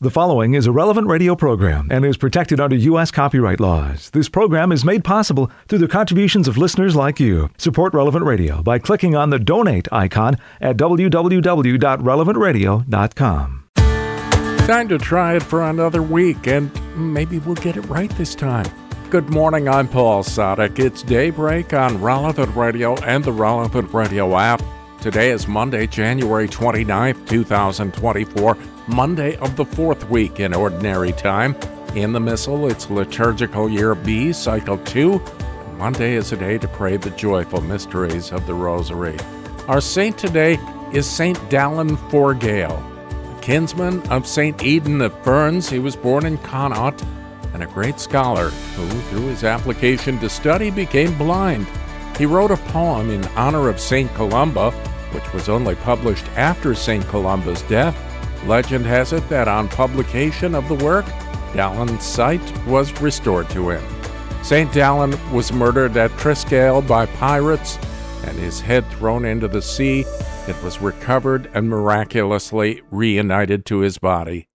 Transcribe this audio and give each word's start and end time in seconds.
The 0.00 0.10
following 0.10 0.54
is 0.54 0.68
a 0.68 0.70
relevant 0.70 1.08
radio 1.08 1.34
program 1.34 1.88
and 1.90 2.04
is 2.04 2.16
protected 2.16 2.60
under 2.60 2.76
U.S. 2.76 3.10
copyright 3.10 3.58
laws. 3.58 4.10
This 4.10 4.28
program 4.28 4.70
is 4.70 4.84
made 4.84 5.02
possible 5.02 5.50
through 5.66 5.80
the 5.80 5.88
contributions 5.88 6.46
of 6.46 6.56
listeners 6.56 6.94
like 6.94 7.18
you. 7.18 7.50
Support 7.58 7.94
Relevant 7.94 8.24
Radio 8.24 8.62
by 8.62 8.78
clicking 8.78 9.16
on 9.16 9.30
the 9.30 9.40
donate 9.40 9.88
icon 9.90 10.36
at 10.60 10.76
www.relevantradio.com. 10.76 13.64
Time 14.68 14.88
to 14.88 14.98
try 14.98 15.34
it 15.34 15.42
for 15.42 15.64
another 15.64 16.00
week, 16.00 16.46
and 16.46 16.70
maybe 16.96 17.40
we'll 17.40 17.56
get 17.56 17.76
it 17.76 17.82
right 17.86 18.10
this 18.10 18.36
time. 18.36 18.66
Good 19.10 19.30
morning, 19.30 19.68
I'm 19.68 19.88
Paul 19.88 20.22
Sadek. 20.22 20.78
It's 20.78 21.02
daybreak 21.02 21.74
on 21.74 22.00
Relevant 22.00 22.54
Radio 22.54 22.94
and 22.98 23.24
the 23.24 23.32
Relevant 23.32 23.92
Radio 23.92 24.36
app. 24.36 24.62
Today 25.00 25.32
is 25.32 25.48
Monday, 25.48 25.88
January 25.88 26.46
29th, 26.46 27.28
2024, 27.28 28.56
Monday 28.88 29.36
of 29.36 29.54
the 29.56 29.66
fourth 29.66 30.08
week 30.08 30.40
in 30.40 30.54
Ordinary 30.54 31.12
Time. 31.12 31.54
In 31.94 32.12
the 32.12 32.20
Missal, 32.20 32.70
it's 32.70 32.88
Liturgical 32.88 33.68
Year 33.68 33.94
B, 33.94 34.32
Cycle 34.32 34.78
2. 34.78 35.22
Monday 35.76 36.14
is 36.14 36.32
a 36.32 36.36
day 36.36 36.56
to 36.56 36.66
pray 36.68 36.96
the 36.96 37.10
joyful 37.10 37.60
mysteries 37.60 38.32
of 38.32 38.46
the 38.46 38.54
Rosary. 38.54 39.18
Our 39.68 39.82
saint 39.82 40.16
today 40.16 40.58
is 40.94 41.08
Saint 41.08 41.36
Dallan 41.50 41.98
Forgaill, 42.10 42.72
a 42.72 43.40
kinsman 43.42 44.00
of 44.08 44.26
Saint 44.26 44.56
Edan 44.58 45.04
of 45.04 45.22
Ferns. 45.22 45.68
He 45.68 45.78
was 45.78 45.94
born 45.94 46.24
in 46.24 46.38
Connaught 46.38 47.00
and 47.52 47.62
a 47.62 47.66
great 47.66 48.00
scholar 48.00 48.48
who, 48.48 48.88
through 48.88 49.26
his 49.26 49.44
application 49.44 50.18
to 50.20 50.30
study, 50.30 50.70
became 50.70 51.16
blind. 51.18 51.66
He 52.16 52.24
wrote 52.24 52.50
a 52.50 52.56
poem 52.56 53.10
in 53.10 53.24
honor 53.28 53.68
of 53.68 53.80
St. 53.80 54.12
Columba, 54.14 54.70
which 55.12 55.30
was 55.34 55.50
only 55.50 55.74
published 55.74 56.24
after 56.36 56.74
St. 56.74 57.06
Columba's 57.06 57.62
death. 57.62 57.96
Legend 58.46 58.86
has 58.86 59.12
it 59.12 59.28
that 59.28 59.48
on 59.48 59.68
publication 59.68 60.54
of 60.54 60.68
the 60.68 60.84
work, 60.84 61.04
Dallan's 61.52 62.04
sight 62.04 62.66
was 62.66 63.00
restored 63.00 63.48
to 63.50 63.70
him. 63.70 63.84
St. 64.42 64.70
Dallan 64.72 65.16
was 65.32 65.52
murdered 65.52 65.96
at 65.96 66.10
Triscale 66.12 66.86
by 66.86 67.06
pirates 67.06 67.78
and 68.24 68.38
his 68.38 68.60
head 68.60 68.88
thrown 68.92 69.24
into 69.24 69.48
the 69.48 69.62
sea. 69.62 70.04
It 70.46 70.62
was 70.62 70.80
recovered 70.80 71.50
and 71.54 71.68
miraculously 71.68 72.82
reunited 72.90 73.66
to 73.66 73.80
his 73.80 73.98
body. 73.98 74.48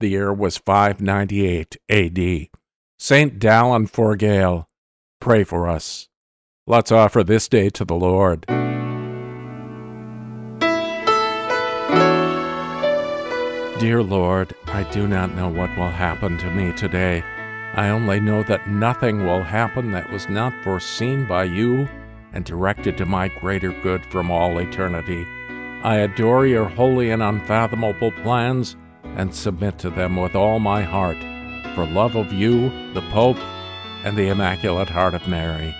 The 0.00 0.08
year 0.08 0.32
was 0.32 0.56
598 0.58 1.76
AD. 1.88 2.48
St. 2.98 3.38
Dallan 3.38 3.88
Forgaill, 3.88 4.68
pray 5.20 5.44
for 5.44 5.68
us. 5.68 6.08
Let's 6.66 6.92
offer 6.92 7.24
this 7.24 7.48
day 7.48 7.70
to 7.70 7.84
the 7.84 7.94
Lord. 7.94 8.46
Dear 13.80 14.02
Lord, 14.02 14.54
I 14.66 14.82
do 14.92 15.08
not 15.08 15.34
know 15.34 15.48
what 15.48 15.74
will 15.74 15.88
happen 15.88 16.36
to 16.36 16.50
me 16.50 16.70
today. 16.74 17.22
I 17.72 17.88
only 17.88 18.20
know 18.20 18.42
that 18.42 18.68
nothing 18.68 19.24
will 19.24 19.42
happen 19.42 19.92
that 19.92 20.12
was 20.12 20.28
not 20.28 20.52
foreseen 20.62 21.26
by 21.26 21.44
you 21.44 21.88
and 22.34 22.44
directed 22.44 22.98
to 22.98 23.06
my 23.06 23.28
greater 23.28 23.72
good 23.80 24.04
from 24.12 24.30
all 24.30 24.58
eternity. 24.58 25.26
I 25.82 25.96
adore 25.96 26.46
your 26.46 26.66
holy 26.66 27.10
and 27.10 27.22
unfathomable 27.22 28.12
plans 28.22 28.76
and 29.16 29.34
submit 29.34 29.78
to 29.78 29.88
them 29.88 30.16
with 30.16 30.34
all 30.34 30.58
my 30.58 30.82
heart, 30.82 31.16
for 31.74 31.86
love 31.86 32.16
of 32.16 32.34
you, 32.34 32.68
the 32.92 33.08
Pope, 33.12 33.38
and 34.04 34.14
the 34.14 34.28
Immaculate 34.28 34.90
Heart 34.90 35.14
of 35.14 35.26
Mary. 35.26 35.74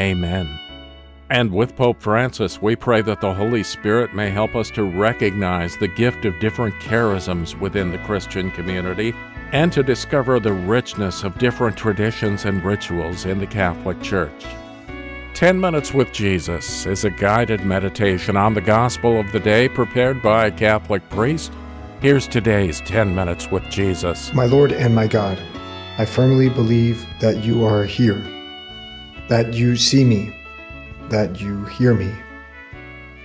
Amen. 0.00 0.65
And 1.28 1.50
with 1.50 1.74
Pope 1.74 2.00
Francis, 2.00 2.62
we 2.62 2.76
pray 2.76 3.02
that 3.02 3.20
the 3.20 3.34
Holy 3.34 3.64
Spirit 3.64 4.14
may 4.14 4.30
help 4.30 4.54
us 4.54 4.70
to 4.70 4.84
recognize 4.84 5.76
the 5.76 5.88
gift 5.88 6.24
of 6.24 6.38
different 6.38 6.74
charisms 6.76 7.58
within 7.58 7.90
the 7.90 7.98
Christian 7.98 8.52
community 8.52 9.12
and 9.52 9.72
to 9.72 9.82
discover 9.82 10.38
the 10.38 10.52
richness 10.52 11.24
of 11.24 11.36
different 11.38 11.76
traditions 11.76 12.44
and 12.44 12.64
rituals 12.64 13.24
in 13.24 13.40
the 13.40 13.46
Catholic 13.46 14.00
Church. 14.02 14.46
10 15.34 15.60
Minutes 15.60 15.92
with 15.92 16.12
Jesus 16.12 16.86
is 16.86 17.04
a 17.04 17.10
guided 17.10 17.64
meditation 17.64 18.36
on 18.36 18.54
the 18.54 18.60
gospel 18.60 19.18
of 19.18 19.30
the 19.32 19.40
day 19.40 19.68
prepared 19.68 20.22
by 20.22 20.46
a 20.46 20.50
Catholic 20.50 21.06
priest. 21.10 21.52
Here's 22.00 22.28
today's 22.28 22.80
10 22.82 23.12
Minutes 23.12 23.50
with 23.50 23.64
Jesus. 23.64 24.32
My 24.32 24.46
Lord 24.46 24.70
and 24.70 24.94
my 24.94 25.08
God, 25.08 25.40
I 25.98 26.04
firmly 26.04 26.48
believe 26.48 27.04
that 27.20 27.42
you 27.42 27.64
are 27.64 27.84
here, 27.84 28.22
that 29.28 29.54
you 29.54 29.74
see 29.76 30.04
me 30.04 30.35
that 31.10 31.40
you 31.40 31.64
hear 31.66 31.94
me. 31.94 32.12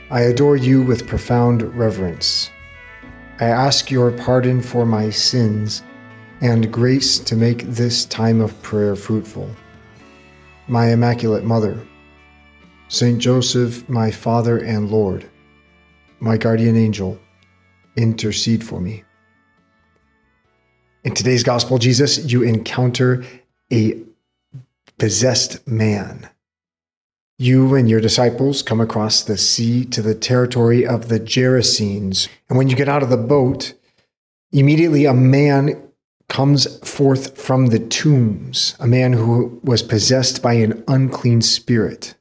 I 0.10 0.22
adore 0.22 0.58
you 0.58 0.82
with 0.82 1.08
profound 1.08 1.62
reverence. 1.76 2.52
I 3.40 3.46
ask 3.46 3.90
your 3.90 4.12
pardon 4.12 4.62
for 4.62 4.86
my 4.86 5.10
sins 5.10 5.84
and 6.42 6.72
grace 6.72 7.18
to 7.20 7.36
make 7.36 7.62
this 7.64 8.06
time 8.06 8.42
of 8.42 8.62
prayer 8.62 8.96
fruitful. 8.96 9.50
My 10.68 10.92
Immaculate 10.92 11.44
Mother, 11.44 11.86
Saint 12.88 13.20
Joseph, 13.20 13.88
my 13.88 14.12
Father 14.12 14.58
and 14.58 14.92
Lord, 14.92 15.30
my 16.20 16.38
guardian 16.38 16.76
angel, 16.76 17.20
intercede 17.96 18.64
for 18.64 18.80
me. 18.80 19.04
In 21.04 21.14
today's 21.14 21.44
Gospel, 21.44 21.78
Jesus, 21.78 22.32
you 22.32 22.44
encounter 22.44 23.24
a 23.72 24.00
possessed 24.98 25.66
man 25.68 26.30
you 27.42 27.74
and 27.74 27.90
your 27.90 28.00
disciples 28.00 28.62
come 28.62 28.80
across 28.80 29.24
the 29.24 29.36
sea 29.36 29.84
to 29.84 30.04
the 30.04 30.14
territory 30.14 30.86
of 30.86 31.10
the 31.10 31.20
Gerasenes. 31.20 32.28
And 32.48 32.58
when 32.58 32.70
you 32.70 32.76
get 32.76 32.88
out 32.88 33.02
of 33.02 33.10
the 33.10 33.18
boat, 33.18 33.74
immediately 34.52 35.06
a 35.06 35.14
man 35.14 35.82
comes 36.30 36.78
forth 36.88 37.36
from 37.42 37.68
the 37.68 37.80
tombs, 37.80 38.76
a 38.80 38.86
man 38.86 39.14
who 39.14 39.60
was 39.64 39.82
possessed 39.82 40.44
by 40.44 40.54
an 40.54 40.84
unclean 40.88 41.42
spirit. 41.42 42.14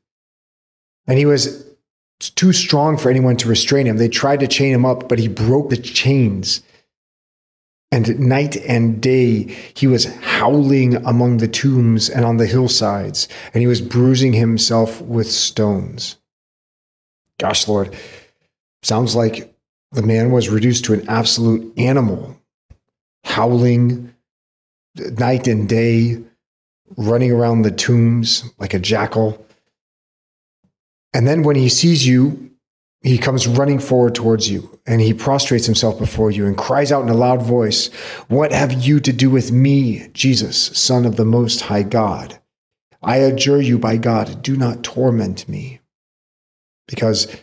And 1.06 1.18
he 1.18 1.26
was 1.26 1.66
too 2.18 2.54
strong 2.54 2.96
for 2.96 3.10
anyone 3.10 3.36
to 3.36 3.48
restrain 3.48 3.86
him. 3.86 3.98
They 3.98 4.08
tried 4.08 4.40
to 4.40 4.48
chain 4.48 4.72
him 4.72 4.86
up, 4.86 5.06
but 5.06 5.18
he 5.18 5.28
broke 5.28 5.68
the 5.68 5.76
chains 5.76 6.62
and 7.92 8.18
night 8.20 8.56
and 8.56 9.00
day 9.00 9.42
he 9.74 9.86
was 9.86 10.04
howling 10.20 10.96
among 11.04 11.38
the 11.38 11.48
tombs 11.48 12.08
and 12.08 12.24
on 12.24 12.36
the 12.36 12.46
hillsides, 12.46 13.28
and 13.52 13.60
he 13.60 13.66
was 13.66 13.80
bruising 13.80 14.32
himself 14.32 15.00
with 15.02 15.30
stones. 15.30 16.16
Gosh, 17.38 17.66
Lord, 17.66 17.94
sounds 18.82 19.16
like 19.16 19.52
the 19.92 20.02
man 20.02 20.30
was 20.30 20.48
reduced 20.48 20.84
to 20.84 20.92
an 20.92 21.08
absolute 21.08 21.76
animal, 21.78 22.36
howling 23.24 24.14
night 24.96 25.48
and 25.48 25.68
day, 25.68 26.22
running 26.96 27.32
around 27.32 27.62
the 27.62 27.70
tombs 27.70 28.44
like 28.58 28.74
a 28.74 28.78
jackal. 28.78 29.44
And 31.12 31.26
then 31.26 31.42
when 31.42 31.56
he 31.56 31.68
sees 31.68 32.06
you, 32.06 32.50
he 33.02 33.16
comes 33.16 33.46
running 33.46 33.78
forward 33.78 34.14
towards 34.14 34.50
you 34.50 34.78
and 34.86 35.00
he 35.00 35.14
prostrates 35.14 35.64
himself 35.64 35.98
before 35.98 36.30
you 36.30 36.46
and 36.46 36.56
cries 36.56 36.92
out 36.92 37.02
in 37.02 37.08
a 37.08 37.14
loud 37.14 37.42
voice, 37.42 37.88
What 38.28 38.52
have 38.52 38.72
you 38.72 39.00
to 39.00 39.12
do 39.12 39.30
with 39.30 39.52
me, 39.52 40.08
Jesus, 40.12 40.56
Son 40.78 41.06
of 41.06 41.16
the 41.16 41.24
Most 41.24 41.62
High 41.62 41.82
God? 41.82 42.38
I 43.02 43.16
adjure 43.16 43.62
you 43.62 43.78
by 43.78 43.96
God, 43.96 44.42
do 44.42 44.56
not 44.56 44.82
torment 44.82 45.48
me. 45.48 45.80
Because 46.86 47.34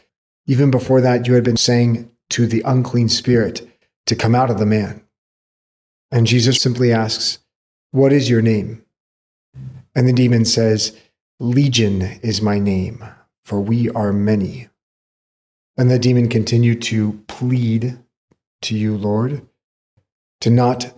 even 0.46 0.70
before 0.70 1.02
that, 1.02 1.26
you 1.26 1.34
had 1.34 1.44
been 1.44 1.58
saying 1.58 2.12
to 2.30 2.46
the 2.46 2.62
unclean 2.64 3.10
spirit 3.10 3.68
to 4.06 4.16
come 4.16 4.36
out 4.36 4.52
of 4.52 4.60
the 4.60 4.66
man. 4.66 5.04
And 6.12 6.28
Jesus 6.28 6.62
simply 6.62 6.94
asks, 6.94 7.40
What 7.92 8.14
is 8.14 8.30
your 8.30 8.44
name? 8.44 8.84
And 9.96 10.08
the 10.08 10.14
demon 10.14 10.46
says, 10.46 10.96
Legion 11.40 12.02
is 12.22 12.42
my 12.42 12.60
name, 12.60 13.04
for 13.44 13.60
we 13.60 13.90
are 13.90 14.14
many. 14.14 14.70
And 15.78 15.92
the 15.92 16.00
demon 16.00 16.28
continued 16.28 16.82
to 16.84 17.24
plead 17.28 18.00
to 18.64 18.76
you, 18.76 18.98
Lord, 18.98 19.48
to 20.42 20.50
not 20.50 20.94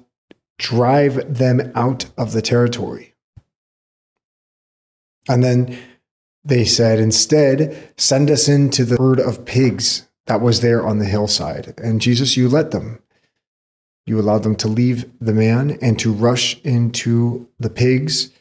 drive 0.57 1.37
them 1.37 1.72
out 1.76 2.05
of 2.17 2.31
the 2.31 2.41
territory. 2.41 3.14
And 5.28 5.43
then 5.43 5.78
they 6.43 6.66
said, 6.66 6.99
instead, 6.99 7.91
send 7.97 8.31
us 8.31 8.47
into 8.47 8.85
the 8.85 8.97
herd 8.97 9.20
of 9.20 9.46
pigs 9.46 10.08
that 10.28 10.41
was 10.41 10.61
there 10.61 10.85
on 10.85 10.99
the 10.99 11.05
hillside. 11.05 11.73
And 11.78 12.02
Jesus, 12.02 12.37
you 12.37 12.47
let 12.47 12.72
them. 12.72 12.99
You 14.05 14.20
allowed 14.20 14.43
them 14.43 14.55
to 14.58 14.67
leave 14.67 15.11
the 15.20 15.34
man 15.34 15.78
and 15.82 15.99
to 15.99 16.11
rush 16.11 16.59
into 16.61 17.47
the 17.59 17.70
pigs, 17.70 18.32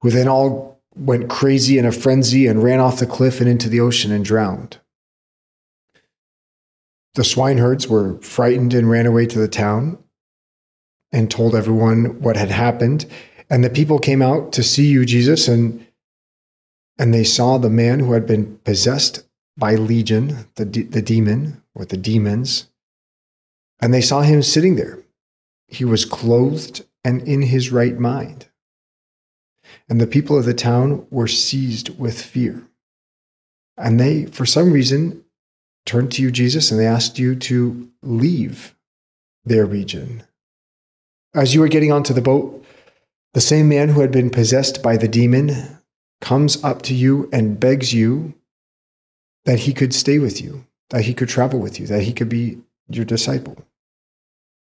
who 0.00 0.10
then 0.10 0.28
all 0.28 0.80
went 0.96 1.28
crazy 1.28 1.78
in 1.78 1.84
a 1.84 1.92
frenzy 1.92 2.46
and 2.46 2.62
ran 2.62 2.80
off 2.80 2.98
the 2.98 3.06
cliff 3.06 3.40
and 3.40 3.48
into 3.48 3.68
the 3.68 3.80
ocean 3.80 4.10
and 4.10 4.24
drowned. 4.24 4.78
The 7.14 7.24
swineherds 7.24 7.88
were 7.88 8.20
frightened 8.20 8.74
and 8.74 8.90
ran 8.90 9.06
away 9.06 9.26
to 9.26 9.38
the 9.38 9.48
town 9.48 9.98
and 11.12 11.30
told 11.30 11.54
everyone 11.54 12.20
what 12.20 12.36
had 12.36 12.50
happened. 12.50 13.06
And 13.48 13.62
the 13.62 13.70
people 13.70 13.98
came 13.98 14.20
out 14.20 14.52
to 14.54 14.62
see 14.62 14.86
you, 14.86 15.04
Jesus, 15.04 15.46
and, 15.46 15.86
and 16.98 17.14
they 17.14 17.24
saw 17.24 17.56
the 17.56 17.70
man 17.70 18.00
who 18.00 18.12
had 18.12 18.26
been 18.26 18.58
possessed 18.64 19.24
by 19.56 19.76
Legion, 19.76 20.48
the, 20.56 20.64
the 20.64 21.02
demon, 21.02 21.62
or 21.74 21.84
the 21.84 21.96
demons. 21.96 22.68
And 23.80 23.94
they 23.94 24.00
saw 24.00 24.22
him 24.22 24.42
sitting 24.42 24.76
there. 24.76 24.98
he 25.68 25.84
was 25.84 26.04
clothed 26.04 26.84
and 27.04 27.22
in 27.22 27.42
his 27.42 27.70
right 27.70 27.98
mind. 27.98 28.48
And 29.88 30.00
the 30.00 30.06
people 30.06 30.38
of 30.38 30.44
the 30.44 30.54
town 30.54 31.06
were 31.10 31.28
seized 31.28 31.98
with 31.98 32.20
fear. 32.20 32.68
And 33.76 33.98
they, 33.98 34.26
for 34.26 34.46
some 34.46 34.72
reason, 34.72 35.23
turned 35.86 36.12
to 36.12 36.22
you, 36.22 36.30
Jesus, 36.30 36.70
and 36.70 36.80
they 36.80 36.86
asked 36.86 37.18
you 37.18 37.34
to 37.36 37.88
leave 38.02 38.74
their 39.44 39.66
region. 39.66 40.22
As 41.34 41.54
you 41.54 41.60
were 41.60 41.68
getting 41.68 41.92
onto 41.92 42.14
the 42.14 42.22
boat, 42.22 42.64
the 43.34 43.40
same 43.40 43.68
man 43.68 43.90
who 43.90 44.00
had 44.00 44.12
been 44.12 44.30
possessed 44.30 44.82
by 44.82 44.96
the 44.96 45.08
demon 45.08 45.78
comes 46.20 46.62
up 46.62 46.82
to 46.82 46.94
you 46.94 47.28
and 47.32 47.58
begs 47.58 47.92
you 47.92 48.34
that 49.44 49.60
he 49.60 49.72
could 49.72 49.92
stay 49.92 50.18
with 50.18 50.40
you, 50.40 50.64
that 50.90 51.02
he 51.02 51.12
could 51.12 51.28
travel 51.28 51.60
with 51.60 51.78
you, 51.78 51.86
that 51.86 52.02
he 52.02 52.12
could 52.12 52.28
be 52.28 52.58
your 52.88 53.04
disciple. 53.04 53.56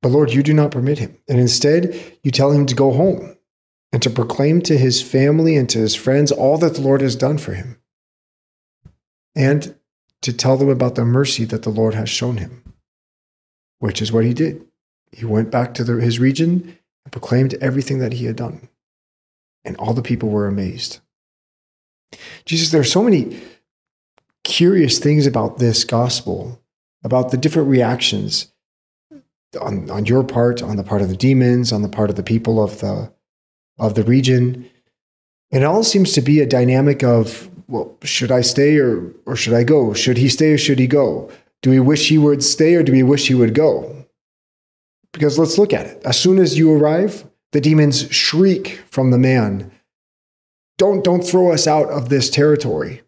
But 0.01 0.09
Lord, 0.09 0.33
you 0.33 0.43
do 0.43 0.53
not 0.53 0.71
permit 0.71 0.99
him. 0.99 1.17
And 1.27 1.39
instead, 1.39 2.17
you 2.23 2.31
tell 2.31 2.51
him 2.51 2.65
to 2.65 2.75
go 2.75 2.91
home 2.91 3.37
and 3.91 4.01
to 4.01 4.09
proclaim 4.09 4.61
to 4.63 4.77
his 4.77 5.01
family 5.01 5.55
and 5.55 5.69
to 5.69 5.79
his 5.79 5.95
friends 5.95 6.31
all 6.31 6.57
that 6.57 6.75
the 6.75 6.81
Lord 6.81 7.01
has 7.01 7.15
done 7.15 7.37
for 7.37 7.53
him. 7.53 7.79
And 9.35 9.75
to 10.23 10.33
tell 10.33 10.57
them 10.57 10.69
about 10.69 10.95
the 10.95 11.05
mercy 11.05 11.45
that 11.45 11.63
the 11.63 11.69
Lord 11.69 11.93
has 11.93 12.09
shown 12.09 12.37
him, 12.37 12.63
which 13.79 14.01
is 14.01 14.11
what 14.11 14.25
he 14.25 14.33
did. 14.33 14.65
He 15.11 15.25
went 15.25 15.51
back 15.51 15.73
to 15.75 15.83
the, 15.83 16.01
his 16.01 16.19
region 16.19 16.77
and 17.05 17.11
proclaimed 17.11 17.53
everything 17.55 17.99
that 17.99 18.13
he 18.13 18.25
had 18.25 18.35
done. 18.35 18.67
And 19.63 19.77
all 19.77 19.93
the 19.93 20.01
people 20.01 20.29
were 20.29 20.47
amazed. 20.47 20.99
Jesus, 22.45 22.71
there 22.71 22.81
are 22.81 22.85
so 22.85 23.03
many 23.03 23.39
curious 24.43 24.99
things 24.99 25.25
about 25.25 25.59
this 25.59 25.83
gospel, 25.83 26.61
about 27.03 27.31
the 27.31 27.37
different 27.37 27.69
reactions 27.69 28.51
on, 29.59 29.89
on 29.89 30.05
your 30.05 30.23
part, 30.23 30.61
on 30.61 30.77
the 30.77 30.83
part 30.83 31.01
of 31.01 31.09
the 31.09 31.15
demons, 31.15 31.71
on 31.71 31.81
the 31.81 31.89
part 31.89 32.09
of 32.09 32.15
the 32.15 32.23
people 32.23 32.61
of 32.61 32.79
the 32.79 33.11
of 33.79 33.95
the 33.95 34.03
region. 34.03 34.69
And 35.51 35.63
it 35.63 35.65
all 35.65 35.83
seems 35.83 36.13
to 36.13 36.21
be 36.21 36.39
a 36.39 36.45
dynamic 36.45 37.03
of, 37.03 37.49
well, 37.73 37.97
should 38.03 38.31
I 38.31 38.41
stay 38.41 38.77
or 38.77 39.11
or 39.25 39.35
should 39.35 39.55
I 39.55 39.63
go? 39.63 39.95
Should 39.95 40.17
he 40.19 40.29
stay 40.29 40.51
or 40.53 40.59
should 40.59 40.77
he 40.77 40.85
go? 40.85 41.31
Do 41.63 41.71
we 41.71 41.79
wish 41.79 42.07
he 42.07 42.19
would 42.19 42.43
stay 42.43 42.75
or 42.75 42.83
do 42.83 42.91
we 42.91 43.01
wish 43.01 43.27
he 43.27 43.33
would 43.33 43.55
go? 43.55 44.05
Because 45.11 45.39
let's 45.39 45.57
look 45.57 45.73
at 45.73 45.87
it. 45.87 45.99
As 46.05 46.19
soon 46.19 46.37
as 46.37 46.55
you 46.55 46.71
arrive, 46.71 47.25
the 47.51 47.59
demons 47.59 48.11
shriek 48.11 48.79
from 48.91 49.09
the 49.09 49.17
man, 49.17 49.71
Don't, 50.77 51.03
don't 51.03 51.23
throw 51.23 51.51
us 51.51 51.65
out 51.65 51.89
of 51.89 52.09
this 52.09 52.29
territory. 52.29 53.01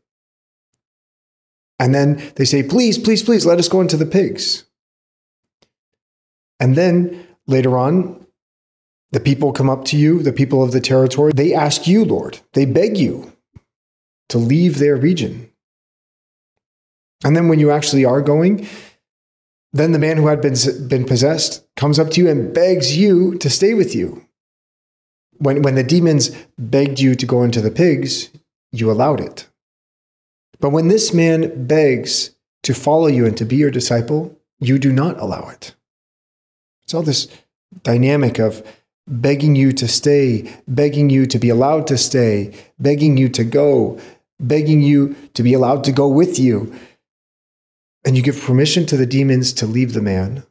And 1.78 1.94
then 1.94 2.32
they 2.36 2.46
say, 2.46 2.64
Please, 2.64 2.98
please, 2.98 3.22
please, 3.22 3.46
let 3.46 3.60
us 3.60 3.70
go 3.70 3.82
into 3.82 3.98
the 3.98 4.06
pigs. 4.06 4.64
And 6.60 6.76
then 6.76 7.28
later 7.46 7.78
on, 7.78 8.26
the 9.12 9.20
people 9.20 9.54
come 9.54 9.70
up 9.70 9.86
to 9.86 9.98
you, 9.98 10.24
the 10.24 10.34
people 10.34 10.64
of 10.64 10.72
the 10.72 10.82
territory. 10.82 11.34
They 11.36 11.54
ask 11.54 11.86
you, 11.86 12.04
Lord, 12.04 12.40
they 12.54 12.66
beg 12.66 12.98
you 12.98 13.35
to 14.30 14.38
leave 14.38 14.80
their 14.80 14.96
region. 14.96 15.52
And 17.24 17.36
then 17.36 17.48
when 17.48 17.60
you 17.60 17.72
actually 17.72 18.06
are 18.06 18.22
going, 18.22 18.68
then 19.74 19.92
the 19.92 20.00
man 20.00 20.18
who 20.18 20.28
had 20.28 20.42
been, 20.42 20.56
been 20.88 21.06
possessed 21.06 21.66
comes 21.76 22.00
up 22.00 22.12
to 22.12 22.22
you 22.22 22.30
and 22.30 22.54
begs 22.54 22.98
you 22.98 23.38
to 23.40 23.50
stay 23.50 23.74
with 23.74 23.94
you. 23.96 24.26
When, 25.38 25.62
when 25.64 25.76
the 25.76 25.84
demons 25.84 26.32
begged 26.58 27.00
you 27.00 27.16
to 27.16 27.26
go 27.26 27.44
into 27.44 27.62
the 27.62 27.72
pigs, 27.72 28.30
you 28.72 28.90
allowed 28.90 29.20
it. 29.20 29.48
But 30.60 30.70
when 30.70 30.88
this 30.88 31.14
man 31.14 31.68
begs 31.68 32.36
to 32.64 32.74
follow 32.74 33.08
you 33.08 33.26
and 33.26 33.36
to 33.38 33.46
be 33.46 33.58
your 33.58 33.72
disciple, 33.72 34.38
you 34.60 34.80
do 34.80 34.92
not 34.92 35.20
allow 35.20 35.50
it. 35.50 35.76
It's 36.86 36.94
all 36.94 37.04
this 37.04 37.28
dynamic 37.84 38.40
of 38.40 38.66
begging 39.08 39.56
you 39.56 39.72
to 39.74 39.88
stay, 39.88 40.52
begging 40.68 41.10
you 41.10 41.26
to 41.26 41.38
be 41.38 41.50
allowed 41.50 41.88
to 41.88 41.98
stay, 41.98 42.54
begging 42.80 43.18
you 43.18 43.30
to 43.30 43.44
go, 43.44 44.00
begging 44.40 44.82
you 44.82 45.16
to 45.34 45.44
be 45.44 45.54
allowed 45.54 45.84
to 45.86 45.92
go 45.92 46.08
with 46.08 46.40
you. 46.40 46.74
And 48.04 48.16
you 48.16 48.22
give 48.22 48.40
permission 48.40 48.86
to 48.88 48.98
the 48.98 49.06
demons 49.06 49.52
to 49.54 49.66
leave 49.66 49.94
the 49.94 50.02
man, 50.02 50.46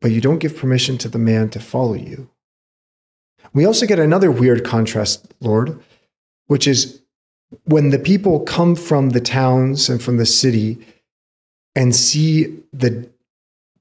but 0.00 0.10
you 0.10 0.20
don't 0.20 0.38
give 0.38 0.56
permission 0.56 0.98
to 0.98 1.08
the 1.08 1.18
man 1.18 1.48
to 1.50 1.60
follow 1.60 1.94
you. 1.94 2.28
We 3.54 3.64
also 3.64 3.86
get 3.86 3.98
another 3.98 4.30
weird 4.30 4.64
contrast, 4.64 5.32
Lord, 5.40 5.80
which 6.48 6.66
is 6.66 7.00
when 7.64 7.90
the 7.90 7.98
people 7.98 8.40
come 8.40 8.74
from 8.74 9.10
the 9.10 9.20
towns 9.20 9.88
and 9.88 10.02
from 10.02 10.18
the 10.18 10.26
city 10.26 10.78
and 11.74 11.94
see 11.94 12.58
the 12.72 13.08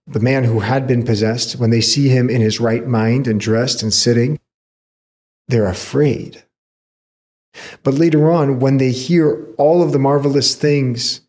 the 0.07 0.19
man 0.21 0.45
who 0.45 0.61
had 0.61 0.87
been 0.87 1.03
possessed, 1.03 1.57
when 1.57 1.69
they 1.69 1.81
see 1.81 2.07
him 2.07 2.29
in 2.29 2.39
his 2.39 2.61
right 2.61 2.87
mind 2.87 3.27
and 3.27 3.41
dressed 3.41 3.83
and 3.83 3.93
sitting, 3.93 4.39
they're 5.49 5.67
afraid. 5.67 6.43
But 7.83 7.95
later 7.95 8.31
on, 8.31 8.59
when 8.59 8.77
they 8.77 8.91
hear 8.91 9.45
all 9.57 9.81
of 9.81 9.91
the 9.91 9.99
marvelous 9.99 10.55
things 10.55 11.21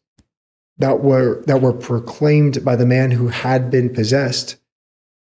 that 0.78 1.00
were, 1.00 1.42
that 1.46 1.60
were 1.60 1.72
proclaimed 1.72 2.64
by 2.64 2.76
the 2.76 2.86
man 2.86 3.10
who 3.10 3.28
had 3.28 3.70
been 3.70 3.92
possessed, 3.92 4.56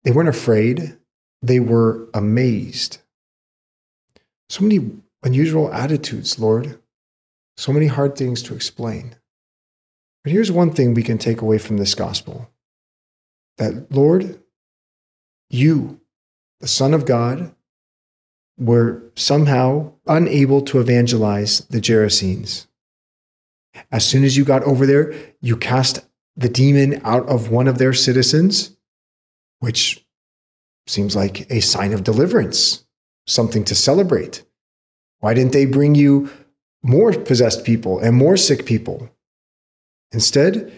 they 0.04 0.12
weren't 0.12 0.30
afraid, 0.30 0.98
they 1.42 1.59
were 1.59 2.07
amazed. 2.13 3.00
So 4.50 4.63
many 4.63 4.92
unusual 5.24 5.74
attitudes, 5.74 6.39
Lord. 6.39 6.80
So 7.57 7.74
many 7.74 7.88
hard 7.88 8.15
things 8.15 8.44
to 8.44 8.56
explain. 8.56 9.15
But 10.24 10.31
here's 10.31 10.51
one 10.51 10.71
thing 10.71 10.94
we 10.94 11.04
can 11.04 11.18
take 11.18 11.42
away 11.42 11.57
from 11.57 11.77
this 11.77 11.95
gospel 11.95 12.50
that, 13.57 13.92
Lord, 13.92 14.39
you, 15.50 16.00
the 16.59 16.68
Son 16.68 16.94
of 16.94 17.06
God, 17.06 17.56
were 18.57 19.04
somehow 19.15 19.92
unable 20.07 20.62
to 20.62 20.80
evangelize 20.80 21.59
the 21.69 21.80
Gerasenes. 21.80 22.68
As 23.92 24.06
soon 24.06 24.24
as 24.24 24.36
you 24.36 24.44
got 24.44 24.63
over 24.63 24.86
there, 24.86 25.13
you 25.42 25.56
cast 25.56 26.00
the 26.36 26.50
demon 26.50 27.01
out 27.04 27.27
of 27.30 27.51
one 27.51 27.68
of 27.68 27.77
their 27.77 27.94
citizens, 27.94 28.75
which 29.59 30.06
seems 30.88 31.15
like 31.15 31.50
a 31.51 31.59
sign 31.59 31.94
of 31.94 32.04
deliverance, 32.04 32.86
something 33.27 33.63
to 33.65 33.75
celebrate. 33.75 34.44
Why 35.19 35.33
didn't 35.33 35.54
they 35.54 35.65
bring 35.65 35.95
you 35.95 36.30
more 36.88 37.12
possessed 37.12 37.65
people 37.65 38.00
and 38.00 38.15
more 38.15 38.38
sick 38.38 38.65
people. 38.65 39.09
Instead, 40.12 40.71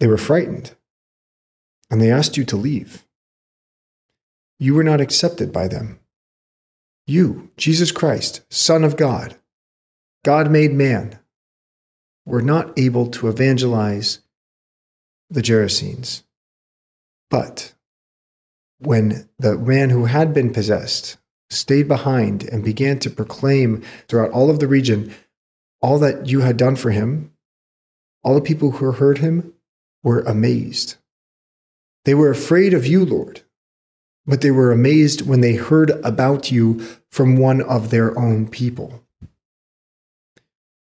they 0.00 0.06
were 0.06 0.18
frightened 0.18 0.74
and 1.90 2.00
they 2.00 2.10
asked 2.10 2.36
you 2.36 2.44
to 2.44 2.56
leave. 2.56 3.04
You 4.58 4.74
were 4.74 4.84
not 4.84 5.00
accepted 5.00 5.52
by 5.52 5.68
them. 5.68 5.98
You, 7.06 7.50
Jesus 7.56 7.92
Christ, 7.92 8.42
Son 8.50 8.82
of 8.84 8.96
God, 8.96 9.36
God 10.24 10.50
made 10.50 10.72
man, 10.72 11.18
were 12.24 12.42
not 12.42 12.78
able 12.78 13.08
to 13.08 13.28
evangelize 13.28 14.20
the 15.28 15.42
Gerasenes. 15.42 16.22
But 17.30 17.74
when 18.78 19.28
the 19.38 19.58
man 19.58 19.90
who 19.90 20.06
had 20.06 20.32
been 20.32 20.52
possessed 20.52 21.18
stayed 21.50 21.88
behind 21.88 22.44
and 22.44 22.64
began 22.64 22.98
to 23.00 23.10
proclaim 23.10 23.82
throughout 24.08 24.30
all 24.30 24.50
of 24.50 24.60
the 24.60 24.68
region 24.68 25.14
all 25.82 25.98
that 25.98 26.26
you 26.26 26.40
had 26.40 26.56
done 26.56 26.76
for 26.76 26.90
him, 26.90 27.30
all 28.22 28.34
the 28.34 28.40
people 28.40 28.72
who 28.72 28.92
heard 28.92 29.18
him 29.18 29.52
were 30.02 30.20
amazed. 30.20 30.96
They 32.06 32.14
were 32.14 32.30
afraid 32.30 32.72
of 32.72 32.86
you, 32.86 33.04
Lord, 33.04 33.42
but 34.26 34.40
they 34.40 34.50
were 34.50 34.72
amazed 34.72 35.26
when 35.26 35.40
they 35.40 35.54
heard 35.54 35.90
about 36.04 36.50
you 36.50 36.80
from 37.10 37.36
one 37.36 37.60
of 37.62 37.90
their 37.90 38.18
own 38.18 38.48
people. 38.48 39.02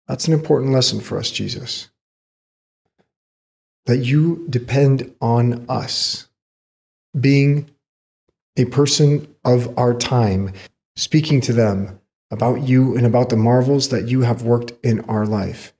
That's 0.06 0.26
an 0.26 0.34
important 0.34 0.72
lesson 0.72 1.00
for 1.00 1.18
us, 1.18 1.30
Jesus. 1.30 1.88
That 3.86 3.98
you 3.98 4.46
depend 4.50 5.14
on 5.20 5.64
us, 5.68 6.28
being 7.18 7.70
a 8.56 8.64
person 8.66 9.32
of 9.44 9.76
our 9.78 9.94
time, 9.94 10.52
speaking 10.96 11.40
to 11.42 11.52
them 11.52 12.00
about 12.30 12.62
you 12.62 12.96
and 12.96 13.06
about 13.06 13.30
the 13.30 13.36
marvels 13.36 13.88
that 13.88 14.08
you 14.08 14.22
have 14.22 14.42
worked 14.42 14.72
in 14.84 15.00
our 15.02 15.26
life. 15.26 15.72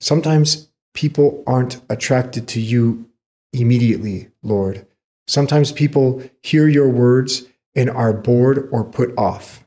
Sometimes 0.00 0.68
people 0.94 1.42
aren't 1.46 1.80
attracted 1.88 2.48
to 2.48 2.60
you 2.60 3.08
immediately, 3.52 4.28
Lord. 4.42 4.86
Sometimes 5.28 5.72
people 5.72 6.22
hear 6.42 6.66
your 6.66 6.88
words 6.88 7.44
and 7.74 7.90
are 7.90 8.14
bored 8.14 8.68
or 8.72 8.82
put 8.82 9.16
off. 9.18 9.64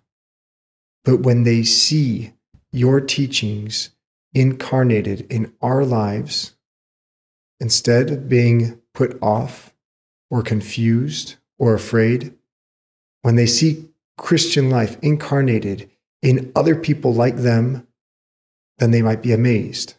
But 1.05 1.21
when 1.21 1.43
they 1.43 1.63
see 1.63 2.33
your 2.71 2.99
teachings 2.99 3.91
incarnated 4.33 5.21
in 5.31 5.53
our 5.61 5.85
lives, 5.85 6.55
instead 7.59 8.09
of 8.09 8.27
being 8.27 8.81
put 8.93 9.17
off 9.21 9.73
or 10.31 10.41
confused 10.41 11.35
or 11.59 11.75
afraid, 11.75 12.33
when 13.21 13.35
they 13.35 13.45
see 13.45 13.89
Christian 14.17 14.69
life 14.69 14.97
incarnated 15.01 15.89
in 16.23 16.51
other 16.55 16.75
people 16.75 17.13
like 17.13 17.37
them, 17.37 17.87
then 18.79 18.89
they 18.89 19.01
might 19.03 19.21
be 19.21 19.31
amazed, 19.31 19.93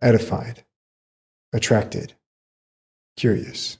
edified, 0.00 0.64
attracted, 1.52 2.14
curious. 3.16 3.78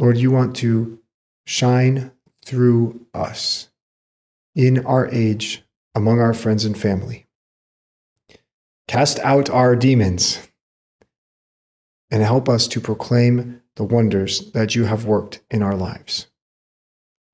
Lord, 0.00 0.16
you 0.16 0.30
want 0.30 0.56
to 0.56 0.98
shine 1.46 2.10
through 2.42 3.06
us 3.12 3.68
in 4.56 4.84
our 4.86 5.06
age 5.08 5.62
among 5.94 6.20
our 6.20 6.32
friends 6.32 6.64
and 6.64 6.76
family. 6.76 7.26
Cast 8.88 9.18
out 9.20 9.50
our 9.50 9.76
demons 9.76 10.48
and 12.10 12.22
help 12.22 12.48
us 12.48 12.66
to 12.68 12.80
proclaim 12.80 13.60
the 13.76 13.84
wonders 13.84 14.50
that 14.52 14.74
you 14.74 14.84
have 14.84 15.04
worked 15.04 15.42
in 15.50 15.62
our 15.62 15.76
lives. 15.76 16.28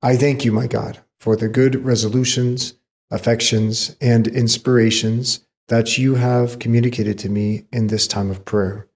I 0.01 0.17
thank 0.17 0.43
you, 0.43 0.51
my 0.51 0.67
God, 0.67 0.99
for 1.19 1.37
the 1.37 1.47
good 1.47 1.85
resolutions, 1.85 2.73
affections, 3.09 3.95
and 4.01 4.27
inspirations 4.27 5.39
that 5.69 5.97
you 5.97 6.15
have 6.15 6.59
communicated 6.59 7.17
to 7.19 7.29
me 7.29 7.65
in 7.71 7.87
this 7.87 8.07
time 8.07 8.29
of 8.29 8.43
prayer. 8.43 8.87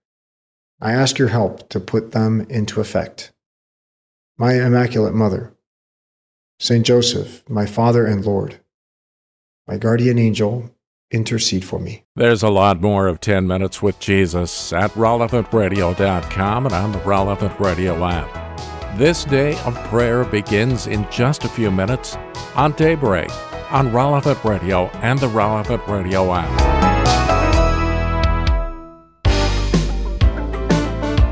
I 0.82 0.92
ask 0.92 1.18
your 1.18 1.30
help 1.30 1.70
to 1.70 1.80
put 1.80 2.12
them 2.12 2.42
into 2.50 2.82
effect. 2.82 3.31
My 4.38 4.54
Immaculate 4.54 5.14
Mother, 5.14 5.54
Saint 6.60 6.86
Joseph, 6.86 7.44
my 7.50 7.66
Father 7.66 8.06
and 8.06 8.26
Lord, 8.26 8.60
my 9.68 9.78
guardian 9.78 10.18
angel, 10.18 10.70
intercede 11.12 11.64
for 11.64 11.80
me. 11.80 12.04
There's 12.16 12.44
a 12.44 12.50
lot 12.50 12.82
more 12.82 13.08
of 13.08 13.20
10 13.20 13.46
Minutes 13.46 13.82
with 13.82 14.00
Jesus 14.00 14.74
at 14.74 14.92
relevantradio.com 14.92 16.66
and 16.66 16.76
on 16.76 16.92
the 16.92 17.00
Relevant 17.00 17.60
Radio 17.60 18.04
app. 18.06 18.98
This 18.98 19.26
day 19.26 19.58
of 19.64 19.76
prayer 19.86 20.24
begins 20.26 20.88
in 20.88 21.08
just 21.10 21.44
a 21.44 21.50
few 21.50 21.72
minutes 21.72 22.18
on 22.56 22.74
Daybreak 22.74 23.32
on 23.72 23.92
Relevant 23.94 24.44
Radio 24.44 24.88
and 25.02 25.18
the 25.18 25.30
Relevant 25.30 25.82
Radio 25.88 26.34
app. 26.34 26.91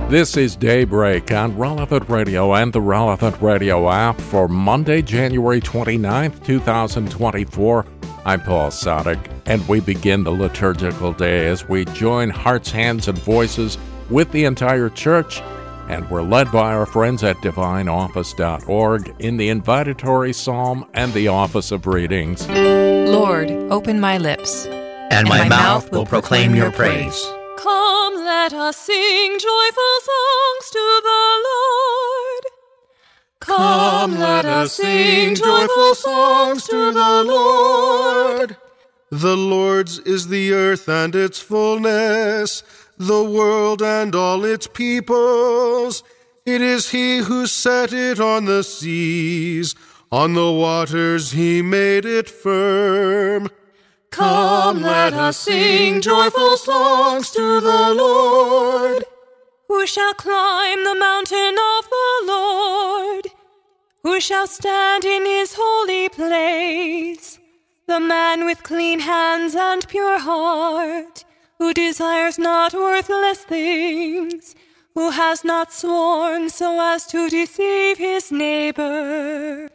This 0.09 0.37
is 0.37 0.55
Daybreak 0.55 1.31
on 1.31 1.55
Relevant 1.55 2.09
Radio 2.09 2.55
and 2.55 2.73
the 2.73 2.81
Relevant 2.81 3.39
Radio 3.43 3.91
app 3.91 4.19
for 4.19 4.47
Monday, 4.47 5.03
January 5.03 5.61
29th, 5.61 6.43
2024. 6.43 7.85
I'm 8.25 8.41
Paul 8.41 8.71
Sadek, 8.71 9.19
and 9.45 9.67
we 9.67 9.81
begin 9.81 10.23
the 10.23 10.31
liturgical 10.31 11.13
day 11.13 11.45
as 11.45 11.69
we 11.69 11.85
join 11.85 12.31
hearts, 12.31 12.71
hands, 12.71 13.07
and 13.07 13.19
voices 13.19 13.77
with 14.09 14.31
the 14.31 14.45
entire 14.45 14.89
church, 14.89 15.41
and 15.89 16.09
we're 16.09 16.23
led 16.23 16.51
by 16.51 16.73
our 16.73 16.87
friends 16.87 17.23
at 17.23 17.35
divineoffice.org 17.43 19.15
in 19.19 19.37
the 19.37 19.49
invitatory 19.49 20.33
psalm 20.33 20.89
and 20.95 21.13
the 21.13 21.27
office 21.27 21.71
of 21.71 21.85
readings. 21.85 22.49
Lord, 22.49 23.51
open 23.51 23.99
my 23.99 24.17
lips, 24.17 24.65
and, 24.65 24.73
and 25.11 25.29
my, 25.29 25.43
my, 25.43 25.49
mouth 25.49 25.91
will 25.91 26.07
proclaim 26.07 26.55
your 26.55 26.71
praise. 26.71 27.23
Come, 27.23 27.38
let 28.43 28.53
us 28.53 28.77
sing 28.77 29.37
joyful 29.37 29.95
songs 30.11 30.65
to 30.71 31.01
the 31.09 31.23
Lord. 31.49 32.43
Come, 33.41 34.17
let 34.17 34.45
us 34.45 34.75
sing 34.75 35.35
joyful 35.35 35.93
songs 35.93 36.63
to 36.67 36.93
the 36.93 37.23
Lord. 37.25 38.55
The 39.11 39.35
Lord's 39.35 39.99
is 39.99 40.29
the 40.29 40.53
earth 40.53 40.87
and 40.87 41.15
its 41.15 41.41
fullness, 41.41 42.63
the 42.97 43.25
world 43.25 43.81
and 43.81 44.15
all 44.15 44.45
its 44.45 44.67
peoples. 44.67 46.01
It 46.45 46.61
is 46.61 46.91
He 46.91 47.17
who 47.17 47.45
set 47.45 47.91
it 47.91 48.21
on 48.21 48.45
the 48.45 48.63
seas, 48.63 49.75
on 50.13 50.33
the 50.33 50.51
waters 50.51 51.31
He 51.31 51.61
made 51.61 52.05
it 52.05 52.29
firm. 52.29 53.49
Come, 54.11 54.81
let 54.81 55.13
us 55.13 55.37
sing 55.37 56.01
joyful 56.01 56.57
songs 56.57 57.31
to 57.31 57.61
the 57.61 57.93
Lord. 57.93 59.03
Who 59.67 59.85
shall 59.85 60.13
climb 60.13 60.83
the 60.83 60.95
mountain 60.95 61.55
of 61.77 61.89
the 61.89 62.25
Lord? 62.25 63.27
Who 64.03 64.19
shall 64.19 64.47
stand 64.47 65.05
in 65.05 65.25
his 65.25 65.53
holy 65.57 66.09
place? 66.09 67.39
The 67.85 67.99
man 67.99 68.45
with 68.45 68.63
clean 68.63 68.99
hands 68.99 69.55
and 69.55 69.87
pure 69.87 70.19
heart, 70.19 71.23
who 71.57 71.73
desires 71.73 72.37
not 72.39 72.73
worthless 72.73 73.43
things, 73.43 74.55
who 74.95 75.11
has 75.11 75.43
not 75.43 75.71
sworn 75.71 76.49
so 76.49 76.79
as 76.81 77.05
to 77.07 77.29
deceive 77.29 77.97
his 77.97 78.31
neighbor. 78.31 79.69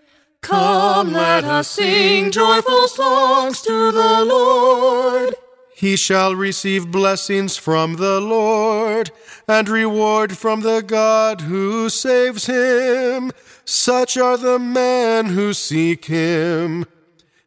Come, 0.44 1.14
let 1.14 1.44
us 1.44 1.68
sing 1.68 2.30
joyful 2.30 2.86
songs 2.86 3.62
to 3.62 3.90
the 3.90 4.26
Lord. 4.26 5.34
He 5.74 5.96
shall 5.96 6.36
receive 6.36 6.92
blessings 6.92 7.56
from 7.56 7.96
the 7.96 8.20
Lord 8.20 9.10
and 9.48 9.66
reward 9.70 10.36
from 10.36 10.60
the 10.60 10.82
God 10.82 11.40
who 11.40 11.88
saves 11.88 12.44
him. 12.44 13.32
Such 13.64 14.18
are 14.18 14.36
the 14.36 14.58
men 14.58 15.26
who 15.26 15.54
seek 15.54 16.04
him. 16.04 16.84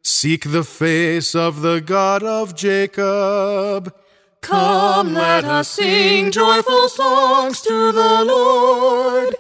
Seek 0.02 0.52
the 0.52 0.64
face 0.64 1.36
of 1.36 1.62
the 1.62 1.80
God 1.80 2.24
of 2.24 2.56
Jacob. 2.56 3.94
Come, 4.42 5.14
let 5.14 5.46
us 5.46 5.70
sing 5.70 6.32
joyful 6.32 6.90
songs 6.90 7.62
to 7.62 7.92
the 7.92 8.24
Lord. 8.26 9.36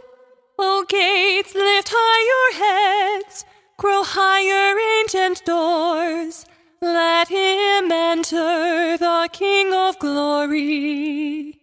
O 0.59 0.85
gates, 0.89 1.53
lift 1.53 1.89
high 1.91 2.23
your 2.33 2.49
heads, 2.63 3.45
grow 3.77 4.01
higher, 4.03 4.75
ancient 4.99 5.45
doors. 5.45 6.45
Let 6.81 7.27
him 7.27 7.91
enter, 7.91 8.97
the 8.97 9.29
King 9.31 9.73
of 9.73 9.99
glory. 9.99 11.59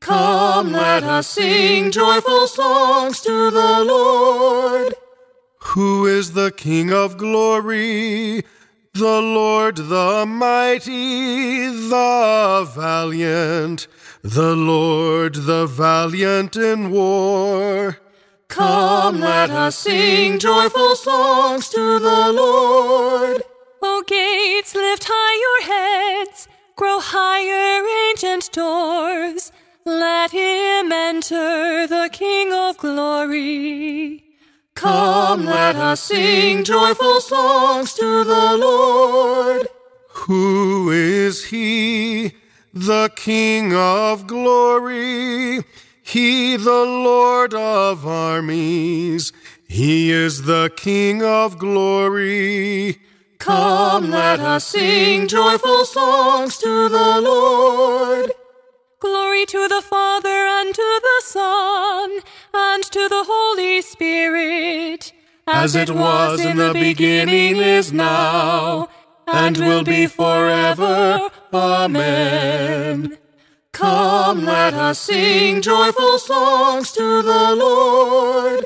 Come, 0.00 0.72
let 0.72 1.02
us 1.04 1.26
sing 1.28 1.90
joyful 1.90 2.46
songs 2.46 3.20
to 3.20 3.50
the 3.50 3.84
Lord. 3.84 4.94
Who 5.74 6.06
is 6.06 6.32
the 6.32 6.50
King 6.50 6.92
of 6.92 7.18
glory? 7.18 8.42
The 8.94 9.20
Lord 9.20 9.76
the 9.76 10.24
mighty, 10.26 11.66
the 11.68 12.70
valiant, 12.74 13.86
the 14.22 14.56
Lord 14.56 15.34
the 15.34 15.66
valiant 15.66 16.56
in 16.56 16.90
war. 16.90 17.98
Come, 18.50 19.20
let 19.20 19.48
us 19.50 19.78
sing 19.78 20.40
joyful 20.40 20.96
songs 20.96 21.68
to 21.68 22.00
the 22.00 22.32
Lord. 22.32 23.44
O 23.80 24.02
gates, 24.04 24.74
lift 24.74 25.06
high 25.08 25.36
your 25.46 25.60
heads, 25.72 26.48
grow 26.74 26.98
higher, 27.00 27.86
ancient 28.10 28.50
doors. 28.52 29.52
Let 29.84 30.32
him 30.32 30.90
enter, 30.90 31.86
the 31.86 32.10
King 32.12 32.52
of 32.52 32.76
glory. 32.76 34.24
Come, 34.74 35.44
let 35.44 35.76
us 35.76 36.02
sing 36.02 36.64
joyful 36.64 37.20
songs 37.20 37.94
to 37.94 38.24
the 38.24 38.56
Lord. 38.56 39.68
Who 40.26 40.90
is 40.90 41.44
he, 41.44 42.32
the 42.74 43.10
King 43.14 43.74
of 43.74 44.26
glory? 44.26 45.60
He, 46.10 46.56
the 46.56 46.84
Lord 46.84 47.54
of 47.54 48.04
armies, 48.04 49.32
He 49.68 50.10
is 50.10 50.42
the 50.42 50.72
King 50.76 51.22
of 51.22 51.56
glory. 51.56 52.98
Come, 53.38 54.10
let 54.10 54.40
us 54.40 54.66
sing 54.66 55.28
joyful 55.28 55.84
songs 55.84 56.58
to 56.58 56.88
the 56.88 57.20
Lord. 57.20 58.32
Glory 58.98 59.46
to 59.46 59.68
the 59.68 59.80
Father 59.82 60.28
and 60.28 60.74
to 60.74 61.00
the 61.00 61.22
Son 61.26 62.18
and 62.54 62.82
to 62.82 63.08
the 63.08 63.24
Holy 63.28 63.80
Spirit, 63.80 65.12
as, 65.46 65.76
it 65.76 65.90
was 65.90 66.40
in 66.40 66.56
the 66.56 66.72
beginning, 66.72 67.58
is 67.58 67.92
now, 67.92 68.88
and 69.28 69.56
will 69.58 69.84
be 69.84 70.08
forever. 70.08 71.30
Amen. 71.54 73.19
Come, 73.72 74.44
let 74.44 74.74
us 74.74 74.98
sing 74.98 75.62
joyful 75.62 76.18
songs 76.18 76.92
to 76.92 77.22
the 77.22 77.54
Lord. 77.56 78.64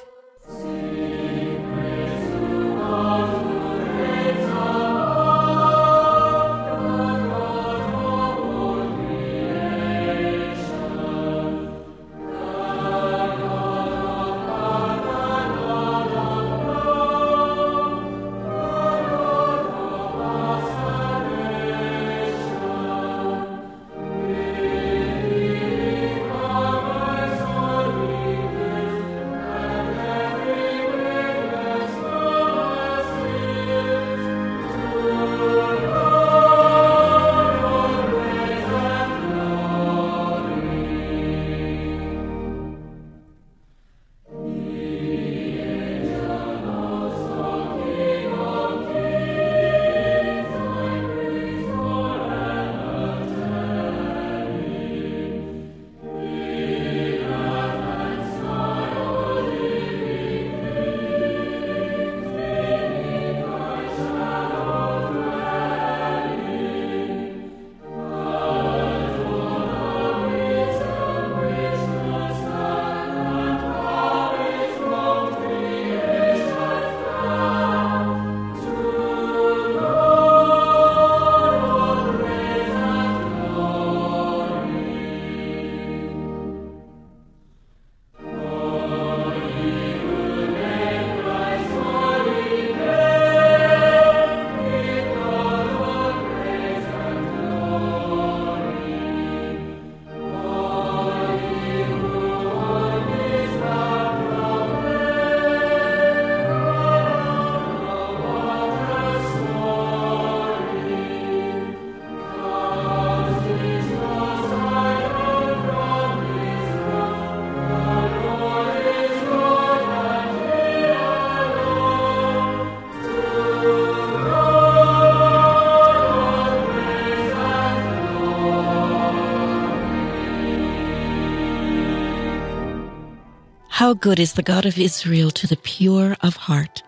How 133.94 133.98
good 134.00 134.18
is 134.18 134.32
the 134.32 134.42
God 134.42 134.66
of 134.66 134.76
Israel 134.76 135.30
to 135.30 135.46
the 135.46 135.56
pure 135.56 136.16
of 136.20 136.34
heart. 136.34 136.82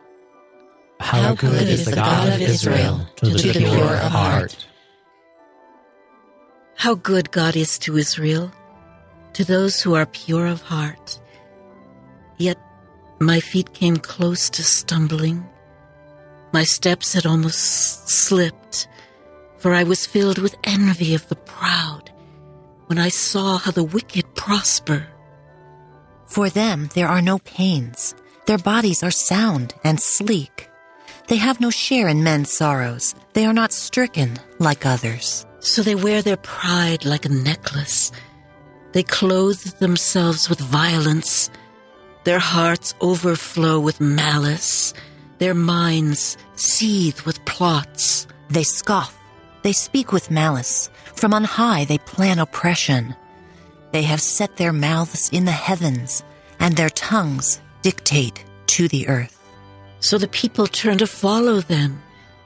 How, 0.98 1.22
How 1.22 1.34
good, 1.36 1.52
good 1.52 1.68
is 1.68 1.84
the 1.84 1.94
God 1.94 2.32
of 2.32 2.40
Israel 2.40 3.06
to 3.18 3.26
the, 3.26 3.38
to 3.38 3.52
the 3.52 3.58
pure 3.60 3.94
of 3.94 4.10
heart. 4.10 4.66
How 6.75 6.96
good 6.96 7.30
God 7.30 7.54
is 7.54 7.78
to 7.78 7.96
Israel, 7.96 8.50
to 9.34 9.44
those 9.44 9.80
who 9.80 9.94
are 9.94 10.06
pure 10.06 10.48
of 10.48 10.62
heart. 10.62 11.20
Yet 12.38 12.58
my 13.20 13.38
feet 13.38 13.72
came 13.72 13.98
close 13.98 14.50
to 14.50 14.64
stumbling. 14.64 15.46
My 16.52 16.64
steps 16.64 17.12
had 17.12 17.25
almost 17.25 18.08
slipped, 18.08 18.88
for 19.58 19.72
I 19.72 19.84
was 19.84 20.06
filled 20.06 20.38
with 20.38 20.56
envy 20.64 21.14
of 21.14 21.28
the 21.28 21.36
proud 21.36 22.10
when 22.86 22.98
I 22.98 23.10
saw 23.10 23.58
how 23.58 23.70
the 23.70 23.84
wicked 23.84 24.34
prosper. 24.34 25.06
For 26.26 26.50
them 26.50 26.88
there 26.95 27.09
are 27.09 27.23
no 27.23 27.38
pains. 27.38 28.14
Their 28.47 28.59
bodies 28.59 29.02
are 29.02 29.11
sound 29.11 29.75
and 29.83 30.00
sleek. 30.00 30.68
They 31.28 31.37
have 31.37 31.61
no 31.61 31.71
share 31.71 32.09
in 32.09 32.23
men's 32.23 32.52
sorrows. 32.52 33.14
They 33.33 33.47
are 33.47 33.52
not 33.52 33.73
stricken 33.73 34.38
like 34.59 34.87
others. 34.87 35.46
So 35.61 35.83
they 35.83 35.96
wear 35.96 36.22
their 36.22 36.37
pride 36.37 37.05
like 37.05 37.24
a 37.24 37.29
necklace. 37.31 38.12
They 38.92 39.03
clothe 39.03 39.61
themselves 39.79 40.48
with 40.48 40.61
violence. 40.61 41.50
Their 42.24 42.38
hearts 42.38 42.94
overflow 43.00 43.81
with 43.81 44.00
malice. 44.00 44.94
Their 45.38 45.55
minds 45.55 46.37
seethe 46.55 47.20
with 47.22 47.44
plots. 47.44 48.27
They 48.48 48.62
scoff. 48.62 49.18
They 49.62 49.72
speak 49.72 50.12
with 50.12 50.31
malice. 50.31 50.88
From 51.14 51.35
on 51.35 51.44
high 51.44 51.85
they 51.85 51.98
plan 51.98 52.38
oppression. 52.38 53.16
They 53.92 54.03
have 54.03 54.20
set 54.20 54.57
their 54.57 54.72
mouths 54.72 55.31
in 55.33 55.44
the 55.44 55.53
heavens, 55.53 56.22
and 56.59 56.77
their 56.77 56.90
tongues 56.90 57.61
dictate 57.83 58.44
to 58.68 58.88
the 58.88 59.09
earth. 59.09 59.38
So 60.01 60.18
the 60.18 60.29
people 60.29 60.66
turn 60.66 60.99
to 60.99 61.07
follow 61.07 61.61
them 61.61 62.03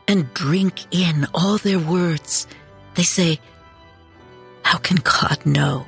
and 0.07 0.33
drink 0.35 0.87
in 0.91 1.27
all 1.35 1.59
their 1.59 1.79
words. 1.79 2.47
They 2.95 3.03
say, 3.03 3.41
How 4.63 4.79
can 4.79 4.99
God 4.99 5.45
know? 5.45 5.87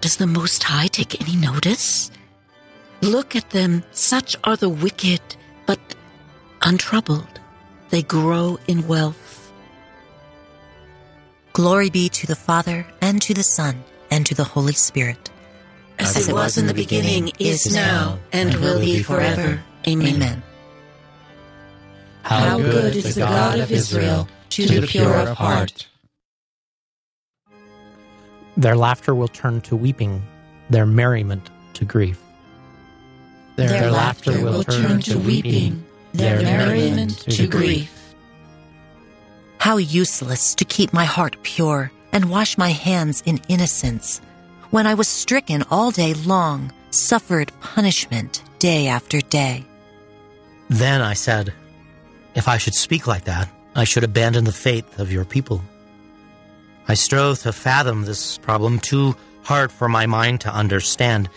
Does 0.00 0.16
the 0.16 0.26
Most 0.26 0.62
High 0.62 0.88
take 0.88 1.20
any 1.20 1.36
notice? 1.36 2.10
Look 3.00 3.36
at 3.36 3.50
them, 3.50 3.84
such 3.92 4.36
are 4.44 4.56
the 4.56 4.68
wicked, 4.68 5.20
but 5.66 5.78
untroubled. 6.62 7.40
They 7.90 8.02
grow 8.02 8.58
in 8.66 8.88
wealth. 8.88 9.52
Glory 11.52 11.90
be 11.90 12.08
to 12.08 12.26
the 12.26 12.36
Father, 12.36 12.86
and 13.00 13.20
to 13.22 13.34
the 13.34 13.42
Son, 13.42 13.84
and 14.14 14.24
to 14.26 14.34
the 14.34 14.44
Holy 14.44 14.72
Spirit. 14.72 15.30
As, 15.98 16.16
As 16.16 16.28
it 16.28 16.32
was 16.32 16.56
in 16.56 16.68
the 16.68 16.74
beginning, 16.74 17.32
is 17.40 17.74
now, 17.74 18.18
and 18.32 18.54
will 18.56 18.78
be 18.78 19.02
forever. 19.02 19.60
Amen. 19.88 20.14
Amen. 20.14 20.42
How 22.22 22.58
good 22.58 22.94
is 22.94 23.16
the 23.16 23.22
God 23.22 23.58
of 23.58 23.72
Israel 23.72 24.28
to 24.50 24.66
the 24.66 24.86
pure 24.86 25.16
of 25.16 25.36
heart. 25.36 25.88
Their 28.56 28.76
laughter 28.76 29.16
will 29.16 29.28
turn 29.28 29.60
to 29.62 29.74
weeping, 29.74 30.22
their 30.70 30.86
merriment 30.86 31.50
to 31.74 31.84
grief. 31.84 32.20
Their, 33.56 33.68
their 33.68 33.90
laughter 33.90 34.40
will 34.44 34.62
turn 34.62 35.00
to 35.02 35.18
weeping, 35.18 35.84
their 36.12 36.40
merriment 36.40 37.18
to 37.30 37.48
grief. 37.48 38.14
How 39.58 39.76
useless 39.78 40.54
to 40.54 40.64
keep 40.64 40.92
my 40.92 41.04
heart 41.04 41.36
pure 41.42 41.90
and 42.14 42.30
wash 42.30 42.56
my 42.56 42.70
hands 42.70 43.22
in 43.26 43.42
innocence, 43.48 44.22
when 44.70 44.86
I 44.86 44.94
was 44.94 45.08
stricken 45.08 45.64
all 45.70 45.90
day 45.90 46.14
long, 46.14 46.72
suffered 46.90 47.52
punishment 47.60 48.42
day 48.58 48.86
after 48.86 49.20
day. 49.20 49.66
Then 50.70 51.02
I 51.02 51.12
said, 51.12 51.52
If 52.34 52.48
I 52.48 52.56
should 52.56 52.74
speak 52.74 53.06
like 53.06 53.24
that, 53.24 53.50
I 53.74 53.84
should 53.84 54.04
abandon 54.04 54.44
the 54.44 54.52
faith 54.52 54.98
of 54.98 55.12
your 55.12 55.24
people. 55.26 55.60
I 56.88 56.94
strove 56.94 57.40
to 57.40 57.52
fathom 57.52 58.04
this 58.04 58.38
problem 58.38 58.78
too 58.78 59.16
hard 59.42 59.72
for 59.72 59.88
my 59.88 60.06
mind 60.06 60.40
to 60.42 60.54
understand 60.54 61.28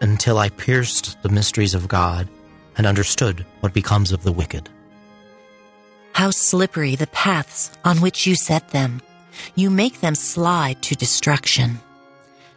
until 0.00 0.38
I 0.38 0.48
pierced 0.50 1.22
the 1.22 1.28
mysteries 1.28 1.74
of 1.74 1.88
God 1.88 2.28
and 2.76 2.86
understood 2.86 3.46
what 3.60 3.72
becomes 3.72 4.12
of 4.12 4.22
the 4.22 4.32
wicked. 4.32 4.68
How 6.12 6.30
slippery 6.30 6.96
the 6.96 7.06
paths 7.08 7.70
on 7.84 8.00
which 8.00 8.26
you 8.26 8.34
set 8.34 8.70
them. 8.70 9.00
You 9.54 9.70
make 9.70 10.00
them 10.00 10.14
slide 10.14 10.82
to 10.82 10.94
destruction. 10.94 11.80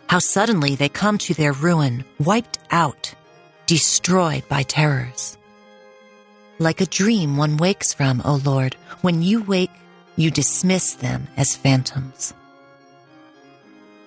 How 0.07 0.19
suddenly 0.19 0.75
they 0.75 0.89
come 0.89 1.17
to 1.19 1.33
their 1.33 1.53
ruin, 1.53 2.03
wiped 2.19 2.59
out, 2.71 3.13
destroyed 3.67 4.47
by 4.49 4.63
terrors 4.63 5.37
like 6.59 6.81
a 6.81 6.85
dream 6.85 7.37
one 7.37 7.57
wakes 7.57 7.93
from, 7.93 8.21
O 8.25 8.35
Lord. 8.35 8.75
When 9.01 9.21
you 9.21 9.41
wake, 9.41 9.71
you 10.17 10.29
dismiss 10.29 10.93
them 10.95 11.27
as 11.37 11.55
phantoms. 11.55 12.33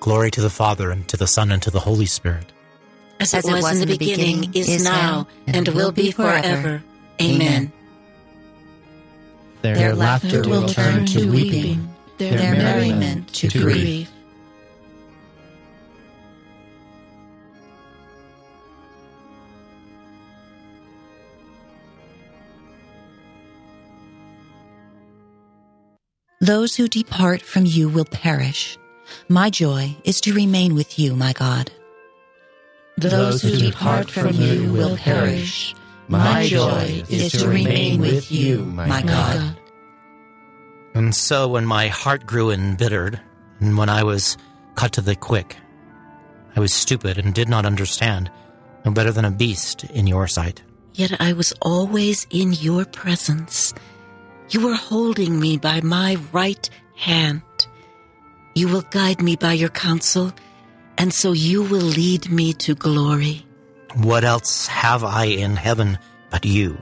Glory 0.00 0.30
to 0.30 0.40
the 0.40 0.50
Father, 0.50 0.90
and 0.90 1.08
to 1.08 1.16
the 1.16 1.26
Son, 1.26 1.50
and 1.50 1.62
to 1.62 1.70
the 1.70 1.80
Holy 1.80 2.06
Spirit. 2.06 2.52
As 3.20 3.32
it, 3.32 3.38
As 3.38 3.48
it 3.48 3.52
was, 3.52 3.62
was, 3.62 3.80
in 3.80 3.88
the 3.88 3.96
beginning, 3.96 4.40
beginning 4.42 4.54
is 4.54 4.84
now, 4.84 5.26
and, 5.46 5.56
and 5.56 5.68
will 5.68 5.92
be 5.92 6.10
forever. 6.10 6.82
Amen. 7.20 7.72
Their, 9.62 9.76
their 9.76 9.94
laughter 9.94 10.42
will 10.42 10.68
turn 10.68 11.06
to 11.06 11.30
weeping, 11.30 11.88
their, 12.30 12.38
their 12.38 12.54
merriment 12.54 13.34
to 13.34 13.48
grief. 13.48 14.10
Those 26.40 26.76
who 26.76 26.88
depart 26.88 27.42
from 27.42 27.66
you 27.66 27.88
will 27.88 28.04
perish. 28.04 28.76
My 29.28 29.48
joy 29.48 29.96
is 30.04 30.20
to 30.22 30.32
remain 30.32 30.74
with 30.74 30.98
you, 30.98 31.14
my 31.14 31.32
God. 31.32 31.70
Those 32.96 33.42
who 33.42 33.56
depart 33.56 34.10
from 34.10 34.34
you 34.34 34.72
will 34.72 34.96
perish. 34.96 35.74
My 36.08 36.46
joy 36.46 37.04
is 37.08 37.32
to 37.32 37.48
remain 37.48 38.00
with 38.00 38.30
you, 38.30 38.64
my 38.64 39.02
God. 39.02 39.56
And 40.94 41.14
so 41.14 41.48
when 41.48 41.66
my 41.66 41.88
heart 41.88 42.26
grew 42.26 42.50
embittered, 42.50 43.20
and 43.60 43.78
when 43.78 43.88
I 43.88 44.02
was 44.02 44.36
cut 44.74 44.92
to 44.92 45.00
the 45.00 45.16
quick, 45.16 45.56
I 46.54 46.60
was 46.60 46.74
stupid 46.74 47.18
and 47.18 47.32
did 47.32 47.48
not 47.48 47.64
understand, 47.64 48.30
no 48.84 48.90
better 48.90 49.12
than 49.12 49.24
a 49.24 49.30
beast 49.30 49.84
in 49.84 50.06
your 50.06 50.26
sight. 50.26 50.62
Yet 50.94 51.18
I 51.20 51.32
was 51.32 51.54
always 51.62 52.26
in 52.30 52.52
your 52.52 52.84
presence 52.84 53.72
you 54.52 54.60
were 54.60 54.74
holding 54.74 55.40
me 55.40 55.56
by 55.56 55.80
my 55.80 56.16
right 56.30 56.68
hand. 56.94 57.42
You 58.54 58.68
will 58.68 58.82
guide 58.90 59.22
me 59.22 59.34
by 59.34 59.54
your 59.54 59.70
counsel, 59.70 60.30
and 60.98 61.12
so 61.12 61.32
you 61.32 61.62
will 61.62 61.80
lead 61.80 62.30
me 62.30 62.52
to 62.54 62.74
glory. 62.74 63.46
What 63.96 64.24
else 64.24 64.66
have 64.66 65.04
I 65.04 65.24
in 65.24 65.56
heaven 65.56 65.98
but 66.30 66.44
you? 66.44 66.80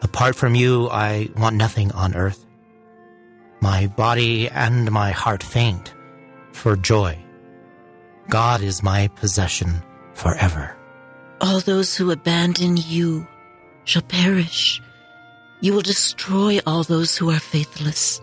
Apart 0.00 0.36
from 0.36 0.54
you, 0.54 0.88
I 0.88 1.28
want 1.36 1.56
nothing 1.56 1.92
on 1.92 2.14
earth. 2.14 2.46
My 3.60 3.86
body 3.86 4.48
and 4.48 4.90
my 4.90 5.10
heart 5.10 5.42
faint 5.42 5.94
for 6.52 6.76
joy. 6.76 7.18
God 8.28 8.62
is 8.62 8.82
my 8.82 9.08
possession 9.08 9.82
forever. 10.14 10.76
All 11.40 11.60
those 11.60 11.96
who 11.96 12.10
abandon 12.10 12.76
you 12.76 13.26
shall 13.84 14.02
perish. 14.02 14.82
You 15.60 15.72
will 15.72 15.82
destroy 15.82 16.60
all 16.66 16.84
those 16.84 17.16
who 17.16 17.30
are 17.30 17.40
faithless. 17.40 18.20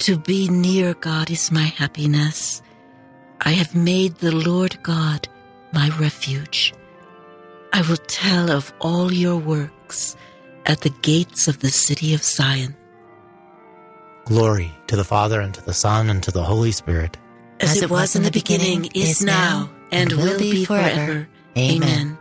To 0.00 0.18
be 0.18 0.48
near 0.48 0.94
God 0.94 1.30
is 1.30 1.52
my 1.52 1.62
happiness. 1.64 2.60
I 3.40 3.50
have 3.50 3.74
made 3.74 4.16
the 4.16 4.34
Lord 4.34 4.82
God 4.82 5.28
my 5.72 5.88
refuge. 5.98 6.74
I 7.72 7.82
will 7.82 7.96
tell 7.96 8.50
of 8.50 8.72
all 8.80 9.12
your 9.12 9.36
works 9.36 10.16
at 10.66 10.80
the 10.80 10.90
gates 11.02 11.48
of 11.48 11.60
the 11.60 11.70
city 11.70 12.14
of 12.14 12.22
Zion. 12.22 12.76
Glory 14.24 14.72
to 14.86 14.96
the 14.96 15.04
Father, 15.04 15.40
and 15.40 15.52
to 15.54 15.64
the 15.64 15.74
Son, 15.74 16.10
and 16.10 16.22
to 16.22 16.30
the 16.30 16.42
Holy 16.42 16.72
Spirit. 16.72 17.16
As, 17.60 17.76
As 17.76 17.82
it, 17.82 17.90
was 17.90 18.16
in 18.16 18.22
the 18.22 18.30
beginning, 18.30 18.82
beginning 18.82 19.08
is 19.08 19.22
now, 19.22 19.70
and 19.90 20.12
will 20.12 20.38
be 20.38 20.64
forever. 20.64 21.28
Amen. 21.56 22.18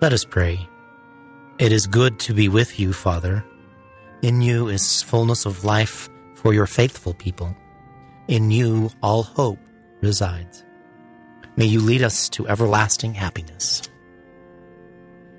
Let 0.00 0.12
us 0.12 0.24
pray. 0.24 0.66
It 1.58 1.72
is 1.72 1.86
good 1.86 2.18
to 2.20 2.34
be 2.34 2.48
with 2.48 2.80
you, 2.80 2.92
Father. 2.92 3.44
In 4.22 4.42
you 4.42 4.68
is 4.68 5.02
fullness 5.02 5.46
of 5.46 5.64
life 5.64 6.08
for 6.34 6.54
your 6.54 6.66
faithful 6.66 7.14
people. 7.14 7.54
In 8.28 8.50
you 8.50 8.90
all 9.02 9.22
hope 9.22 9.58
resides. 10.00 10.64
May 11.56 11.66
you 11.66 11.80
lead 11.80 12.02
us 12.02 12.28
to 12.30 12.48
everlasting 12.48 13.14
happiness. 13.14 13.82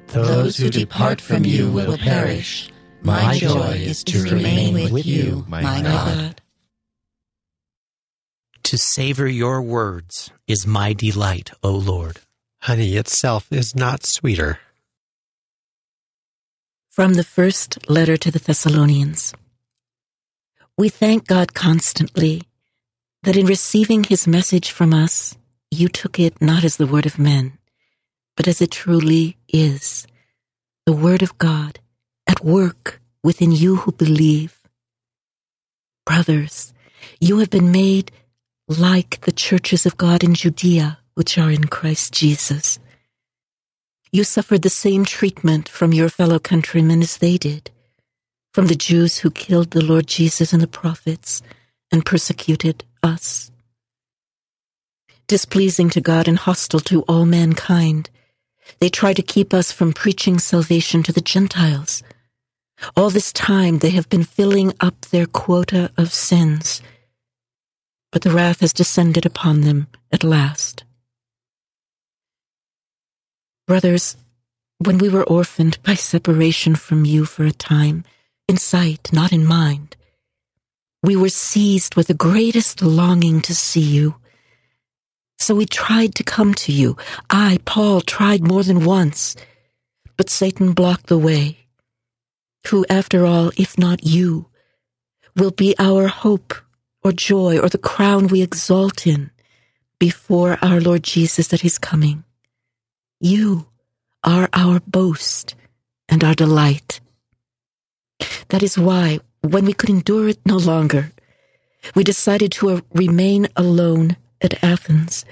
Those 0.08 0.58
who 0.58 0.70
depart 0.70 1.22
from 1.22 1.46
you 1.46 1.72
will 1.72 1.98
perish. 1.98 2.71
My 3.04 3.38
joy 3.38 3.82
is 3.82 4.04
to 4.06 4.24
remain 4.24 4.92
with 4.92 5.06
you, 5.06 5.46
my 5.48 5.82
God. 5.82 6.42
To 8.64 8.78
savor 8.78 9.28
your 9.28 9.62
words 9.62 10.32
is 10.48 10.68
my 10.68 10.94
delight, 10.94 11.52
O 11.64 11.72
Lord. 11.72 12.20
Honey 12.62 12.96
itself 12.96 13.52
is 13.52 13.76
not 13.76 14.06
sweeter. 14.06 14.60
From 16.90 17.16
the 17.16 17.24
first 17.24 17.90
letter 17.90 18.18
to 18.18 18.30
the 18.30 18.40
Thessalonians. 18.40 19.34
We 20.78 20.90
thank 20.90 21.28
God 21.28 21.54
constantly 21.54 22.44
that 23.24 23.36
in 23.36 23.46
receiving 23.46 24.04
his 24.04 24.28
message 24.28 24.72
from 24.72 24.94
us, 24.94 25.38
you 25.72 25.88
took 25.88 26.20
it 26.20 26.42
not 26.42 26.64
as 26.64 26.78
the 26.78 26.88
word 26.88 27.06
of 27.06 27.18
men, 27.18 27.58
but 28.36 28.48
as 28.48 28.62
it 28.62 28.72
truly 28.72 29.38
is 29.48 30.06
the 30.86 30.94
word 30.94 31.24
of 31.24 31.38
God 31.38 31.80
at 32.32 32.46
work 32.46 33.02
within 33.24 33.52
you 33.52 33.76
who 33.76 33.92
believe. 33.92 34.58
Brothers, 36.06 36.74
you 37.20 37.40
have 37.40 37.50
been 37.50 37.72
made 37.72 38.10
like 38.70 39.20
the 39.22 39.34
churches 39.34 39.86
of 39.86 39.98
God 39.98 40.24
in 40.24 40.34
Judea, 40.34 41.00
which 41.14 41.38
are 41.38 41.52
in 41.52 41.66
Christ 41.66 42.14
Jesus. 42.14 42.80
You 44.14 44.24
suffered 44.24 44.62
the 44.62 44.70
same 44.70 45.04
treatment 45.04 45.68
from 45.68 45.92
your 45.92 46.08
fellow 46.08 46.40
countrymen 46.40 47.02
as 47.02 47.18
they 47.18 47.38
did, 47.38 47.70
from 48.54 48.68
the 48.68 48.76
Jews 48.76 49.18
who 49.20 49.30
killed 49.30 49.72
the 49.72 49.84
Lord 49.84 50.08
Jesus 50.08 50.54
and 50.54 50.62
the 50.62 50.68
prophets 50.82 51.42
and 51.92 52.06
persecuted 52.06 52.86
us. 53.04 53.52
Displeasing 55.28 55.90
to 55.90 56.02
God 56.02 56.30
and 56.30 56.38
hostile 56.38 56.80
to 56.92 57.02
all 57.04 57.26
mankind, 57.26 58.10
they 58.80 58.90
try 58.90 59.14
to 59.14 59.22
keep 59.22 59.54
us 59.54 59.72
from 59.74 59.92
preaching 59.92 60.40
salvation 60.40 61.04
to 61.04 61.12
the 61.12 61.28
Gentiles. 61.34 62.04
All 62.96 63.10
this 63.10 63.32
time 63.32 63.80
they 63.80 63.92
have 63.92 64.10
been 64.10 64.24
filling 64.24 64.74
up 64.80 65.02
their 65.02 65.26
quota 65.26 65.92
of 65.98 66.14
sins, 66.14 66.82
but 68.12 68.24
the 68.24 68.32
wrath 68.32 68.62
has 68.62 68.74
descended 68.74 69.26
upon 69.26 69.62
them 69.62 69.88
at 70.12 70.24
last. 70.24 70.84
Brothers, 73.68 74.18
when 74.80 74.98
we 74.98 75.10
were 75.10 75.24
orphaned 75.24 75.82
by 75.84 75.94
separation 75.94 76.76
from 76.76 77.06
you 77.06 77.26
for 77.26 77.46
a 77.46 77.52
time, 77.52 78.04
in 78.48 78.58
sight, 78.58 79.14
not 79.14 79.32
in 79.32 79.46
mind, 79.46 79.96
we 81.04 81.16
were 81.16 81.30
seized 81.30 81.96
with 81.96 82.08
the 82.08 82.14
greatest 82.14 82.82
longing 82.82 83.42
to 83.42 83.56
see 83.56 83.80
you. 83.80 84.16
So 85.40 85.56
we 85.56 85.66
tried 85.66 86.16
to 86.16 86.24
come 86.24 86.54
to 86.56 86.72
you. 86.72 86.98
I, 87.30 87.60
Paul, 87.66 88.02
tried 88.02 88.42
more 88.46 88.64
than 88.64 88.86
once, 88.86 89.36
but 90.18 90.30
Satan 90.30 90.74
blocked 90.74 91.08
the 91.08 91.18
way. 91.18 91.61
Who, 92.68 92.86
after 92.90 93.26
all, 93.26 93.52
if 93.58 93.78
not 93.78 94.04
you, 94.04 94.48
will 95.36 95.52
be 95.52 95.76
our 95.80 96.08
hope 96.08 96.54
or 97.04 97.12
joy 97.12 97.58
or 97.58 97.70
the 97.70 97.78
crown 97.78 98.28
we 98.28 98.42
exalt 98.42 99.08
in 99.08 99.32
before 100.00 100.58
our 100.62 100.80
Lord 100.80 101.04
Jesus 101.04 101.54
at 101.54 101.62
his 101.62 101.78
coming. 101.78 102.24
You 103.20 103.68
are 104.24 104.50
our 104.54 104.80
boast 104.82 105.56
and 106.10 106.24
our 106.24 106.36
delight. 106.36 107.00
That 108.50 108.64
is 108.64 108.78
why, 108.78 109.20
when 109.42 109.66
we 109.66 109.74
could 109.74 109.90
endure 109.90 110.28
it 110.28 110.40
no 110.46 110.58
longer, 110.58 111.12
we 111.96 112.04
decided 112.04 112.52
to 112.54 112.82
remain 112.94 113.48
alone 113.56 114.18
at 114.42 114.64
Athens 114.64 115.26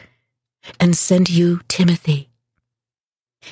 and 0.80 0.96
send 0.96 1.30
you 1.30 1.62
Timothy. 1.68 2.30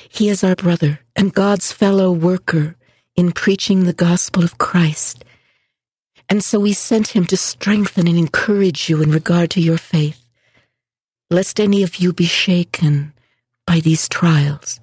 He 0.08 0.28
is 0.28 0.42
our 0.42 0.56
brother 0.56 1.00
and 1.14 1.32
God's 1.32 1.72
fellow 1.72 2.12
worker 2.12 2.76
in 3.18 3.32
preaching 3.32 3.82
the 3.82 3.92
gospel 3.92 4.44
of 4.44 4.58
Christ. 4.58 5.24
And 6.28 6.44
so 6.44 6.60
we 6.60 6.72
sent 6.72 7.16
him 7.16 7.26
to 7.26 7.36
strengthen 7.36 8.06
and 8.06 8.16
encourage 8.16 8.88
you 8.88 9.02
in 9.02 9.10
regard 9.10 9.50
to 9.50 9.60
your 9.60 9.76
faith, 9.76 10.24
lest 11.28 11.58
any 11.58 11.82
of 11.82 11.96
you 11.96 12.12
be 12.12 12.26
shaken 12.26 13.12
by 13.66 13.80
these 13.80 14.08
trials. 14.08 14.78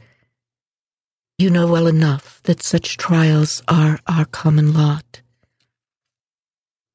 You 1.37 1.49
know 1.49 1.65
well 1.71 1.87
enough 1.87 2.41
that 2.43 2.61
such 2.61 2.97
trials 2.97 3.63
are 3.69 4.01
our 4.05 4.25
common 4.25 4.73
lot. 4.73 5.21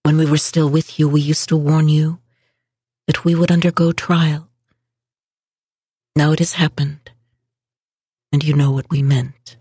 When 0.02 0.18
we 0.18 0.26
were 0.26 0.36
still 0.36 0.68
with 0.68 0.98
you, 0.98 1.08
we 1.08 1.22
used 1.22 1.48
to 1.48 1.56
warn 1.56 1.88
you 1.88 2.18
that 3.06 3.24
we 3.24 3.34
would 3.34 3.50
undergo 3.50 3.92
trial. 3.92 4.50
Now 6.14 6.32
it 6.32 6.38
has 6.40 6.52
happened, 6.54 7.10
and 8.30 8.44
you 8.44 8.52
know 8.52 8.72
what 8.72 8.90
we 8.90 9.02
meant. 9.02 9.56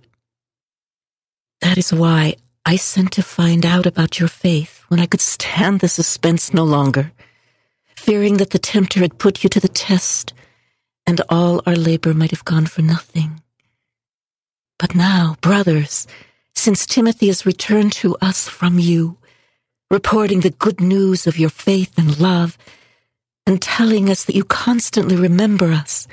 That 1.62 1.78
is 1.78 1.93
why 1.93 2.36
I 2.65 2.76
sent 2.76 3.12
to 3.13 3.24
find 3.24 3.65
out 3.65 3.86
about 3.86 4.19
your 4.19 4.30
faith 4.30 4.84
when 4.88 5.00
I 5.00 5.06
could 5.06 5.22
stand 5.22 5.80
the 5.80 5.88
suspense 5.88 6.54
no 6.54 6.63
longer, 6.63 7.12
fearing 7.95 8.38
that 8.38 8.52
the 8.52 8.60
tempter 8.60 9.00
had 9.00 9.17
put 9.19 9.43
you 9.43 9.50
to 9.50 9.60
the 9.60 9.67
test 9.67 10.34
and 11.06 11.22
all 11.30 11.62
our 11.65 11.76
labor 11.76 12.13
might 12.13 12.32
have 12.32 12.45
gone 12.45 12.67
for 12.67 12.82
nothing. 12.82 13.41
But 14.78 14.95
now, 14.95 15.36
brothers, 15.41 16.08
since 16.56 16.86
Timothy 16.86 17.28
has 17.28 17.45
returned 17.45 17.91
to 17.93 18.15
us 18.22 18.48
from 18.48 18.80
you, 18.80 19.17
reporting 19.89 20.41
the 20.41 20.52
good 20.52 20.80
news 20.80 21.26
of 21.26 21.38
your 21.38 21.50
faith 21.50 21.98
and 21.98 22.19
love, 22.19 22.58
and 23.45 23.62
telling 23.62 24.10
us 24.10 24.26
that 24.26 24.36
you 24.36 24.43
constantly 24.43 25.15
remember 25.15 25.72
us 25.72 26.08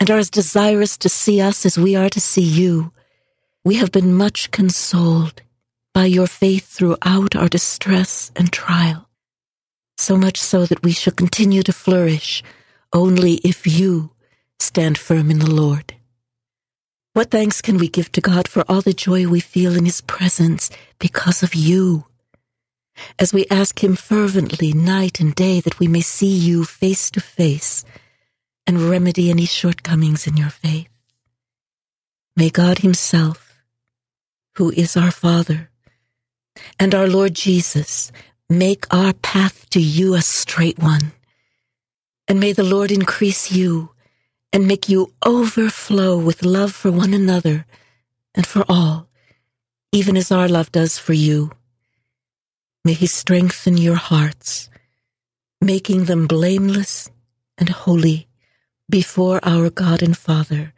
and 0.00 0.10
are 0.10 0.18
as 0.18 0.30
desirous 0.30 0.96
to 0.96 1.08
see 1.08 1.40
us 1.40 1.64
as 1.64 1.78
we 1.78 1.94
are 1.94 2.10
to 2.10 2.20
see 2.20 2.42
you, 2.42 2.92
we 3.64 3.76
have 3.76 3.90
been 3.90 4.12
much 4.12 4.50
consoled 4.50 5.42
by 5.92 6.04
your 6.04 6.26
faith 6.26 6.66
throughout 6.66 7.34
our 7.34 7.48
distress 7.48 8.30
and 8.36 8.52
trial, 8.52 9.08
so 9.96 10.16
much 10.16 10.38
so 10.38 10.66
that 10.66 10.82
we 10.82 10.92
shall 10.92 11.12
continue 11.12 11.62
to 11.62 11.72
flourish 11.72 12.42
only 12.92 13.34
if 13.44 13.66
you 13.66 14.10
stand 14.58 14.98
firm 14.98 15.30
in 15.30 15.38
the 15.38 15.50
Lord. 15.50 15.94
What 17.14 17.30
thanks 17.30 17.62
can 17.62 17.78
we 17.78 17.88
give 17.88 18.10
to 18.12 18.20
God 18.20 18.48
for 18.48 18.64
all 18.68 18.80
the 18.80 18.92
joy 18.92 19.26
we 19.26 19.40
feel 19.40 19.76
in 19.76 19.84
His 19.84 20.00
presence 20.00 20.70
because 20.98 21.42
of 21.42 21.54
you? 21.54 22.06
as 23.18 23.32
we 23.32 23.46
ask 23.50 23.82
Him 23.82 23.96
fervently 23.96 24.72
night 24.72 25.20
and 25.20 25.34
day 25.34 25.60
that 25.60 25.78
we 25.78 25.88
may 25.88 26.00
see 26.00 26.34
you 26.34 26.64
face 26.64 27.10
to 27.12 27.20
face 27.20 27.84
and 28.66 28.80
remedy 28.80 29.30
any 29.30 29.46
shortcomings 29.46 30.26
in 30.26 30.36
your 30.36 30.50
faith. 30.50 30.88
May 32.36 32.50
God 32.50 32.78
Himself, 32.78 33.53
who 34.56 34.70
is 34.70 34.96
our 34.96 35.10
Father, 35.10 35.70
and 36.78 36.94
our 36.94 37.08
Lord 37.08 37.34
Jesus 37.34 38.12
make 38.48 38.92
our 38.94 39.12
path 39.12 39.68
to 39.70 39.80
you 39.80 40.14
a 40.14 40.22
straight 40.22 40.78
one. 40.78 41.12
And 42.28 42.40
may 42.40 42.52
the 42.52 42.62
Lord 42.62 42.90
increase 42.90 43.50
you 43.50 43.90
and 44.52 44.68
make 44.68 44.88
you 44.88 45.12
overflow 45.26 46.16
with 46.16 46.44
love 46.44 46.72
for 46.72 46.90
one 46.92 47.12
another 47.12 47.66
and 48.34 48.46
for 48.46 48.64
all, 48.68 49.08
even 49.92 50.16
as 50.16 50.30
our 50.30 50.48
love 50.48 50.70
does 50.72 50.98
for 50.98 51.12
you. 51.12 51.50
May 52.84 52.92
He 52.92 53.06
strengthen 53.06 53.76
your 53.76 53.96
hearts, 53.96 54.70
making 55.60 56.04
them 56.04 56.26
blameless 56.26 57.10
and 57.58 57.68
holy 57.68 58.28
before 58.88 59.40
our 59.42 59.70
God 59.70 60.02
and 60.02 60.16
Father 60.16 60.72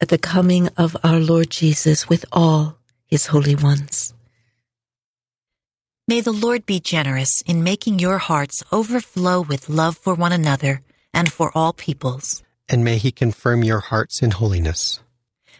at 0.00 0.08
the 0.08 0.18
coming 0.18 0.68
of 0.76 0.96
our 1.04 1.18
Lord 1.18 1.50
Jesus 1.50 2.08
with 2.08 2.24
all 2.32 2.79
His 3.10 3.26
holy 3.26 3.54
ones. 3.54 4.14
May 6.06 6.20
the 6.20 6.32
Lord 6.32 6.66
be 6.66 6.80
generous 6.80 7.42
in 7.46 7.62
making 7.64 7.98
your 7.98 8.18
hearts 8.18 8.62
overflow 8.72 9.40
with 9.40 9.68
love 9.68 9.96
for 9.96 10.14
one 10.14 10.32
another 10.32 10.82
and 11.12 11.32
for 11.32 11.50
all 11.54 11.72
peoples. 11.72 12.42
And 12.68 12.84
may 12.84 12.98
He 12.98 13.12
confirm 13.12 13.64
your 13.64 13.80
hearts 13.80 14.22
in 14.22 14.30
holiness. 14.30 15.00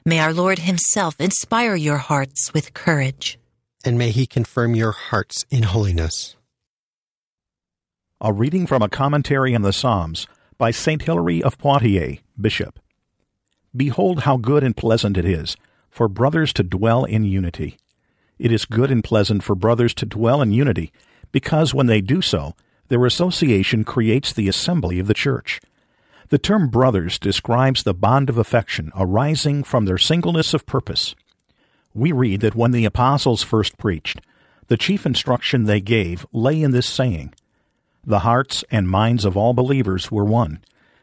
May 0.04 0.20
our 0.20 0.32
Lord 0.32 0.60
Himself 0.60 1.16
inspire 1.20 1.74
your 1.74 1.98
hearts 1.98 2.54
with 2.54 2.74
courage 2.74 3.40
and 3.84 3.98
may 3.98 4.10
he 4.10 4.26
confirm 4.26 4.74
your 4.74 4.92
hearts 4.92 5.44
in 5.50 5.62
holiness. 5.62 6.36
A 8.20 8.32
reading 8.32 8.66
from 8.66 8.82
a 8.82 8.88
commentary 8.88 9.54
on 9.54 9.62
the 9.62 9.72
Psalms 9.72 10.26
by 10.58 10.70
St. 10.70 11.02
Hilary 11.02 11.42
of 11.42 11.56
Poitiers, 11.56 12.18
Bishop. 12.38 12.78
Behold 13.74 14.20
how 14.20 14.36
good 14.36 14.62
and 14.62 14.76
pleasant 14.76 15.16
it 15.16 15.24
is 15.24 15.56
for 15.90 16.08
brothers 16.08 16.52
to 16.54 16.62
dwell 16.62 17.04
in 17.04 17.24
unity. 17.24 17.76
It 18.38 18.52
is 18.52 18.64
good 18.64 18.90
and 18.90 19.04
pleasant 19.04 19.42
for 19.42 19.54
brothers 19.54 19.92
to 19.94 20.06
dwell 20.06 20.40
in 20.40 20.52
unity, 20.52 20.92
because 21.32 21.74
when 21.74 21.86
they 21.86 22.00
do 22.00 22.22
so, 22.22 22.54
their 22.88 23.04
association 23.04 23.84
creates 23.84 24.32
the 24.32 24.48
assembly 24.48 24.98
of 24.98 25.06
the 25.06 25.14
church. 25.14 25.60
The 26.28 26.38
term 26.38 26.68
brothers 26.68 27.18
describes 27.18 27.82
the 27.82 27.94
bond 27.94 28.30
of 28.30 28.38
affection 28.38 28.92
arising 28.96 29.64
from 29.64 29.84
their 29.84 29.98
singleness 29.98 30.54
of 30.54 30.64
purpose 30.64 31.14
we 31.94 32.12
read 32.12 32.40
that 32.40 32.54
when 32.54 32.70
the 32.70 32.84
apostles 32.84 33.42
first 33.42 33.76
preached, 33.78 34.20
the 34.68 34.76
chief 34.76 35.04
instruction 35.04 35.64
they 35.64 35.80
gave 35.80 36.26
lay 36.32 36.62
in 36.62 36.70
this 36.70 36.86
saying 36.86 37.34
The 38.04 38.20
hearts 38.20 38.64
and 38.70 38.88
minds 38.88 39.24
of 39.24 39.36
all 39.36 39.52
believers 39.52 40.10
were 40.10 40.24
one. 40.24 40.62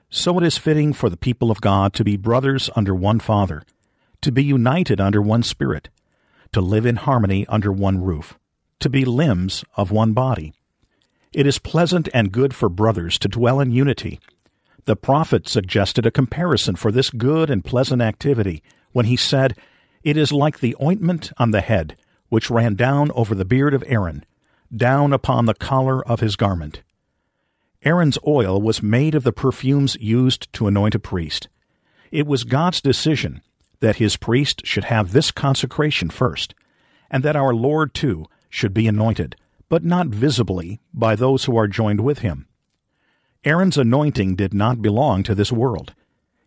So 0.10 0.38
it 0.40 0.46
is 0.46 0.58
fitting 0.58 0.94
for 0.94 1.10
the 1.10 1.18
people 1.18 1.52
of 1.52 1.60
God 1.60 1.94
to 1.94 2.04
be 2.04 2.16
brothers 2.16 2.70
under 2.76 2.96
one 2.96 3.20
Father, 3.20 3.64
to 4.22 4.32
be 4.32 4.44
united 4.44 5.00
under 5.00 5.22
one 5.22 5.44
Spirit, 5.44 5.90
to 6.52 6.62
live 6.62 6.86
in 6.86 6.98
harmony 6.98 7.46
under 7.48 7.72
one 7.72 8.02
roof, 8.02 8.38
to 8.80 8.90
be 8.90 9.06
limbs 9.06 9.64
of 9.76 9.92
one 9.92 10.14
body. 10.14 10.54
It 11.34 11.46
is 11.46 11.60
pleasant 11.60 12.10
and 12.14 12.32
good 12.32 12.54
for 12.54 12.70
brothers 12.70 13.20
to 13.20 13.28
dwell 13.28 13.60
in 13.60 13.72
unity. 13.72 14.20
The 14.86 14.96
prophet 14.96 15.48
suggested 15.48 16.06
a 16.06 16.12
comparison 16.12 16.76
for 16.76 16.92
this 16.92 17.10
good 17.10 17.50
and 17.50 17.64
pleasant 17.64 18.02
activity 18.02 18.64
when 18.92 19.06
he 19.06 19.18
said, 19.18 19.56
It 20.04 20.18
is 20.18 20.32
like 20.32 20.60
the 20.60 20.76
ointment 20.82 21.32
on 21.38 21.52
the 21.52 21.62
head, 21.62 21.98
which 22.30 22.50
ran 22.50 22.76
down 22.76 23.12
over 23.12 23.36
the 23.36 23.46
beard 23.46 23.74
of 23.74 23.84
Aaron, 23.88 24.26
down 24.76 25.14
upon 25.14 25.46
the 25.46 25.54
collar 25.54 26.06
of 26.08 26.22
his 26.22 26.36
garment. 26.36 26.82
Aaron's 27.84 28.18
oil 28.26 28.62
was 28.62 28.82
made 28.82 29.14
of 29.14 29.24
the 29.24 29.32
perfumes 29.32 29.96
used 30.00 30.52
to 30.54 30.68
anoint 30.68 30.96
a 30.96 31.00
priest. 31.00 31.48
It 32.12 32.26
was 32.26 32.44
God's 32.44 32.82
decision 32.82 33.42
that 33.80 33.98
his 33.98 34.18
priest 34.18 34.66
should 34.66 34.86
have 34.86 35.12
this 35.12 35.32
consecration 35.32 36.10
first, 36.10 36.54
and 37.10 37.24
that 37.24 37.36
our 37.36 37.54
Lord, 37.54 37.94
too, 37.94 38.26
should 38.50 38.74
be 38.74 38.88
anointed, 38.88 39.36
but 39.70 39.84
not 39.84 40.08
visibly 40.08 40.80
by 40.94 41.16
those 41.16 41.46
who 41.46 41.58
are 41.58 41.68
joined 41.68 42.02
with 42.02 42.20
him. 42.20 42.48
Aaron's 43.44 43.78
anointing 43.78 44.36
did 44.36 44.54
not 44.54 44.82
belong 44.82 45.24
to 45.24 45.36
this 45.36 45.52
world. 45.52 45.94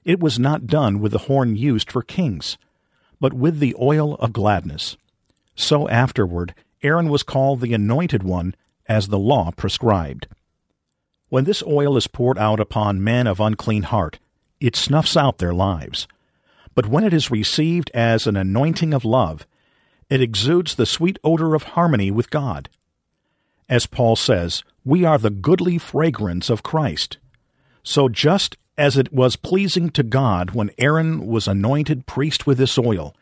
It 0.05 0.21
was 0.21 0.39
not 0.39 0.67
done 0.67 1.01
with 1.01 1.13
the 1.13 1.19
horn 1.19 1.57
used 1.57 1.91
for 1.91 2.03
kings, 2.03 2.59
but 3.21 3.33
with 3.33 3.59
the 3.59 3.77
oil 3.81 4.15
of 4.17 4.33
gladness. 4.33 4.97
So 5.55 5.89
afterward, 5.89 6.55
Aaron 6.83 7.09
was 7.09 7.23
called 7.23 7.61
the 7.61 7.75
Anointed 7.75 8.23
One, 8.23 8.55
as 8.89 9.09
the 9.09 9.19
law 9.19 9.51
prescribed. 9.53 10.27
When 11.29 11.45
this 11.45 11.63
oil 11.63 11.97
is 11.97 12.09
poured 12.09 12.39
out 12.39 12.59
upon 12.59 13.05
men 13.05 13.27
of 13.27 13.39
unclean 13.39 13.85
heart, 13.85 14.19
it 14.59 14.75
snuffs 14.75 15.17
out 15.17 15.39
their 15.39 15.55
lives. 15.55 16.09
But 16.75 16.87
when 16.87 17.05
it 17.05 17.13
is 17.13 17.31
received 17.31 17.91
as 17.93 18.27
an 18.27 18.37
anointing 18.37 18.95
of 18.95 19.05
love, 19.05 19.47
it 20.09 20.21
exudes 20.21 20.75
the 20.75 20.87
sweet 20.87 21.19
odor 21.23 21.55
of 21.55 21.63
harmony 21.63 22.11
with 22.11 22.31
God. 22.31 22.69
As 23.69 23.87
Paul 23.87 24.17
says, 24.17 24.65
we 24.85 25.05
are 25.05 25.19
the 25.19 25.31
goodly 25.31 25.79
fragrance 25.79 26.51
of 26.51 26.63
Christ. 26.63 27.19
So 27.83 28.09
just 28.09 28.57
as 28.77 28.97
it 28.97 29.13
was 29.13 29.37
pleasing 29.37 29.91
to 29.91 30.03
God 30.03 30.53
when 30.53 30.71
Aaron 30.79 31.27
was 31.27 31.47
anointed 31.47 32.07
priest 32.07 32.47
with 32.47 32.59
this 32.59 32.79
oil, 32.79 33.15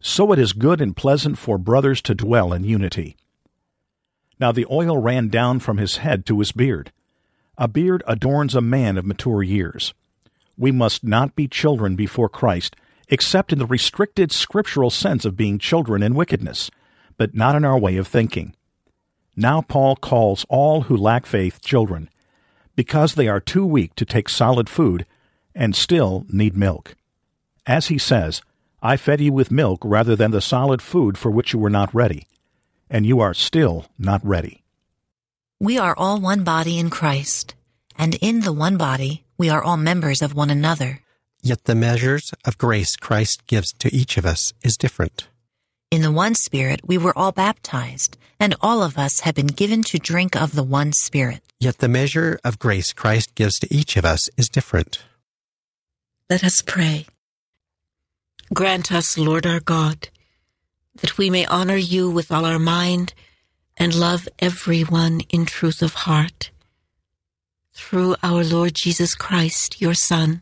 so 0.00 0.32
it 0.32 0.38
is 0.38 0.52
good 0.52 0.80
and 0.80 0.96
pleasant 0.96 1.38
for 1.38 1.56
brothers 1.58 2.02
to 2.02 2.14
dwell 2.14 2.52
in 2.52 2.64
unity. 2.64 3.16
Now 4.40 4.52
the 4.52 4.66
oil 4.70 4.98
ran 4.98 5.28
down 5.28 5.60
from 5.60 5.78
his 5.78 5.98
head 5.98 6.26
to 6.26 6.38
his 6.38 6.52
beard. 6.52 6.92
A 7.56 7.68
beard 7.68 8.02
adorns 8.06 8.54
a 8.54 8.60
man 8.60 8.98
of 8.98 9.06
mature 9.06 9.42
years. 9.42 9.94
We 10.58 10.72
must 10.72 11.04
not 11.04 11.36
be 11.36 11.48
children 11.48 11.96
before 11.96 12.28
Christ, 12.28 12.76
except 13.14 13.52
in 13.52 13.60
the 13.60 13.66
restricted 13.66 14.32
scriptural 14.32 14.90
sense 14.90 15.24
of 15.24 15.36
being 15.36 15.56
children 15.56 16.02
in 16.02 16.16
wickedness, 16.16 16.68
but 17.16 17.32
not 17.32 17.54
in 17.54 17.64
our 17.64 17.78
way 17.78 17.96
of 17.96 18.08
thinking. 18.08 18.56
Now 19.36 19.62
Paul 19.62 19.94
calls 19.94 20.44
all 20.48 20.82
who 20.82 20.96
lack 20.96 21.24
faith 21.24 21.60
children, 21.62 22.10
because 22.74 23.14
they 23.14 23.28
are 23.28 23.38
too 23.38 23.64
weak 23.64 23.94
to 23.94 24.04
take 24.04 24.28
solid 24.28 24.68
food 24.68 25.06
and 25.54 25.76
still 25.76 26.26
need 26.28 26.56
milk. 26.56 26.96
As 27.66 27.86
he 27.86 27.98
says, 27.98 28.42
I 28.82 28.96
fed 28.96 29.20
you 29.20 29.32
with 29.32 29.52
milk 29.52 29.78
rather 29.84 30.16
than 30.16 30.32
the 30.32 30.40
solid 30.40 30.82
food 30.82 31.16
for 31.16 31.30
which 31.30 31.52
you 31.52 31.60
were 31.60 31.70
not 31.70 31.94
ready, 31.94 32.26
and 32.90 33.06
you 33.06 33.20
are 33.20 33.32
still 33.32 33.86
not 33.96 34.26
ready. 34.26 34.64
We 35.60 35.78
are 35.78 35.94
all 35.96 36.20
one 36.20 36.42
body 36.42 36.80
in 36.80 36.90
Christ, 36.90 37.54
and 37.96 38.16
in 38.16 38.40
the 38.40 38.52
one 38.52 38.76
body 38.76 39.22
we 39.38 39.50
are 39.50 39.62
all 39.62 39.76
members 39.76 40.20
of 40.20 40.34
one 40.34 40.50
another. 40.50 41.03
Yet 41.46 41.64
the 41.64 41.74
measures 41.74 42.32
of 42.46 42.56
grace 42.56 42.96
Christ 42.96 43.46
gives 43.46 43.70
to 43.74 43.94
each 43.94 44.16
of 44.16 44.24
us 44.24 44.54
is 44.62 44.78
different. 44.78 45.28
In 45.90 46.00
the 46.00 46.10
one 46.10 46.34
Spirit 46.34 46.80
we 46.86 46.96
were 46.96 47.16
all 47.16 47.32
baptized, 47.32 48.16
and 48.40 48.54
all 48.62 48.82
of 48.82 48.96
us 48.96 49.20
have 49.20 49.34
been 49.34 49.48
given 49.48 49.82
to 49.84 49.98
drink 49.98 50.34
of 50.34 50.54
the 50.54 50.62
one 50.62 50.94
Spirit. 50.94 51.42
Yet 51.60 51.78
the 51.78 51.88
measure 51.88 52.40
of 52.44 52.58
grace 52.58 52.94
Christ 52.94 53.34
gives 53.34 53.58
to 53.58 53.68
each 53.70 53.98
of 53.98 54.06
us 54.06 54.30
is 54.38 54.48
different. 54.48 55.04
Let 56.30 56.42
us 56.42 56.62
pray. 56.62 57.04
Grant 58.54 58.90
us, 58.90 59.18
Lord 59.18 59.46
our 59.46 59.60
God, 59.60 60.08
that 60.96 61.18
we 61.18 61.28
may 61.28 61.44
honor 61.44 61.76
you 61.76 62.10
with 62.10 62.32
all 62.32 62.46
our 62.46 62.58
mind 62.58 63.12
and 63.76 63.94
love 63.94 64.28
everyone 64.38 65.20
in 65.28 65.44
truth 65.44 65.82
of 65.82 65.92
heart. 65.92 66.50
Through 67.74 68.16
our 68.22 68.42
Lord 68.42 68.74
Jesus 68.74 69.14
Christ, 69.14 69.82
your 69.82 69.94
Son, 69.94 70.40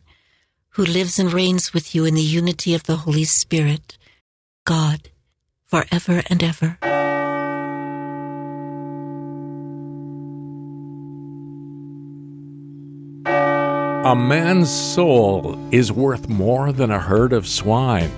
who 0.73 0.85
lives 0.85 1.19
and 1.19 1.31
reigns 1.31 1.73
with 1.73 1.93
you 1.93 2.05
in 2.05 2.15
the 2.15 2.21
unity 2.21 2.73
of 2.73 2.83
the 2.83 2.97
Holy 2.97 3.23
Spirit, 3.23 3.97
God, 4.65 5.09
forever 5.65 6.23
and 6.29 6.43
ever. 6.43 6.77
A 14.05 14.15
man's 14.15 14.69
soul 14.69 15.57
is 15.71 15.91
worth 15.91 16.27
more 16.27 16.71
than 16.71 16.91
a 16.91 16.99
herd 16.99 17.33
of 17.33 17.47
swine. 17.47 18.11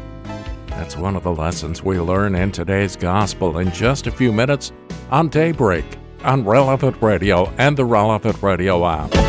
That's 0.67 0.97
one 0.97 1.15
of 1.15 1.23
the 1.23 1.33
lessons 1.33 1.83
we 1.83 1.99
learn 1.99 2.35
in 2.35 2.51
today's 2.51 2.95
gospel 2.95 3.59
in 3.59 3.71
just 3.71 4.07
a 4.07 4.11
few 4.11 4.33
minutes 4.33 4.71
on 5.11 5.29
Daybreak 5.29 5.85
on 6.23 6.43
Relevant 6.43 7.01
Radio 7.01 7.53
and 7.57 7.77
the 7.77 7.85
Relevant 7.85 8.41
Radio 8.41 8.85
app. 8.85 9.24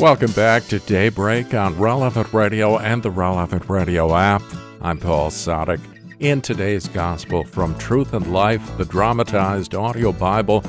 Welcome 0.00 0.32
back 0.32 0.66
to 0.68 0.78
Daybreak 0.78 1.52
on 1.52 1.78
Relevant 1.78 2.32
Radio 2.32 2.78
and 2.78 3.02
the 3.02 3.10
Relevant 3.10 3.68
Radio 3.68 4.16
app. 4.16 4.40
I'm 4.80 4.96
Paul 4.96 5.28
Sadek. 5.28 5.78
In 6.20 6.40
today's 6.40 6.88
Gospel 6.88 7.44
from 7.44 7.76
Truth 7.76 8.14
and 8.14 8.32
Life, 8.32 8.78
the 8.78 8.86
dramatized 8.86 9.74
audio 9.74 10.10
Bible, 10.10 10.64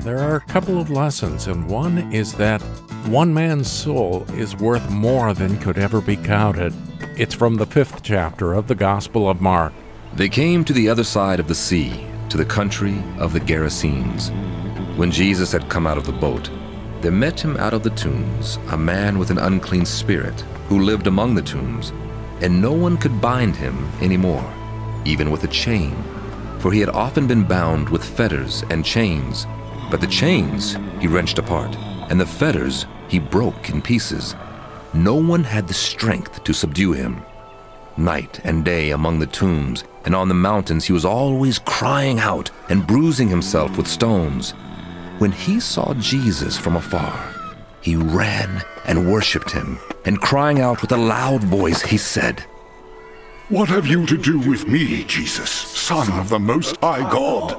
there 0.00 0.18
are 0.18 0.36
a 0.36 0.40
couple 0.42 0.78
of 0.78 0.90
lessons, 0.90 1.46
and 1.46 1.70
one 1.70 2.12
is 2.12 2.34
that 2.34 2.60
one 3.06 3.32
man's 3.32 3.72
soul 3.72 4.26
is 4.34 4.54
worth 4.54 4.90
more 4.90 5.32
than 5.32 5.58
could 5.58 5.78
ever 5.78 6.02
be 6.02 6.16
counted. 6.16 6.74
It's 7.16 7.34
from 7.34 7.54
the 7.54 7.64
fifth 7.64 8.02
chapter 8.02 8.52
of 8.52 8.68
the 8.68 8.74
Gospel 8.74 9.26
of 9.26 9.40
Mark. 9.40 9.72
They 10.12 10.28
came 10.28 10.66
to 10.66 10.74
the 10.74 10.90
other 10.90 11.04
side 11.04 11.40
of 11.40 11.48
the 11.48 11.54
sea, 11.54 12.06
to 12.28 12.36
the 12.36 12.44
country 12.44 13.02
of 13.16 13.32
the 13.32 13.40
Gerasenes. 13.40 14.28
When 14.98 15.10
Jesus 15.10 15.50
had 15.50 15.70
come 15.70 15.86
out 15.86 15.96
of 15.96 16.04
the 16.04 16.12
boat, 16.12 16.50
there 17.00 17.12
met 17.12 17.40
him 17.40 17.56
out 17.56 17.74
of 17.74 17.82
the 17.82 17.90
tombs 17.90 18.58
a 18.70 18.76
man 18.76 19.18
with 19.18 19.30
an 19.30 19.38
unclean 19.38 19.84
spirit, 19.84 20.40
who 20.68 20.80
lived 20.80 21.06
among 21.06 21.34
the 21.34 21.42
tombs, 21.42 21.92
and 22.40 22.60
no 22.60 22.72
one 22.72 22.96
could 22.96 23.20
bind 23.20 23.56
him 23.56 23.88
any 24.00 24.16
more, 24.16 24.52
even 25.04 25.30
with 25.30 25.44
a 25.44 25.48
chain, 25.48 25.96
for 26.58 26.72
he 26.72 26.80
had 26.80 26.88
often 26.88 27.26
been 27.26 27.44
bound 27.44 27.88
with 27.88 28.04
fetters 28.04 28.64
and 28.70 28.84
chains. 28.84 29.46
But 29.90 30.00
the 30.00 30.06
chains 30.06 30.76
he 31.00 31.06
wrenched 31.06 31.38
apart, 31.38 31.76
and 32.10 32.20
the 32.20 32.26
fetters 32.26 32.86
he 33.08 33.18
broke 33.18 33.70
in 33.70 33.80
pieces. 33.80 34.34
No 34.92 35.14
one 35.14 35.44
had 35.44 35.68
the 35.68 35.74
strength 35.74 36.42
to 36.44 36.52
subdue 36.52 36.92
him. 36.92 37.22
Night 37.96 38.40
and 38.44 38.64
day 38.64 38.90
among 38.90 39.18
the 39.18 39.26
tombs 39.26 39.84
and 40.04 40.14
on 40.14 40.28
the 40.28 40.34
mountains 40.34 40.84
he 40.84 40.92
was 40.92 41.04
always 41.04 41.58
crying 41.58 42.18
out 42.18 42.50
and 42.68 42.86
bruising 42.86 43.28
himself 43.28 43.76
with 43.76 43.86
stones. 43.86 44.54
When 45.18 45.32
he 45.32 45.60
saw 45.60 45.94
Jesus 45.94 46.58
from 46.58 46.76
afar, 46.76 47.34
he 47.80 47.96
ran 47.96 48.62
and 48.84 49.10
worshipped 49.10 49.50
him, 49.50 49.78
and 50.04 50.20
crying 50.20 50.60
out 50.60 50.82
with 50.82 50.92
a 50.92 50.98
loud 50.98 51.42
voice, 51.42 51.80
he 51.80 51.96
said, 51.96 52.40
What 53.48 53.70
have 53.70 53.86
you 53.86 54.04
to 54.04 54.18
do 54.18 54.38
with 54.38 54.68
me, 54.68 55.04
Jesus, 55.04 55.48
Son 55.48 56.12
of 56.20 56.28
the 56.28 56.38
Most 56.38 56.76
High 56.82 57.10
God? 57.10 57.58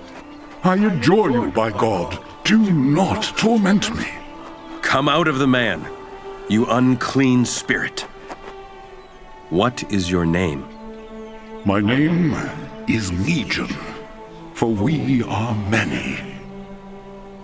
I 0.64 0.76
adjure 0.76 1.32
you 1.32 1.52
by 1.52 1.72
God, 1.72 2.24
do 2.44 2.60
not 2.72 3.24
torment 3.36 3.96
me. 3.98 4.08
Come 4.84 5.10
out 5.10 5.28
of 5.28 5.40
the 5.40 5.48
man, 5.48 5.84
you 6.50 6.68
unclean 6.68 7.44
spirit. 7.44 8.02
What 9.50 9.92
is 9.92 10.12
your 10.12 10.28
name? 10.28 10.64
My 11.66 11.80
name 11.80 12.36
is 12.88 13.12
Legion, 13.26 13.76
for 14.54 14.70
we 14.70 15.24
are 15.24 15.56
many. 15.70 16.37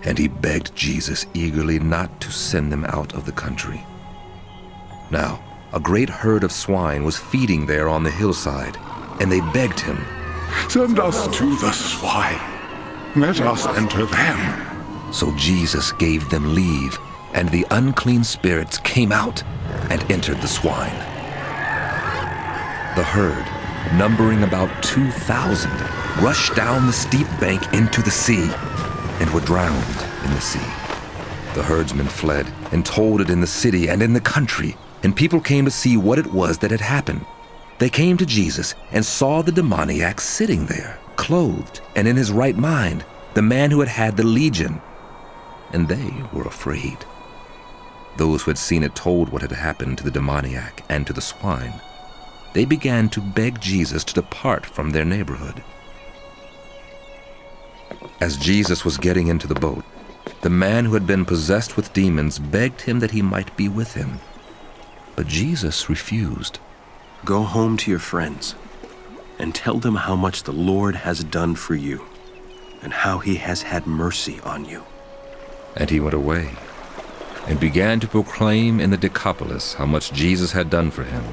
And 0.04 0.18
he 0.18 0.28
begged 0.28 0.76
Jesus 0.76 1.26
eagerly 1.32 1.78
not 1.78 2.20
to 2.20 2.30
send 2.30 2.70
them 2.70 2.84
out 2.84 3.14
of 3.14 3.24
the 3.24 3.32
country. 3.32 3.84
Now, 5.10 5.42
a 5.72 5.80
great 5.80 6.08
herd 6.08 6.44
of 6.44 6.52
swine 6.52 7.04
was 7.04 7.18
feeding 7.18 7.66
there 7.66 7.88
on 7.88 8.04
the 8.04 8.10
hillside, 8.10 8.76
and 9.20 9.32
they 9.32 9.40
begged 9.52 9.80
him, 9.80 9.98
Send 10.68 10.98
us 10.98 11.26
to 11.36 11.56
the 11.56 11.72
swine. 11.72 12.40
Let 13.16 13.40
us 13.40 13.66
enter 13.66 14.06
them. 14.06 15.12
So 15.12 15.34
Jesus 15.36 15.92
gave 15.92 16.28
them 16.30 16.54
leave, 16.54 16.98
and 17.32 17.48
the 17.48 17.66
unclean 17.70 18.24
spirits 18.24 18.78
came 18.78 19.10
out 19.10 19.42
and 19.90 20.08
entered 20.10 20.40
the 20.40 20.48
swine. 20.48 20.98
The 22.96 23.04
herd, 23.04 23.44
numbering 23.98 24.42
about 24.42 24.82
2,000, 24.82 25.70
rushed 26.22 26.54
down 26.54 26.86
the 26.86 26.92
steep 26.92 27.26
bank 27.40 27.72
into 27.72 28.02
the 28.02 28.10
sea 28.10 28.50
and 29.20 29.30
were 29.30 29.40
drowned 29.40 30.24
in 30.24 30.34
the 30.34 30.40
sea. 30.40 30.58
The 31.54 31.62
herdsmen 31.62 32.08
fled 32.08 32.52
and 32.72 32.84
told 32.84 33.20
it 33.20 33.30
in 33.30 33.40
the 33.40 33.46
city 33.46 33.88
and 33.88 34.02
in 34.02 34.12
the 34.12 34.20
country, 34.20 34.76
and 35.02 35.14
people 35.14 35.40
came 35.40 35.64
to 35.64 35.70
see 35.70 35.96
what 35.96 36.18
it 36.18 36.32
was 36.32 36.58
that 36.58 36.70
had 36.70 36.80
happened. 36.80 37.24
They 37.78 37.90
came 37.90 38.16
to 38.16 38.26
Jesus 38.26 38.74
and 38.92 39.04
saw 39.04 39.42
the 39.42 39.52
demoniac 39.52 40.20
sitting 40.20 40.66
there, 40.66 40.98
clothed 41.16 41.80
and 41.94 42.08
in 42.08 42.16
his 42.16 42.32
right 42.32 42.56
mind, 42.56 43.04
the 43.34 43.42
man 43.42 43.70
who 43.70 43.80
had 43.80 43.88
had 43.88 44.16
the 44.16 44.24
legion. 44.24 44.80
And 45.72 45.88
they 45.88 46.12
were 46.32 46.44
afraid. 46.44 46.98
Those 48.16 48.42
who 48.42 48.50
had 48.50 48.58
seen 48.58 48.82
it 48.84 48.94
told 48.94 49.28
what 49.28 49.42
had 49.42 49.52
happened 49.52 49.98
to 49.98 50.04
the 50.04 50.10
demoniac 50.10 50.84
and 50.88 51.06
to 51.06 51.12
the 51.12 51.20
swine. 51.20 51.80
They 52.52 52.64
began 52.64 53.08
to 53.10 53.20
beg 53.20 53.60
Jesus 53.60 54.04
to 54.04 54.14
depart 54.14 54.64
from 54.64 54.90
their 54.90 55.04
neighborhood. 55.04 55.64
As 58.20 58.36
Jesus 58.36 58.84
was 58.84 58.96
getting 58.96 59.26
into 59.28 59.46
the 59.46 59.54
boat, 59.54 59.84
the 60.42 60.50
man 60.50 60.84
who 60.84 60.94
had 60.94 61.06
been 61.06 61.24
possessed 61.24 61.76
with 61.76 61.92
demons 61.92 62.38
begged 62.38 62.82
him 62.82 63.00
that 63.00 63.10
he 63.10 63.22
might 63.22 63.56
be 63.56 63.68
with 63.68 63.94
him. 63.94 64.20
But 65.16 65.26
Jesus 65.26 65.88
refused. 65.88 66.58
Go 67.24 67.42
home 67.42 67.76
to 67.78 67.90
your 67.90 68.00
friends 68.00 68.54
and 69.38 69.54
tell 69.54 69.78
them 69.78 69.96
how 69.96 70.16
much 70.16 70.42
the 70.44 70.52
Lord 70.52 70.96
has 70.96 71.24
done 71.24 71.54
for 71.54 71.74
you 71.74 72.06
and 72.82 72.92
how 72.92 73.18
he 73.18 73.36
has 73.36 73.62
had 73.62 73.86
mercy 73.86 74.40
on 74.40 74.64
you. 74.64 74.84
And 75.76 75.90
he 75.90 76.00
went 76.00 76.14
away 76.14 76.50
and 77.46 77.58
began 77.58 78.00
to 78.00 78.06
proclaim 78.06 78.80
in 78.80 78.90
the 78.90 78.96
Decapolis 78.96 79.74
how 79.74 79.86
much 79.86 80.12
Jesus 80.12 80.52
had 80.52 80.70
done 80.70 80.90
for 80.90 81.04
him, 81.04 81.24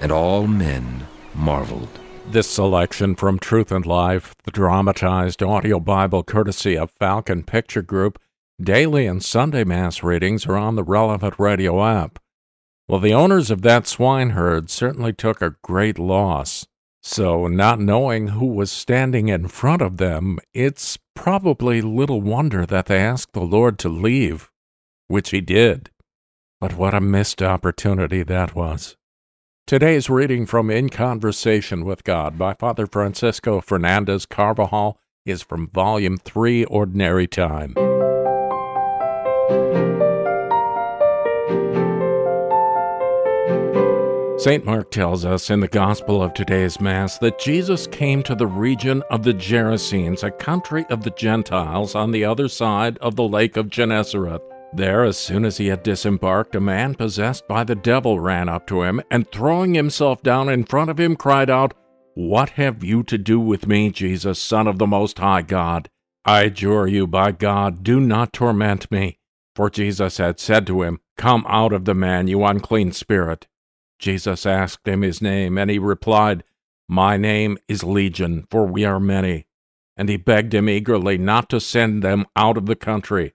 and 0.00 0.10
all 0.10 0.46
men 0.46 1.06
marveled. 1.34 2.00
This 2.26 2.50
selection 2.50 3.14
from 3.14 3.38
Truth 3.38 3.70
and 3.70 3.86
Life, 3.86 4.34
the 4.44 4.50
dramatized 4.50 5.42
audio 5.42 5.78
Bible 5.78 6.24
courtesy 6.24 6.76
of 6.76 6.90
Falcon 6.90 7.44
Picture 7.44 7.82
Group, 7.82 8.18
daily 8.60 9.06
and 9.06 9.22
Sunday 9.22 9.62
Mass 9.62 10.02
readings 10.02 10.46
are 10.46 10.56
on 10.56 10.74
the 10.74 10.82
relevant 10.82 11.34
radio 11.38 11.84
app. 11.84 12.18
Well, 12.88 12.98
the 12.98 13.14
owners 13.14 13.50
of 13.50 13.62
that 13.62 13.86
swineherd 13.86 14.68
certainly 14.68 15.12
took 15.12 15.40
a 15.40 15.56
great 15.62 15.98
loss. 15.98 16.66
So, 17.02 17.46
not 17.46 17.78
knowing 17.78 18.28
who 18.28 18.46
was 18.46 18.72
standing 18.72 19.28
in 19.28 19.46
front 19.46 19.82
of 19.82 19.98
them, 19.98 20.38
it's 20.52 20.98
probably 21.14 21.82
little 21.82 22.20
wonder 22.20 22.66
that 22.66 22.86
they 22.86 22.98
asked 22.98 23.32
the 23.32 23.40
Lord 23.40 23.78
to 23.80 23.88
leave, 23.88 24.50
which 25.06 25.30
he 25.30 25.40
did. 25.40 25.90
But 26.60 26.74
what 26.74 26.94
a 26.94 27.00
missed 27.00 27.42
opportunity 27.42 28.22
that 28.22 28.54
was. 28.54 28.96
Today's 29.66 30.10
reading 30.10 30.44
from 30.44 30.70
In 30.70 30.90
Conversation 30.90 31.86
with 31.86 32.04
God 32.04 32.36
by 32.36 32.52
Father 32.52 32.86
Francisco 32.86 33.62
Fernandez 33.62 34.26
Carvajal 34.26 34.98
is 35.24 35.40
from 35.40 35.68
Volume 35.68 36.18
3, 36.18 36.66
Ordinary 36.66 37.26
Time. 37.26 37.72
St. 44.36 44.66
Mark 44.66 44.90
tells 44.90 45.24
us 45.24 45.48
in 45.48 45.60
the 45.60 45.68
Gospel 45.72 46.22
of 46.22 46.34
today's 46.34 46.78
Mass 46.78 47.16
that 47.16 47.38
Jesus 47.38 47.86
came 47.86 48.22
to 48.24 48.34
the 48.34 48.46
region 48.46 49.02
of 49.10 49.22
the 49.22 49.32
Gerasenes, 49.32 50.22
a 50.22 50.30
country 50.30 50.84
of 50.90 51.04
the 51.04 51.10
Gentiles 51.12 51.94
on 51.94 52.10
the 52.10 52.26
other 52.26 52.48
side 52.48 52.98
of 52.98 53.16
the 53.16 53.26
lake 53.26 53.56
of 53.56 53.68
Gennesareth. 53.68 54.42
There, 54.76 55.04
as 55.04 55.16
soon 55.16 55.44
as 55.44 55.58
he 55.58 55.68
had 55.68 55.84
disembarked, 55.84 56.56
a 56.56 56.60
man 56.60 56.96
possessed 56.96 57.46
by 57.46 57.62
the 57.62 57.76
devil 57.76 58.18
ran 58.18 58.48
up 58.48 58.66
to 58.66 58.82
him, 58.82 59.00
and 59.08 59.30
throwing 59.30 59.74
himself 59.74 60.20
down 60.20 60.48
in 60.48 60.64
front 60.64 60.90
of 60.90 60.98
him, 60.98 61.14
cried 61.14 61.48
out, 61.48 61.74
What 62.14 62.50
have 62.50 62.82
you 62.82 63.04
to 63.04 63.16
do 63.16 63.38
with 63.38 63.68
me, 63.68 63.90
Jesus, 63.90 64.40
Son 64.40 64.66
of 64.66 64.78
the 64.78 64.86
Most 64.86 65.18
High 65.18 65.42
God? 65.42 65.88
I 66.24 66.42
adjure 66.42 66.88
you, 66.88 67.06
by 67.06 67.30
God, 67.30 67.84
do 67.84 68.00
not 68.00 68.32
torment 68.32 68.90
me. 68.90 69.18
For 69.54 69.70
Jesus 69.70 70.16
had 70.16 70.40
said 70.40 70.66
to 70.66 70.82
him, 70.82 70.98
Come 71.16 71.44
out 71.48 71.72
of 71.72 71.84
the 71.84 71.94
man, 71.94 72.26
you 72.26 72.44
unclean 72.44 72.90
spirit. 72.90 73.46
Jesus 74.00 74.44
asked 74.44 74.88
him 74.88 75.02
his 75.02 75.22
name, 75.22 75.56
and 75.56 75.70
he 75.70 75.78
replied, 75.78 76.42
My 76.88 77.16
name 77.16 77.58
is 77.68 77.84
Legion, 77.84 78.48
for 78.50 78.66
we 78.66 78.84
are 78.84 78.98
many. 78.98 79.46
And 79.96 80.08
he 80.08 80.16
begged 80.16 80.52
him 80.52 80.68
eagerly 80.68 81.16
not 81.16 81.48
to 81.50 81.60
send 81.60 82.02
them 82.02 82.26
out 82.34 82.56
of 82.56 82.66
the 82.66 82.74
country. 82.74 83.34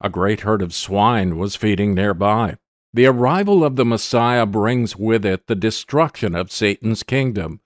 A 0.00 0.08
great 0.08 0.40
herd 0.40 0.62
of 0.62 0.72
swine 0.72 1.38
was 1.38 1.56
feeding 1.56 1.94
nearby. 1.94 2.56
The 2.94 3.06
arrival 3.06 3.64
of 3.64 3.76
the 3.76 3.84
Messiah 3.84 4.46
brings 4.46 4.96
with 4.96 5.26
it 5.26 5.46
the 5.46 5.54
destruction 5.54 6.34
of 6.34 6.52
Satan's 6.52 7.02
kingdom. 7.02 7.60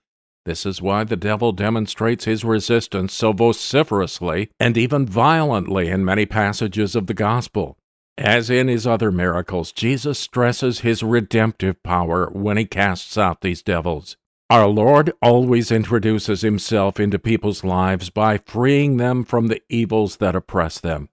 This 0.45 0.65
is 0.65 0.81
why 0.81 1.05
the 1.05 1.15
devil 1.15 1.51
demonstrates 1.53 2.25
his 2.25 2.43
resistance 2.43 3.13
so 3.13 3.31
vociferously 3.31 4.49
and 4.59 4.77
even 4.77 5.05
violently 5.05 5.87
in 5.87 6.03
many 6.03 6.25
passages 6.25 6.95
of 6.95 7.07
the 7.07 7.13
Gospel. 7.13 7.77
As 8.17 8.49
in 8.49 8.67
his 8.67 8.85
other 8.85 9.11
miracles, 9.11 9.71
Jesus 9.71 10.19
stresses 10.19 10.81
his 10.81 11.01
redemptive 11.01 11.81
power 11.81 12.29
when 12.31 12.57
he 12.57 12.65
casts 12.65 13.17
out 13.17 13.41
these 13.41 13.61
devils. 13.61 14.17
Our 14.49 14.67
Lord 14.67 15.13
always 15.21 15.71
introduces 15.71 16.41
himself 16.41 16.99
into 16.99 17.17
people's 17.17 17.63
lives 17.63 18.09
by 18.09 18.37
freeing 18.37 18.97
them 18.97 19.23
from 19.23 19.47
the 19.47 19.61
evils 19.69 20.17
that 20.17 20.35
oppress 20.35 20.79
them. 20.79 21.09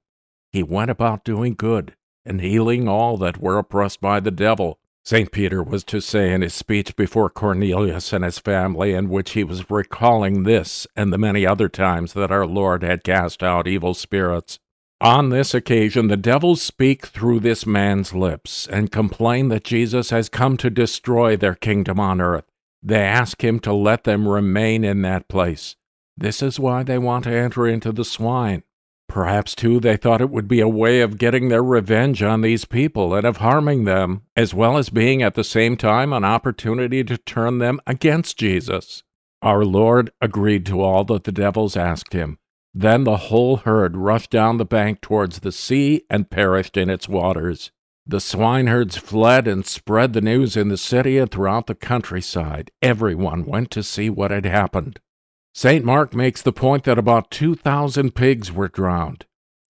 He 0.52 0.62
went 0.62 0.90
about 0.90 1.24
doing 1.24 1.54
good 1.54 1.94
and 2.24 2.40
healing 2.40 2.88
all 2.88 3.16
that 3.18 3.40
were 3.40 3.58
oppressed 3.58 4.00
by 4.00 4.20
the 4.20 4.30
devil. 4.30 4.78
St. 5.04 5.32
Peter 5.32 5.62
was 5.62 5.82
to 5.84 6.00
say 6.00 6.32
in 6.32 6.42
his 6.42 6.52
speech 6.52 6.94
before 6.94 7.30
Cornelius 7.30 8.12
and 8.12 8.22
his 8.22 8.38
family, 8.38 8.92
in 8.92 9.08
which 9.08 9.30
he 9.30 9.42
was 9.42 9.70
recalling 9.70 10.42
this 10.42 10.86
and 10.94 11.12
the 11.12 11.18
many 11.18 11.46
other 11.46 11.68
times 11.68 12.12
that 12.12 12.30
our 12.30 12.46
Lord 12.46 12.82
had 12.82 13.02
cast 13.02 13.42
out 13.42 13.66
evil 13.66 13.94
spirits. 13.94 14.58
On 15.00 15.31
this 15.31 15.54
occasion, 15.54 16.08
the 16.08 16.16
devils 16.18 16.60
speak 16.60 17.06
through 17.06 17.40
this 17.40 17.64
man's 17.64 18.12
lips 18.12 18.68
and 18.70 18.92
complain 18.92 19.48
that 19.48 19.64
Jesus 19.64 20.10
has 20.10 20.29
come 20.29 20.58
to 20.58 20.68
destroy 20.68 21.37
their 21.37 21.54
kingdom 21.54 21.98
on 21.98 22.20
earth. 22.20 22.44
They 22.83 23.00
ask 23.00 23.42
him 23.42 23.60
to 23.60 23.72
let 23.72 24.04
them 24.04 24.29
remain 24.29 24.85
in 24.85 25.00
that 25.02 25.29
place. 25.29 25.77
This 26.18 26.42
is 26.42 26.60
why 26.60 26.83
they 26.83 26.98
want 26.98 27.25
to 27.25 27.33
enter 27.33 27.66
into 27.66 27.92
the 27.92 28.04
swine. 28.04 28.62
Perhaps, 29.11 29.56
too, 29.56 29.81
they 29.81 29.96
thought 29.96 30.21
it 30.21 30.31
would 30.31 30.46
be 30.46 30.61
a 30.61 30.69
way 30.69 31.00
of 31.00 31.19
getting 31.19 31.48
their 31.48 31.65
revenge 31.65 32.23
on 32.23 32.42
these 32.42 32.65
people 32.65 33.13
and 33.13 33.27
of 33.27 33.38
harming 33.38 33.83
them, 33.83 34.23
as 34.37 34.54
well 34.54 34.79
as 34.79 34.88
being 34.88 35.21
at 35.21 35.35
the 35.35 35.42
same 35.42 35.77
time 35.77 36.13
an 36.13 36.23
opportunity 36.23 37.02
to 37.02 37.19
turn 37.19 37.58
them 37.58 37.81
against 37.88 38.38
Jesus. 38.38 39.02
Our 39.42 39.65
Lord 39.65 40.13
agreed 40.21 40.65
to 40.67 40.81
all 40.81 41.02
that 41.06 41.25
the 41.25 41.33
devils 41.33 41.77
asked 41.77 42.13
him. 42.13 42.38
Then 42.73 43.02
the 43.02 43.17
whole 43.17 43.56
herd 43.56 43.96
rushed 43.96 44.31
down 44.31 44.58
the 44.58 44.65
bank 44.65 45.00
towards 45.00 45.40
the 45.40 45.50
sea 45.50 46.04
and 46.08 46.31
perished 46.31 46.77
in 46.77 46.88
its 46.88 47.08
waters. 47.08 47.73
The 48.06 48.21
swineherds 48.21 48.96
fled 48.96 49.48
and 49.48 49.67
spread 49.67 50.13
the 50.13 50.21
news 50.21 50.56
in 50.56 50.69
the 50.69 50.77
city 50.77 51.19
and 51.19 51.29
throughout 51.29 51.67
the 51.67 51.75
countryside. 51.75 52.71
Everyone 52.81 53.44
went 53.44 53.73
to 53.73 53.83
see 53.83 54.08
what 54.08 54.31
had 54.31 54.44
happened. 54.44 55.00
St. 55.53 55.85
Mark 55.85 56.15
makes 56.15 56.42
the 56.42 56.53
point 56.53 56.85
that 56.85 56.98
about 56.98 57.31
2,000 57.31 58.15
pigs 58.15 58.53
were 58.53 58.69
drowned. 58.69 59.27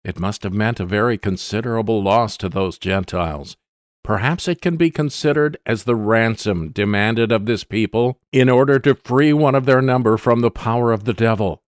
It 0.04 0.18
must 0.18 0.42
have 0.42 0.52
meant 0.52 0.80
a 0.80 0.86
very 0.86 1.18
considerable 1.18 2.02
loss 2.02 2.36
to 2.38 2.48
those 2.48 2.78
Gentiles. 2.78 3.56
Perhaps 4.02 4.48
it 4.48 4.62
can 4.62 4.76
be 4.76 4.90
considered 4.90 5.58
as 5.66 5.84
the 5.84 5.94
ransom 5.94 6.70
demanded 6.70 7.30
of 7.30 7.46
this 7.46 7.62
people 7.62 8.18
in 8.32 8.48
order 8.48 8.78
to 8.78 8.94
free 8.94 9.32
one 9.32 9.54
of 9.54 9.66
their 9.66 9.82
number 9.82 10.16
from 10.16 10.40
the 10.40 10.50
power 10.50 10.92
of 10.92 11.04
the 11.04 11.12
devil. 11.12 11.62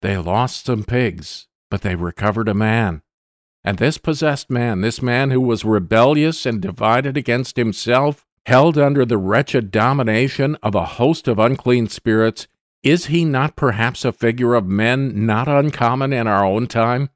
They 0.00 0.16
lost 0.16 0.66
some 0.66 0.84
pigs, 0.84 1.46
but 1.70 1.82
they 1.82 1.94
recovered 1.94 2.48
a 2.48 2.54
man. 2.54 3.02
And 3.62 3.78
this 3.78 3.98
possessed 3.98 4.50
man, 4.50 4.80
this 4.80 5.02
man 5.02 5.30
who 5.30 5.40
was 5.40 5.64
rebellious 5.64 6.46
and 6.46 6.60
divided 6.60 7.16
against 7.16 7.56
himself, 7.56 8.26
held 8.46 8.76
under 8.76 9.04
the 9.04 9.18
wretched 9.18 9.70
domination 9.70 10.56
of 10.62 10.74
a 10.74 10.84
host 10.84 11.28
of 11.28 11.38
unclean 11.38 11.88
spirits, 11.88 12.46
is 12.84 13.06
he 13.06 13.24
not 13.24 13.56
perhaps 13.56 14.04
a 14.04 14.12
figure 14.12 14.54
of 14.54 14.66
men 14.66 15.26
not 15.26 15.48
uncommon 15.48 16.12
in 16.12 16.26
our 16.26 16.44
own 16.44 16.66
time? 16.66 17.08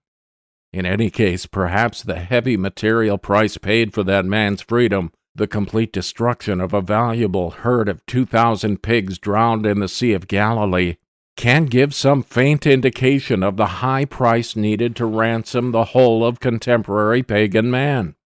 In 0.73 0.87
any 0.87 1.11
case, 1.11 1.47
perhaps 1.47 2.03
the 2.03 2.19
heavy 2.19 2.57
material 2.57 3.19
price 3.19 3.59
paid 3.59 3.93
for 3.93 4.03
that 4.05 4.25
man's 4.25 4.63
freedom, 4.63 5.13
the 5.35 5.47
complete 5.47 5.93
destruction 5.93 6.61
of 6.61 6.73
a 6.73 6.81
valuable 6.81 7.51
herd 7.51 7.89
of 7.89 8.05
2,000 8.07 8.83
pigs 8.83 9.19
drowned 9.19 9.67
in 9.67 9.79
the 9.79 9.89
Sea 9.89 10.15
of 10.15 10.27
Galilee, 10.27 10.97
can 11.37 11.67
give 11.67 11.95
some 11.95 12.23
faint 12.23 12.67
indication 12.67 13.43
of 13.43 13.57
the 13.57 13.67
high 13.67 14.05
price 14.05 14.57
needed 14.57 14.97
to 14.97 15.07
ransom 15.07 15.71
the 15.71 15.85
whole 15.85 16.25
of 16.25 16.41
contemporary 16.41 17.23
pagan 17.23 17.71
man. 17.71 18.17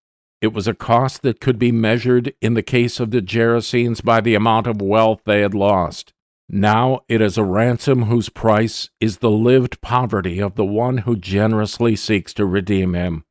It 0.40 0.52
was 0.52 0.66
a 0.66 0.74
cost 0.74 1.22
that 1.22 1.40
could 1.40 1.58
be 1.58 1.70
measured 1.72 2.34
in 2.40 2.54
the 2.54 2.62
case 2.62 2.98
of 3.00 3.10
the 3.10 3.20
Gerasenes 3.20 4.02
by 4.02 4.20
the 4.20 4.34
amount 4.34 4.66
of 4.66 4.80
wealth 4.80 5.20
they 5.24 5.40
had 5.40 5.54
lost. 5.54 6.14
Now 6.54 7.00
it 7.08 7.22
is 7.22 7.38
a 7.38 7.44
ransom 7.44 8.02
whose 8.02 8.28
price 8.28 8.90
is 9.00 9.18
the 9.18 9.30
lived 9.30 9.80
poverty 9.80 10.38
of 10.38 10.54
the 10.54 10.66
one 10.66 10.98
who 10.98 11.16
generously 11.16 11.96
seeks 11.96 12.34
to 12.34 12.44
redeem 12.44 12.92
him. 12.92 13.24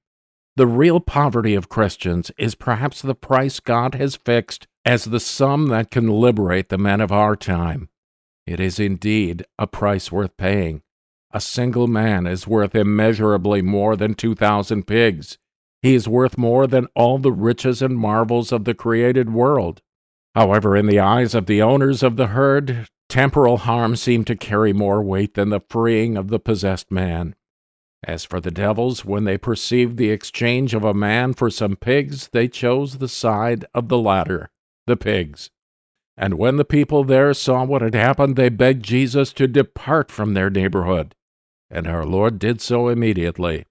The 0.55 0.65
real 0.65 0.99
poverty 0.99 1.53
of 1.53 1.69
Christians 1.69 2.31
is 2.39 2.55
perhaps 2.55 2.99
the 2.99 3.13
price 3.13 3.59
God 3.59 3.93
has 3.93 4.15
fixed 4.15 4.65
as 4.85 5.05
the 5.05 5.19
sum 5.19 5.67
that 5.67 5.91
can 5.91 6.07
liberate 6.07 6.69
the 6.69 6.79
men 6.79 6.99
of 6.99 7.11
our 7.11 7.35
time. 7.35 7.89
It 8.47 8.59
is 8.59 8.79
indeed 8.79 9.45
a 9.59 9.67
price 9.67 10.11
worth 10.11 10.35
paying. 10.35 10.81
A 11.31 11.39
single 11.39 11.87
man 11.87 12.25
is 12.25 12.47
worth 12.47 12.73
immeasurably 12.73 13.61
more 13.61 13.95
than 13.95 14.15
2,000 14.15 14.87
pigs. 14.87 15.37
He 15.83 15.93
is 15.93 16.07
worth 16.07 16.39
more 16.39 16.65
than 16.65 16.87
all 16.95 17.19
the 17.19 17.31
riches 17.31 17.83
and 17.83 17.95
marvels 17.95 18.51
of 18.51 18.65
the 18.65 18.73
created 18.73 19.31
world. 19.31 19.83
However, 20.33 20.75
in 20.75 20.87
the 20.87 20.99
eyes 20.99 21.35
of 21.35 21.45
the 21.45 21.61
owners 21.61 22.01
of 22.01 22.15
the 22.15 22.27
herd, 22.27 22.87
Temporal 23.11 23.57
harm 23.57 23.97
seemed 23.97 24.25
to 24.27 24.37
carry 24.37 24.71
more 24.71 25.03
weight 25.03 25.33
than 25.33 25.49
the 25.49 25.59
freeing 25.59 26.15
of 26.15 26.29
the 26.29 26.39
possessed 26.39 26.89
man. 26.89 27.35
As 28.01 28.23
for 28.23 28.39
the 28.39 28.51
devils, 28.51 29.03
when 29.03 29.25
they 29.25 29.37
perceived 29.37 29.97
the 29.97 30.09
exchange 30.09 30.73
of 30.73 30.85
a 30.85 30.93
man 30.93 31.33
for 31.33 31.49
some 31.49 31.75
pigs, 31.75 32.29
they 32.31 32.47
chose 32.47 32.99
the 32.99 33.09
side 33.09 33.65
of 33.73 33.89
the 33.89 33.97
latter, 33.97 34.49
the 34.87 34.95
pigs. 34.95 35.49
And 36.15 36.35
when 36.35 36.55
the 36.55 36.63
people 36.63 37.03
there 37.03 37.33
saw 37.33 37.65
what 37.65 37.81
had 37.81 37.95
happened, 37.95 38.37
they 38.37 38.47
begged 38.47 38.85
Jesus 38.85 39.33
to 39.33 39.45
depart 39.45 40.09
from 40.09 40.33
their 40.33 40.49
neighborhood. 40.49 41.13
And 41.69 41.87
our 41.87 42.05
Lord 42.05 42.39
did 42.39 42.61
so 42.61 42.87
immediately. 42.87 43.65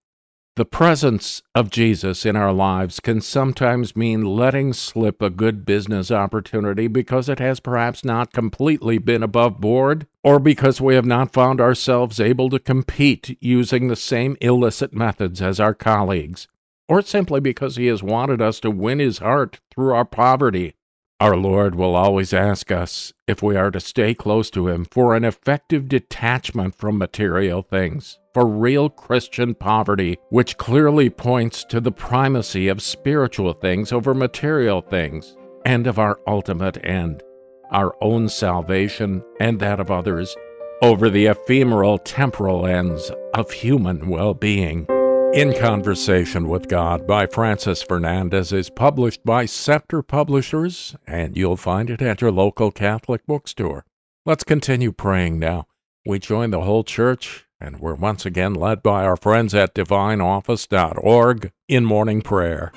The 0.60 0.66
presence 0.66 1.42
of 1.54 1.70
Jesus 1.70 2.26
in 2.26 2.36
our 2.36 2.52
lives 2.52 3.00
can 3.00 3.22
sometimes 3.22 3.96
mean 3.96 4.26
letting 4.26 4.74
slip 4.74 5.22
a 5.22 5.30
good 5.30 5.64
business 5.64 6.10
opportunity 6.10 6.86
because 6.86 7.30
it 7.30 7.38
has 7.38 7.60
perhaps 7.60 8.04
not 8.04 8.34
completely 8.34 8.98
been 8.98 9.22
above 9.22 9.58
board, 9.58 10.06
or 10.22 10.38
because 10.38 10.78
we 10.78 10.94
have 10.96 11.06
not 11.06 11.32
found 11.32 11.62
ourselves 11.62 12.20
able 12.20 12.50
to 12.50 12.58
compete 12.58 13.38
using 13.40 13.88
the 13.88 13.96
same 13.96 14.36
illicit 14.42 14.92
methods 14.92 15.40
as 15.40 15.58
our 15.58 15.72
colleagues, 15.72 16.46
or 16.90 17.00
simply 17.00 17.40
because 17.40 17.76
He 17.76 17.86
has 17.86 18.02
wanted 18.02 18.42
us 18.42 18.60
to 18.60 18.70
win 18.70 18.98
His 18.98 19.20
heart 19.20 19.60
through 19.70 19.94
our 19.94 20.04
poverty. 20.04 20.74
Our 21.20 21.36
Lord 21.36 21.74
will 21.74 21.96
always 21.96 22.32
ask 22.32 22.72
us 22.72 23.12
if 23.28 23.42
we 23.42 23.54
are 23.54 23.70
to 23.72 23.78
stay 23.78 24.14
close 24.14 24.48
to 24.52 24.68
Him 24.68 24.86
for 24.86 25.14
an 25.14 25.22
effective 25.22 25.86
detachment 25.86 26.74
from 26.74 26.96
material 26.96 27.60
things 27.60 28.18
for 28.32 28.46
real 28.46 28.88
Christian 28.88 29.54
poverty, 29.54 30.16
which 30.30 30.56
clearly 30.56 31.10
points 31.10 31.62
to 31.64 31.78
the 31.78 31.92
primacy 31.92 32.68
of 32.68 32.80
spiritual 32.80 33.52
things 33.52 33.92
over 33.92 34.14
material 34.14 34.80
things, 34.80 35.36
and 35.66 35.86
of 35.86 35.98
our 35.98 36.18
ultimate 36.26 36.82
end, 36.86 37.22
our 37.70 37.94
own 38.00 38.26
salvation 38.30 39.22
and 39.40 39.60
that 39.60 39.78
of 39.78 39.90
others, 39.90 40.34
over 40.80 41.10
the 41.10 41.26
ephemeral 41.26 41.98
temporal 41.98 42.66
ends 42.66 43.12
of 43.34 43.50
human 43.50 44.08
well 44.08 44.32
being. 44.32 44.86
In 45.34 45.56
Conversation 45.58 46.48
with 46.48 46.68
God 46.68 47.06
by 47.06 47.26
Francis 47.26 47.82
Fernandez 47.82 48.52
is 48.52 48.68
published 48.68 49.24
by 49.24 49.46
Scepter 49.46 50.02
Publishers, 50.02 50.96
and 51.06 51.36
you'll 51.36 51.56
find 51.56 51.88
it 51.90 52.02
at 52.02 52.20
your 52.20 52.32
local 52.32 52.70
Catholic 52.70 53.26
bookstore. 53.26 53.84
Let's 54.26 54.44
continue 54.44 54.92
praying 54.92 55.38
now. 55.38 55.66
We 56.04 56.18
join 56.18 56.50
the 56.50 56.62
whole 56.62 56.84
church 56.84 57.46
and 57.60 57.78
we're 57.78 57.94
once 57.94 58.24
again 58.24 58.54
led 58.54 58.82
by 58.82 59.04
our 59.04 59.16
friends 59.16 59.54
at 59.54 59.74
divineoffice.org 59.74 61.52
in 61.68 61.84
morning 61.84 62.22
prayer. 62.22 62.72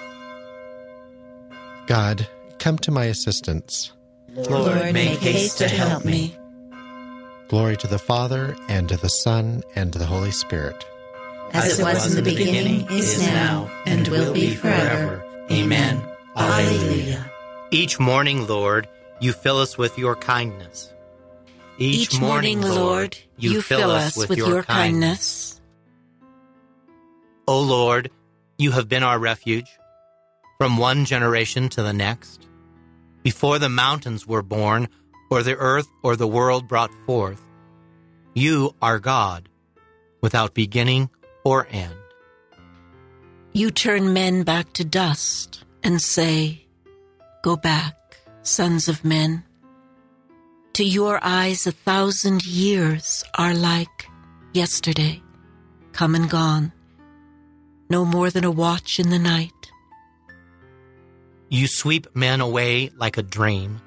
God, 1.88 2.28
come 2.60 2.78
to 2.80 2.91
my 2.91 3.06
assistance. 3.06 3.93
Lord, 4.30 4.93
make 4.93 5.20
haste 5.20 5.60
to 5.60 5.68
help 5.68 6.06
me. 6.06 6.36
Glory 7.47 7.78
to 7.78 7.88
the 7.88 7.99
Father, 7.99 8.56
and 8.68 8.89
to 8.89 8.97
the 8.97 9.10
Son, 9.10 9.62
and 9.76 9.93
to 9.93 9.99
the 9.99 10.06
Holy 10.06 10.32
Spirit. 10.32 10.86
As 11.54 11.80
it 11.80 11.84
was 11.84 12.10
in 12.10 12.24
the 12.24 12.30
beginning, 12.30 12.88
is 12.91 13.22
now, 13.22 13.70
and 13.86 14.08
will 14.08 14.34
be 14.34 14.56
forever. 14.56 15.24
Amen. 15.51 16.01
Alleluia. 16.36 17.32
Each 17.70 17.99
morning, 17.99 18.47
Lord, 18.47 18.89
you 19.20 19.34
fill 19.34 19.60
us 19.60 19.78
with 19.78 19.97
your 19.97 20.16
kindness. 20.16 20.91
Each, 21.78 22.20
morning, 22.20 22.62
Lord, 22.62 23.18
you 23.38 23.62
fill 23.62 23.91
us 23.91 24.18
with 24.18 24.38
your 24.38 24.64
kindness. 24.64 25.60
O 27.47 27.60
Lord, 27.60 28.10
you 28.58 28.72
have 28.72 28.88
been 28.88 29.04
our 29.04 29.20
refuge 29.20 29.70
from 30.58 30.78
one 30.78 31.06
generation 31.06 31.70
to 31.70 31.84
the 31.84 31.93
next. 31.93 32.47
Before 33.24 33.60
the 33.60 33.70
mountains 33.70 34.28
were 34.28 34.43
born, 34.43 34.88
or 35.30 35.43
the 35.43 35.56
earth 35.56 35.88
or 36.04 36.16
the 36.16 36.28
world 36.28 36.68
brought 36.68 36.91
forth, 37.06 37.41
you 38.34 38.76
are 38.82 38.99
God, 38.99 39.49
without 40.22 40.54
beginning 40.54 41.10
or 41.44 41.68
end. 41.70 41.96
You 43.54 43.70
turn 43.70 44.14
men 44.14 44.44
back 44.44 44.74
to 44.74 44.84
dust 44.84 45.64
and 45.84 46.02
say, 46.02 46.66
Go 47.44 47.56
back, 47.56 47.96
sons 48.41 48.88
of 48.88 49.04
men. 49.06 49.44
To 50.74 50.84
your 50.84 51.20
eyes, 51.22 51.68
a 51.68 51.72
thousand 51.72 52.46
years 52.46 53.24
are 53.38 53.54
like 53.54 54.08
yesterday, 54.54 55.22
come 55.91 56.16
and 56.16 56.28
gone, 56.28 56.72
no 57.91 58.06
more 58.06 58.32
than 58.32 58.44
a 58.44 58.50
watch 58.50 59.00
in 59.00 59.12
the 59.12 59.20
night. 59.20 59.52
You 61.50 61.68
sweep 61.68 62.08
men 62.16 62.41
away 62.41 62.89
like 62.98 63.20
a 63.20 63.22
dream, 63.22 63.82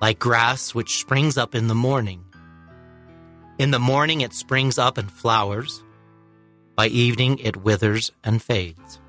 like 0.00 0.18
grass 0.18 0.74
which 0.74 0.98
springs 0.98 1.38
up 1.38 1.54
in 1.54 1.68
the 1.68 1.74
morning. 1.74 2.24
In 3.60 3.70
the 3.70 3.78
morning 3.78 4.22
it 4.22 4.32
springs 4.32 4.76
up 4.76 4.98
and 4.98 5.08
flowers, 5.08 5.83
by 6.76 6.88
evening 6.88 7.38
it 7.38 7.56
withers 7.56 8.12
and 8.24 8.42
fades. 8.42 9.00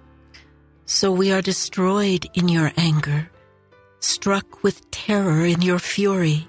So 0.86 1.12
we 1.12 1.32
are 1.32 1.42
destroyed 1.42 2.28
in 2.34 2.48
your 2.48 2.72
anger, 2.78 3.30
struck 4.00 4.64
with 4.64 4.90
terror 4.92 5.46
in 5.46 5.62
your 5.62 5.80
fury. 5.80 6.48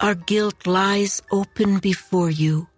Our 0.00 0.14
guilt 0.14 0.66
lies 0.66 1.22
open 1.30 1.78
before 1.78 2.30
you, 2.30 2.68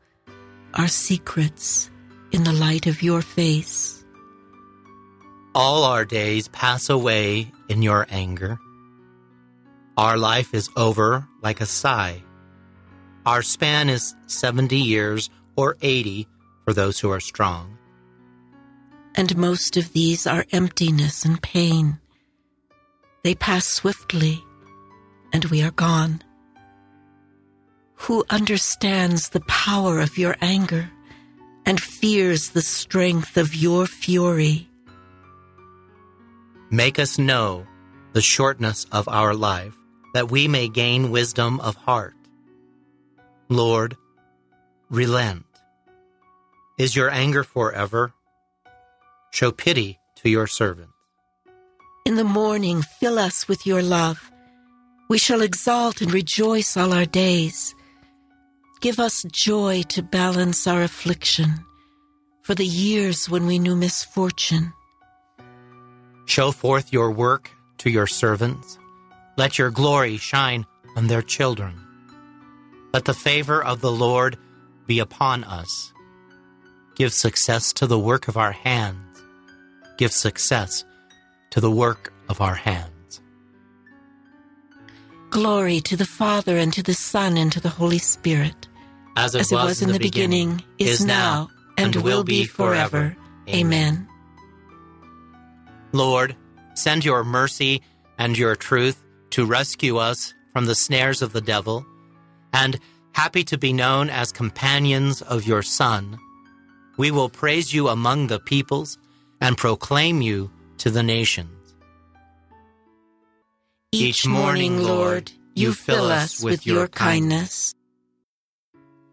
our 0.74 0.88
secrets 0.88 1.90
in 2.32 2.44
the 2.44 2.52
light 2.52 2.86
of 2.86 3.02
your 3.02 3.22
face. 3.22 4.04
All 5.54 5.84
our 5.84 6.04
days 6.04 6.48
pass 6.48 6.90
away 6.90 7.50
in 7.68 7.82
your 7.82 8.06
anger. 8.10 8.58
Our 9.96 10.16
life 10.16 10.54
is 10.54 10.68
over 10.76 11.26
like 11.42 11.60
a 11.60 11.66
sigh. 11.66 12.22
Our 13.26 13.42
span 13.42 13.88
is 13.88 14.14
70 14.26 14.76
years 14.76 15.30
or 15.56 15.76
80 15.82 16.28
for 16.68 16.74
those 16.74 17.00
who 17.00 17.10
are 17.10 17.18
strong. 17.18 17.78
And 19.14 19.34
most 19.38 19.78
of 19.78 19.94
these 19.94 20.26
are 20.26 20.44
emptiness 20.52 21.24
and 21.24 21.40
pain. 21.40 21.98
They 23.24 23.34
pass 23.34 23.64
swiftly, 23.64 24.44
and 25.32 25.46
we 25.46 25.62
are 25.62 25.70
gone 25.70 26.22
who 27.94 28.22
understands 28.28 29.30
the 29.30 29.40
power 29.48 29.98
of 29.98 30.18
your 30.18 30.36
anger 30.42 30.90
and 31.64 31.80
fears 31.80 32.50
the 32.50 32.60
strength 32.60 33.38
of 33.38 33.54
your 33.54 33.86
fury. 33.86 34.68
Make 36.70 36.98
us 36.98 37.18
know 37.18 37.66
the 38.12 38.20
shortness 38.20 38.84
of 38.92 39.08
our 39.08 39.32
life, 39.32 39.74
that 40.12 40.30
we 40.30 40.48
may 40.48 40.68
gain 40.68 41.10
wisdom 41.10 41.60
of 41.60 41.76
heart. 41.76 42.14
Lord, 43.48 43.96
relent. 44.90 45.47
Is 46.78 46.94
your 46.94 47.10
anger 47.10 47.42
forever? 47.42 48.12
Show 49.32 49.50
pity 49.50 49.98
to 50.22 50.30
your 50.30 50.46
servant. 50.46 50.90
In 52.06 52.14
the 52.14 52.24
morning, 52.24 52.82
fill 53.00 53.18
us 53.18 53.48
with 53.48 53.66
your 53.66 53.82
love. 53.82 54.30
We 55.08 55.18
shall 55.18 55.42
exalt 55.42 56.00
and 56.00 56.12
rejoice 56.12 56.76
all 56.76 56.92
our 56.92 57.04
days. 57.04 57.74
Give 58.80 59.00
us 59.00 59.24
joy 59.32 59.82
to 59.88 60.02
balance 60.02 60.68
our 60.68 60.82
affliction 60.82 61.64
for 62.42 62.54
the 62.54 62.64
years 62.64 63.28
when 63.28 63.46
we 63.46 63.58
knew 63.58 63.74
misfortune. 63.74 64.72
Show 66.26 66.52
forth 66.52 66.92
your 66.92 67.10
work 67.10 67.50
to 67.78 67.90
your 67.90 68.06
servants. 68.06 68.78
Let 69.36 69.58
your 69.58 69.70
glory 69.70 70.16
shine 70.16 70.64
on 70.94 71.08
their 71.08 71.22
children. 71.22 71.74
Let 72.92 73.04
the 73.04 73.14
favor 73.14 73.62
of 73.62 73.80
the 73.80 73.92
Lord 73.92 74.38
be 74.86 75.00
upon 75.00 75.42
us. 75.42 75.92
Give 76.98 77.12
success 77.12 77.72
to 77.74 77.86
the 77.86 77.98
work 77.98 78.26
of 78.26 78.36
our 78.36 78.50
hands. 78.50 79.22
Give 79.98 80.12
success 80.12 80.84
to 81.50 81.60
the 81.60 81.70
work 81.70 82.12
of 82.28 82.40
our 82.40 82.56
hands. 82.56 83.20
Glory 85.30 85.80
to 85.82 85.96
the 85.96 86.04
Father, 86.04 86.58
and 86.58 86.72
to 86.72 86.82
the 86.82 86.94
Son, 86.94 87.36
and 87.36 87.52
to 87.52 87.60
the 87.60 87.68
Holy 87.68 87.98
Spirit 87.98 88.66
as 89.16 89.36
it, 89.36 89.40
as 89.42 89.52
it 89.52 89.54
was, 89.54 89.64
was, 89.64 89.82
in 89.82 89.92
the 89.92 89.98
beginning, 90.00 90.56
beginning 90.76 90.92
is 90.92 91.04
now, 91.04 91.50
and, 91.76 91.94
and 91.94 92.04
will 92.04 92.24
be 92.24 92.44
forever. 92.44 93.16
Amen. 93.48 94.08
Lord, 95.92 96.34
send 96.74 97.04
your 97.04 97.22
mercy 97.22 97.80
and 98.18 98.36
your 98.36 98.56
truth 98.56 99.04
to 99.30 99.46
rescue 99.46 99.98
us 99.98 100.34
from 100.52 100.66
the 100.66 100.74
snares 100.74 101.22
of 101.22 101.32
the 101.32 101.40
devil, 101.40 101.86
and 102.52 102.80
happy 103.12 103.44
to 103.44 103.56
be 103.56 103.72
known 103.72 104.10
as 104.10 104.32
companions 104.32 105.22
of 105.22 105.46
your 105.46 105.62
Son, 105.62 106.18
we 106.98 107.10
will 107.10 107.30
praise 107.30 107.72
you 107.72 107.88
among 107.88 108.26
the 108.26 108.40
peoples 108.40 108.98
and 109.40 109.56
proclaim 109.56 110.20
you 110.20 110.50
to 110.78 110.90
the 110.90 111.02
nations. 111.02 111.54
Each 113.92 114.26
morning, 114.26 114.82
Lord, 114.82 115.32
you 115.54 115.72
fill 115.72 116.06
us 116.06 116.42
with 116.42 116.66
your 116.66 116.88
kindness. 116.88 117.74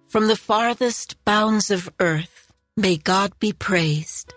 From 0.08 0.28
the 0.28 0.36
farthest 0.36 1.24
bounds 1.24 1.72
of 1.72 1.90
earth, 2.00 2.52
may 2.76 2.98
God 2.98 3.32
be 3.40 3.54
praised. 3.54 4.34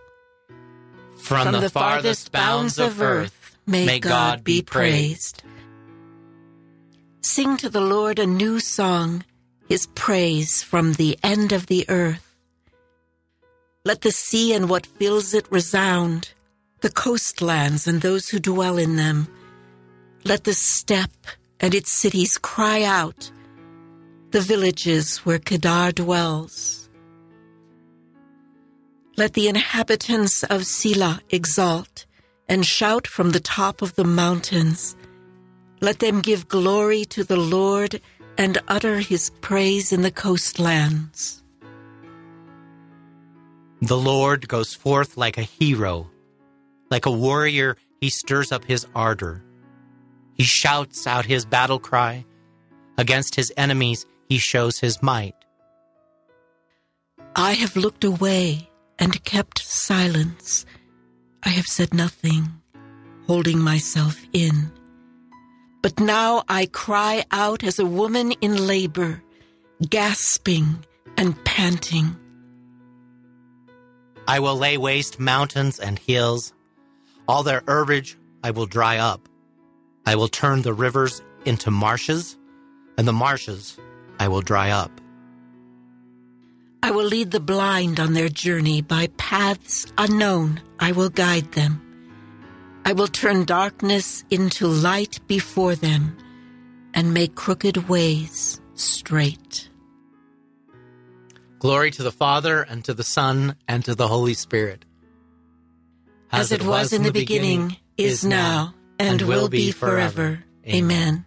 From, 1.17 1.45
From 1.45 1.53
the, 1.53 1.61
the 1.63 1.71
farthest 1.71 2.31
bounds 2.31 2.79
of 2.79 3.01
earth, 3.03 3.57
may 3.67 3.99
God 3.99 4.45
be 4.45 4.63
praised. 4.63 5.43
Sing 7.21 7.57
to 7.57 7.69
the 7.69 7.81
Lord 7.81 8.19
a 8.19 8.27
new 8.27 8.61
song, 8.61 9.25
his 9.69 9.87
praise 9.95 10.63
from 10.63 10.93
the 10.95 11.19
end 11.23 11.53
of 11.53 11.67
the 11.67 11.85
earth. 11.89 12.28
Let 13.89 14.03
the 14.03 14.13
sea 14.13 14.53
and 14.53 14.69
what 14.69 14.85
fills 14.85 15.33
it 15.33 15.51
resound, 15.51 16.35
the 16.83 16.91
coastlands 16.91 17.87
and 17.87 18.03
those 18.03 18.29
who 18.29 18.39
dwell 18.39 18.77
in 18.77 18.97
them. 18.97 19.29
Let 20.27 20.45
the 20.45 20.53
steppe 20.53 21.27
and 21.59 21.75
its 21.75 21.91
cities 21.91 22.37
cry 22.37 22.83
out, 22.83 23.33
the 24.31 24.43
villages 24.43 25.21
where 25.25 25.39
Kedar 25.39 25.93
dwells. 25.93 26.91
Let 29.17 29.33
the 29.33 29.49
inhabitants 29.49 30.43
of 30.43 30.67
Sela 30.67 31.21
exalt 31.31 32.05
and 32.47 32.67
shout 32.67 33.07
from 33.07 33.31
the 33.31 33.41
top 33.41 33.81
of 33.81 33.95
the 33.95 34.05
mountains. 34.05 34.97
Let 35.81 36.01
them 36.01 36.21
give 36.21 36.47
glory 36.47 37.07
to 37.07 37.25
the 37.25 37.39
Lord 37.39 38.03
and 38.37 38.59
utter 38.69 38.99
his 38.99 39.31
praise 39.41 39.93
in 39.95 40.03
the 40.03 40.11
coastlands. 40.11 41.43
The 43.81 43.97
Lord 43.97 44.49
goes 44.49 44.75
forth 44.75 45.17
like 45.17 45.39
a 45.39 45.43
hero. 45.43 46.11
Like 46.91 47.07
a 47.07 47.13
warrior, 47.13 47.77
he 48.01 48.11
stirs 48.11 48.51
up 48.51 48.65
his 48.65 48.87
ardor. 48.95 49.45
He 50.35 50.43
shouts 50.43 51.07
out 51.07 51.27
his 51.27 51.45
battle 51.45 51.79
cry. 51.79 52.25
Against 52.97 53.37
his 53.37 53.53
enemies, 53.57 54.05
he 54.29 54.39
shows 54.39 54.79
his 54.79 55.01
might. 55.03 55.35
I 57.37 57.53
have 57.53 57.77
looked 57.77 58.03
away 58.03 58.69
and 58.99 59.23
kept 59.25 59.61
silence. 59.61 60.67
I 61.45 61.51
have 61.51 61.67
said 61.67 61.95
nothing, 61.95 62.49
holding 63.29 63.61
myself 63.61 64.21
in. 64.33 64.73
But 65.83 66.01
now 66.01 66.43
I 66.49 66.67
cry 66.67 67.25
out 67.31 67.63
as 67.63 67.79
a 67.79 67.87
woman 67.87 68.33
in 68.41 68.67
labor, 68.67 69.23
gasping 69.89 70.85
and 71.17 71.43
panting. 71.45 72.17
I 74.29 74.41
will 74.41 74.57
lay 74.57 74.77
waste 74.77 75.19
mountains 75.19 75.81
and 75.81 75.99
hills. 75.99 76.53
All 77.27 77.43
their 77.43 77.63
herbage 77.67 78.19
I 78.45 78.51
will 78.51 78.67
dry 78.67 78.99
up. 78.99 79.27
I 80.05 80.17
will 80.17 80.29
turn 80.29 80.61
the 80.61 80.75
rivers 80.75 81.23
into 81.47 81.71
marshes, 81.71 82.37
and 82.99 83.09
the 83.09 83.13
marshes 83.13 83.79
I 84.21 84.29
will 84.29 84.43
dry 84.43 84.71
up. 84.71 85.01
I 86.83 86.91
will 86.91 87.07
lead 87.07 87.31
the 87.31 87.41
blind 87.41 87.99
on 87.99 88.13
their 88.13 88.29
journey 88.29 88.83
by 88.83 89.09
paths 89.17 89.87
unknown. 89.97 90.61
I 90.79 90.93
will 90.93 91.09
guide 91.09 91.53
them. 91.53 91.81
I 92.85 92.93
will 92.93 93.09
turn 93.09 93.45
darkness 93.45 94.25
into 94.31 94.67
light 94.67 95.21
before 95.27 95.75
them 95.75 96.17
and 96.93 97.15
make 97.15 97.35
crooked 97.35 97.89
ways 97.89 98.61
straight. 98.75 99.68
Glory 101.59 101.91
to 101.91 102.03
the 102.03 102.13
Father, 102.13 102.63
and 102.63 102.85
to 102.85 102.95
the 102.95 103.05
Son, 103.05 103.57
and 103.67 103.85
to 103.85 103.95
the 103.95 104.09
Holy 104.09 104.35
Spirit. 104.35 104.85
As, 106.31 106.53
it 106.53 106.65
was 106.65 106.93
in 106.93 107.03
the 107.03 107.13
beginning, 107.13 107.77
is 107.97 108.25
now, 108.25 108.75
and 108.99 109.23
will 109.23 109.49
be 109.49 109.73
forever. 109.73 110.45
Amen. 110.67 111.25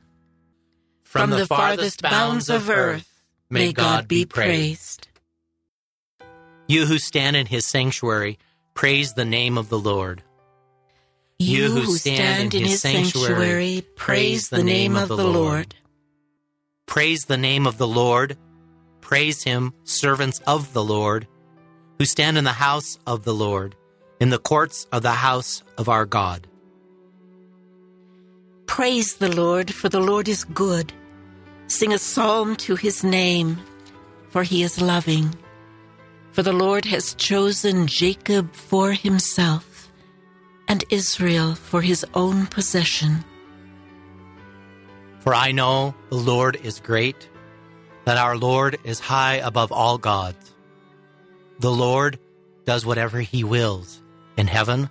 From 1.03 1.31
the 1.31 1.45
farthest 1.45 2.01
bounds 2.01 2.49
of 2.49 2.69
earth, 2.69 3.21
may 3.49 3.73
God 3.73 4.07
be 4.07 4.25
praised. 4.25 5.07
You 6.67 6.85
who 6.85 6.99
stand 6.99 7.35
in 7.35 7.47
his 7.47 7.65
sanctuary, 7.65 8.39
praise 8.73 9.13
the 9.13 9.25
name 9.25 9.57
of 9.57 9.67
the 9.67 9.79
Lord. 9.79 10.23
You 11.37 11.69
who 11.71 11.97
stand 11.97 12.53
in 12.53 12.63
his 12.63 12.81
sanctuary, 12.81 13.83
praise 13.95 14.49
the 14.49 14.63
name 14.63 14.95
of 14.95 15.09
the 15.09 15.17
Lord. 15.17 15.75
Praise 16.85 17.25
the 17.25 17.37
name 17.37 17.67
of 17.67 17.77
the 17.77 17.87
Lord. 17.87 18.37
Praise 19.11 19.43
him, 19.43 19.73
servants 19.83 20.39
of 20.47 20.71
the 20.71 20.81
Lord, 20.81 21.27
who 21.99 22.05
stand 22.05 22.37
in 22.37 22.45
the 22.45 22.53
house 22.53 22.97
of 23.05 23.25
the 23.25 23.33
Lord, 23.33 23.75
in 24.21 24.29
the 24.29 24.39
courts 24.39 24.87
of 24.93 25.01
the 25.01 25.11
house 25.11 25.63
of 25.77 25.89
our 25.89 26.05
God. 26.05 26.47
Praise 28.67 29.17
the 29.17 29.27
Lord, 29.27 29.73
for 29.73 29.89
the 29.89 29.99
Lord 29.99 30.29
is 30.29 30.45
good. 30.45 30.93
Sing 31.67 31.91
a 31.91 31.97
psalm 31.97 32.55
to 32.63 32.77
his 32.77 33.03
name, 33.03 33.59
for 34.29 34.43
he 34.43 34.63
is 34.63 34.81
loving. 34.81 35.35
For 36.31 36.41
the 36.41 36.53
Lord 36.53 36.85
has 36.85 37.13
chosen 37.15 37.87
Jacob 37.87 38.53
for 38.53 38.93
himself, 38.93 39.91
and 40.69 40.85
Israel 40.89 41.53
for 41.55 41.81
his 41.81 42.05
own 42.13 42.47
possession. 42.47 43.25
For 45.19 45.35
I 45.35 45.51
know 45.51 45.95
the 46.07 46.15
Lord 46.15 46.55
is 46.63 46.79
great, 46.79 47.27
that 48.05 48.17
our 48.17 48.37
Lord 48.37 48.77
is 48.83 48.99
high 48.99 49.35
above 49.35 49.71
all 49.71 49.97
gods. 49.97 50.53
The 51.59 51.71
Lord 51.71 52.19
does 52.65 52.85
whatever 52.85 53.19
he 53.19 53.43
wills, 53.43 54.01
in 54.37 54.47
heaven, 54.47 54.89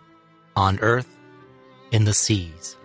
on 0.57 0.79
earth, 0.81 1.17
in 1.91 2.05
the 2.05 2.15
seas. 2.15 2.77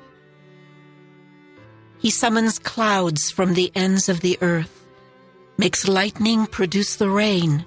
He 2.00 2.10
summons 2.10 2.60
clouds 2.60 3.32
from 3.32 3.54
the 3.54 3.72
ends 3.76 4.10
of 4.10 4.22
the 4.22 4.38
earth, 4.42 4.86
makes 5.58 5.88
lightning 5.88 6.46
produce 6.46 6.96
the 6.96 7.10
rain. 7.10 7.66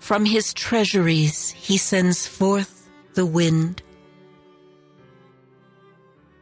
From 0.00 0.24
his 0.24 0.52
treasuries 0.54 1.50
he 1.50 1.76
sends 1.76 2.26
forth 2.26 2.88
the 3.14 3.26
wind. 3.26 3.82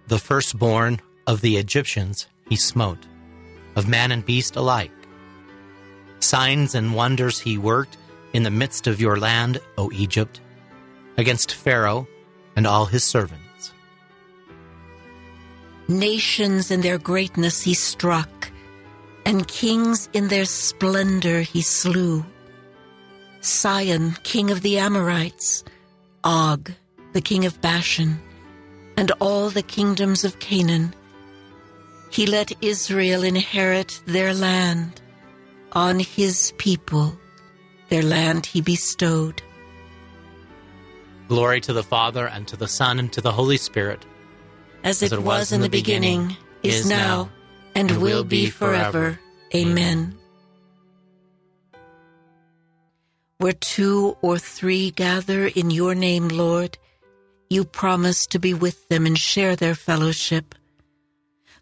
The 0.09 0.18
firstborn 0.18 1.01
of 1.27 1.41
the 1.41 1.57
Egyptians 1.57 2.27
he 2.49 2.57
smote, 2.57 3.07
of 3.74 3.89
man 3.89 4.12
and 4.12 4.24
beast 4.24 4.57
alike. 4.57 4.93
Signs 6.21 6.75
and 6.75 6.95
wonders 6.95 7.39
he 7.39 7.59
worked 7.59 7.97
in 8.33 8.43
the 8.43 8.51
midst 8.51 8.87
of 8.87 9.01
your 9.01 9.19
land, 9.19 9.61
O 9.79 9.91
Egypt, 9.93 10.41
against 11.17 11.55
Pharaoh 11.55 12.07
and 12.57 12.67
all 12.67 12.87
his 12.87 13.05
servants. 13.05 13.73
Nations 15.89 16.71
in 16.71 16.81
their 16.81 16.99
greatness 16.99 17.62
he 17.62 17.75
struck, 17.75 18.51
and 19.25 19.47
kings 19.47 20.09
in 20.12 20.29
their 20.29 20.45
splendor 20.45 21.43
he 21.43 21.62
slew. 21.62 22.25
Sihon, 23.41 24.17
king 24.25 24.51
of 24.51 24.62
the 24.62 24.79
Amorites, 24.79 25.62
Og, 26.25 26.73
the 27.12 27.21
king 27.21 27.47
of 27.47 27.61
Bashan, 27.61 28.19
and 28.97 29.12
all 29.21 29.49
the 29.51 29.62
kingdoms 29.62 30.25
of 30.25 30.41
Canaan. 30.41 30.93
He 32.11 32.27
let 32.27 32.53
Israel 32.61 33.23
inherit 33.23 34.01
their 34.07 34.35
land. 34.35 35.01
On 35.73 35.99
his 35.99 36.53
people, 36.59 37.19
their 37.89 38.03
land 38.03 38.47
he 38.47 38.61
bestowed. 38.61 39.43
Glory 41.29 41.61
to 41.62 41.73
the 41.73 41.83
Father, 41.83 42.27
and 42.27 42.47
to 42.49 42.57
the 42.57 42.69
Son, 42.69 42.99
and 42.99 43.12
to 43.12 43.21
the 43.21 43.33
Holy 43.33 43.57
Spirit. 43.57 44.05
As 44.85 45.03
it, 45.03 45.19
was, 45.19 45.51
in 45.51 45.61
the 45.61 45.69
beginning, 45.69 46.37
is 46.62 46.89
now, 46.89 47.31
and, 47.75 47.91
will 48.01 48.23
be 48.23 48.49
forever. 48.49 49.19
Amen. 49.55 50.17
Where 53.39 53.53
two 53.53 54.17
or 54.23 54.39
three 54.39 54.93
gather 54.93 55.47
in 55.47 55.71
your 55.71 55.95
name, 55.95 56.29
Lord, 56.29 56.79
you 57.51 57.64
promise 57.64 58.27
to 58.29 58.39
be 58.39 58.55
with 58.55 58.89
them 58.89 59.05
and 59.07 59.19
share 59.19 59.57
their 59.57 59.75
fellowship. 59.75 60.55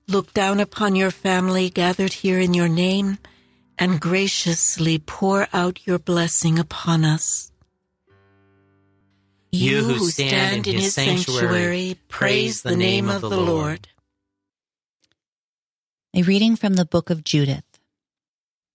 Look 0.07 0.35
down 0.35 0.61
upon 0.61 0.95
your 0.95 1.11
family 1.11 1.71
gathered 1.71 2.13
here 2.13 2.39
in 2.39 2.55
your 2.55 2.69
name 2.69 3.19
and 3.79 4.01
graciously 4.01 4.99
pour 4.99 5.49
out 5.53 5.87
your 5.87 5.99
blessing 5.99 6.59
upon 6.59 7.05
us. 7.05 7.51
You 9.53 9.85
who 9.85 10.11
stand 10.11 10.67
in 10.67 10.79
his 10.79 10.95
sanctuary, 10.95 11.99
praise 12.09 12.63
the 12.63 12.77
name 12.77 13.09
of 13.09 13.21
the 13.21 13.31
Lord. 13.31 13.89
A 16.13 16.23
reading 16.23 16.57
from 16.57 16.75
the 16.75 16.85
book 16.85 17.11
of 17.11 17.25
Judith. 17.25 17.65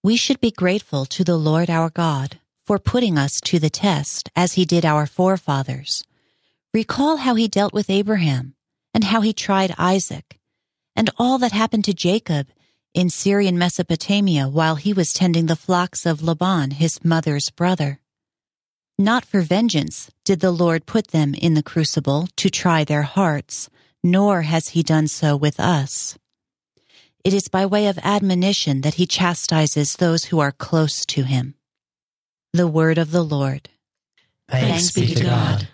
We 0.04 0.16
should 0.16 0.40
be 0.40 0.52
grateful 0.52 1.06
to 1.06 1.24
the 1.24 1.38
Lord 1.38 1.70
our 1.70 1.90
God 1.90 2.40
for 2.66 2.80
putting 2.80 3.18
us 3.18 3.42
to 3.42 3.60
the 3.60 3.70
test 3.70 4.30
as 4.36 4.54
he 4.54 4.64
did 4.64 4.86
our 4.86 5.06
forefathers. 5.06 6.04
Recall 6.74 7.18
how 7.18 7.36
he 7.36 7.48
dealt 7.48 7.74
with 7.74 7.90
Abraham 7.90 8.56
and 8.94 9.04
how 9.04 9.22
he 9.22 9.34
tried 9.34 9.74
Isaac 9.78 10.40
and 10.96 11.10
all 11.18 11.38
that 11.40 11.52
happened 11.52 11.86
to 11.86 11.94
Jacob 11.94 12.48
in 12.94 13.10
Syrian 13.10 13.58
Mesopotamia 13.58 14.48
while 14.48 14.76
he 14.76 14.94
was 14.94 15.14
tending 15.14 15.46
the 15.46 15.56
flocks 15.56 16.06
of 16.06 16.24
Laban, 16.24 16.72
his 16.72 17.04
mother's 17.04 17.50
brother. 17.50 18.00
Not 18.98 19.24
for 19.24 19.42
vengeance 19.42 20.12
did 20.26 20.40
the 20.40 20.52
Lord 20.52 20.86
put 20.86 21.10
them 21.10 21.34
in 21.34 21.54
the 21.54 21.64
crucible 21.64 22.28
to 22.36 22.50
try 22.50 22.84
their 22.84 23.04
hearts, 23.04 23.70
nor 24.04 24.42
has 24.42 24.70
he 24.70 24.84
done 24.84 25.08
so 25.08 25.36
with 25.38 25.60
us. 25.60 26.18
It 27.24 27.34
is 27.34 27.48
by 27.48 27.66
way 27.66 27.88
of 27.88 28.00
admonition 28.02 28.82
that 28.82 28.96
he 28.96 29.06
chastises 29.06 29.96
those 29.96 30.26
who 30.26 30.40
are 30.40 30.52
close 30.52 31.06
to 31.08 31.24
him. 31.24 31.56
The 32.54 32.68
word 32.68 32.98
of 32.98 33.12
the 33.12 33.24
Lord. 33.24 33.70
Thanks, 34.50 34.92
be 34.92 35.14
to 35.14 35.24
God. 35.24 35.68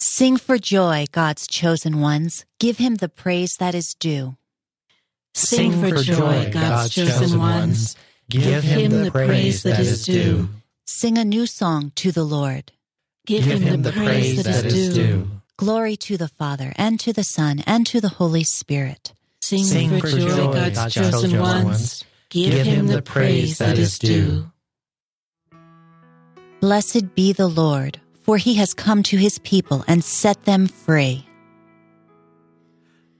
Sing 0.00 0.38
for 0.38 0.58
joy, 0.58 1.04
God's 1.12 1.46
chosen 1.46 2.00
ones. 2.00 2.44
Give 2.58 2.78
him 2.78 2.96
the 2.96 3.08
praise 3.08 3.56
that 3.56 3.74
is 3.74 3.94
due. 3.94 4.36
Sing 5.34 5.72
for 5.80 5.96
joy, 6.02 6.50
God's 6.52 6.94
chosen 6.94 7.38
ones. 7.38 7.96
Give 8.28 8.62
him 8.62 8.90
the 9.04 9.10
praise 9.10 9.62
that 9.62 9.80
is 9.80 10.04
due. 10.04 10.48
Sing 10.86 11.18
a 11.18 11.24
new 11.24 11.46
song 11.46 11.92
to 11.96 12.12
the 12.12 12.24
Lord. 12.24 12.72
Give 13.26 13.44
him 13.44 13.82
the 13.82 13.92
praise 13.92 14.42
that 14.42 14.64
is 14.64 14.94
due. 14.94 15.28
Glory 15.56 15.96
to 15.96 16.16
the 16.16 16.28
Father, 16.28 16.72
and 16.76 16.98
to 17.00 17.12
the 17.12 17.22
Son, 17.22 17.62
and 17.66 17.86
to 17.86 18.00
the 18.00 18.08
Holy 18.08 18.44
Spirit. 18.44 19.12
Sing, 19.42 20.00
for 20.00 20.08
joy, 20.08 20.52
God's 20.52 20.94
chosen 20.94 21.38
ones. 21.38 22.04
Give 22.28 22.64
him 22.66 22.86
the 22.86 23.02
praise 23.02 23.58
that 23.58 23.78
is 23.78 23.98
due. 23.98 24.50
Blessed 26.60 27.14
be 27.14 27.32
the 27.32 27.48
Lord, 27.48 28.00
for 28.22 28.36
he 28.36 28.54
has 28.54 28.74
come 28.74 29.02
to 29.04 29.16
his 29.16 29.38
people 29.38 29.84
and 29.88 30.04
set 30.04 30.44
them 30.44 30.66
free. 30.66 31.26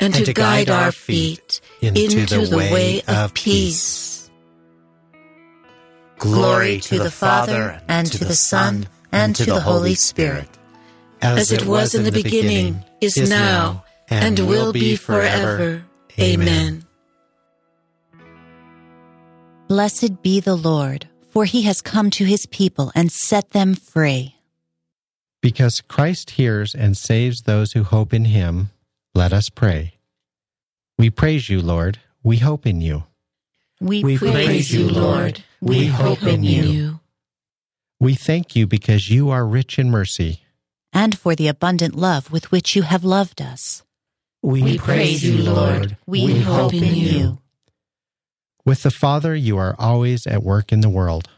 and 0.00 0.14
to 0.14 0.32
guide 0.32 0.70
our 0.70 0.92
feet 0.92 1.60
into 1.80 2.26
the 2.26 2.56
way 2.56 3.02
of 3.06 3.34
peace. 3.34 4.30
Glory 6.18 6.80
to 6.80 6.98
the 6.98 7.10
Father, 7.10 7.80
and 7.88 8.10
to 8.10 8.24
the 8.24 8.34
Son, 8.34 8.88
and 9.12 9.36
to 9.36 9.44
the 9.44 9.60
Holy 9.60 9.94
Spirit. 9.94 10.48
As 11.20 11.52
it 11.52 11.66
was 11.66 11.94
in 11.94 12.04
the 12.04 12.12
beginning, 12.12 12.84
is 13.00 13.30
now, 13.30 13.84
and 14.10 14.38
will 14.40 14.72
be 14.72 14.96
forever. 14.96 15.84
Amen. 16.18 16.84
Blessed 19.68 20.22
be 20.22 20.40
the 20.40 20.56
Lord, 20.56 21.06
for 21.30 21.44
he 21.44 21.62
has 21.62 21.82
come 21.82 22.10
to 22.10 22.24
his 22.24 22.46
people 22.46 22.90
and 22.94 23.12
set 23.12 23.50
them 23.50 23.74
free. 23.74 24.34
Because 25.40 25.82
Christ 25.82 26.30
hears 26.30 26.74
and 26.74 26.96
saves 26.96 27.42
those 27.42 27.72
who 27.72 27.84
hope 27.84 28.12
in 28.12 28.24
him, 28.24 28.70
let 29.14 29.32
us 29.32 29.48
pray. 29.48 29.94
We 30.98 31.10
praise 31.10 31.48
you, 31.48 31.60
Lord. 31.62 31.98
We 32.22 32.38
hope 32.38 32.66
in 32.66 32.80
you. 32.80 33.04
We, 33.80 34.02
we 34.02 34.18
praise 34.18 34.72
you, 34.72 34.88
Lord. 34.88 35.44
We 35.60 35.86
hope 35.86 36.22
in 36.24 36.42
you. 36.42 37.00
We 38.00 38.14
thank 38.14 38.56
you 38.56 38.66
because 38.66 39.10
you 39.10 39.30
are 39.30 39.46
rich 39.46 39.78
in 39.78 39.90
mercy. 39.90 40.42
And 40.92 41.18
for 41.18 41.34
the 41.34 41.48
abundant 41.48 41.94
love 41.94 42.30
with 42.32 42.50
which 42.50 42.74
you 42.74 42.82
have 42.82 43.04
loved 43.04 43.40
us. 43.40 43.82
We, 44.42 44.62
we 44.62 44.78
praise 44.78 45.24
you, 45.24 45.42
Lord. 45.42 45.96
We, 46.06 46.24
we 46.24 46.38
hope 46.40 46.74
in 46.74 46.94
you. 46.94 47.38
With 48.64 48.82
the 48.82 48.90
Father, 48.90 49.34
you 49.34 49.58
are 49.58 49.74
always 49.78 50.26
at 50.26 50.42
work 50.42 50.72
in 50.72 50.80
the 50.80 50.88
world. 50.88 51.28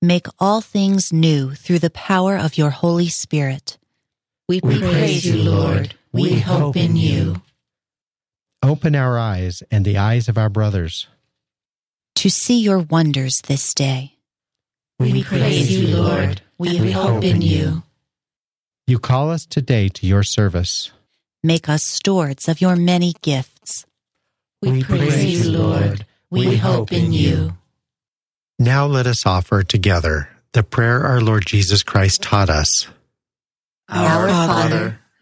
Make 0.00 0.26
all 0.38 0.60
things 0.60 1.12
new 1.12 1.52
through 1.52 1.78
the 1.78 1.90
power 1.90 2.36
of 2.36 2.58
your 2.58 2.70
Holy 2.70 3.08
Spirit. 3.08 3.78
We, 4.48 4.60
we 4.62 4.78
praise 4.78 5.24
you, 5.24 5.50
Lord. 5.50 5.94
We 6.14 6.38
hope 6.38 6.76
in 6.76 6.94
you. 6.94 7.42
Open 8.62 8.94
our 8.94 9.18
eyes 9.18 9.64
and 9.72 9.84
the 9.84 9.98
eyes 9.98 10.28
of 10.28 10.38
our 10.38 10.48
brothers 10.48 11.08
to 12.14 12.30
see 12.30 12.60
your 12.60 12.78
wonders 12.78 13.40
this 13.48 13.74
day. 13.74 14.12
We, 15.00 15.12
we 15.12 15.24
praise 15.24 15.72
you, 15.72 15.96
Lord. 15.96 16.40
We, 16.56 16.80
we 16.80 16.92
hope 16.92 17.24
in 17.24 17.42
you. 17.42 17.82
You 18.86 19.00
call 19.00 19.32
us 19.32 19.44
today 19.44 19.88
to 19.88 20.06
your 20.06 20.22
service. 20.22 20.92
Make 21.42 21.68
us 21.68 21.82
stewards 21.82 22.48
of 22.48 22.60
your 22.60 22.76
many 22.76 23.14
gifts. 23.20 23.84
We, 24.62 24.70
we 24.70 24.84
praise 24.84 25.44
you, 25.44 25.50
Lord. 25.50 26.06
We 26.30 26.56
hope 26.56 26.92
in 26.92 27.12
you. 27.12 27.54
Now 28.56 28.86
let 28.86 29.08
us 29.08 29.26
offer 29.26 29.64
together 29.64 30.28
the 30.52 30.62
prayer 30.62 31.04
our 31.04 31.20
Lord 31.20 31.44
Jesus 31.44 31.82
Christ 31.82 32.22
taught 32.22 32.50
us. 32.50 32.86
Our 33.88 34.28
Father, 34.28 35.00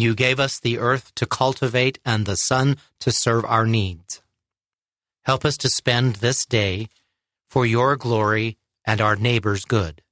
you 0.00 0.14
gave 0.14 0.40
us 0.40 0.58
the 0.58 0.78
earth 0.78 1.14
to 1.16 1.26
cultivate 1.26 1.98
and 2.04 2.24
the 2.26 2.36
sun 2.36 2.76
to 3.00 3.10
serve 3.10 3.44
our 3.44 3.66
needs. 3.66 4.22
Help 5.24 5.44
us 5.44 5.56
to 5.58 5.68
spend 5.68 6.16
this 6.16 6.44
day 6.46 6.88
for 7.48 7.66
your 7.66 7.96
glory 7.96 8.56
and 8.84 9.00
our 9.00 9.16
neighbor's 9.16 9.64
good. 9.64 10.02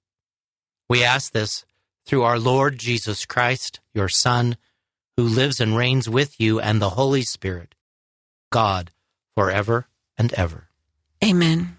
We 0.88 1.04
ask 1.04 1.32
this 1.32 1.64
through 2.06 2.22
our 2.22 2.38
Lord 2.38 2.78
Jesus 2.78 3.26
Christ, 3.26 3.80
your 3.94 4.08
Son, 4.08 4.56
who 5.16 5.24
lives 5.24 5.60
and 5.60 5.76
reigns 5.76 6.08
with 6.08 6.40
you 6.40 6.60
and 6.60 6.80
the 6.80 6.90
Holy 6.90 7.22
Spirit, 7.22 7.74
God, 8.50 8.90
forever 9.34 9.88
and 10.16 10.32
ever. 10.34 10.68
Amen. 11.24 11.77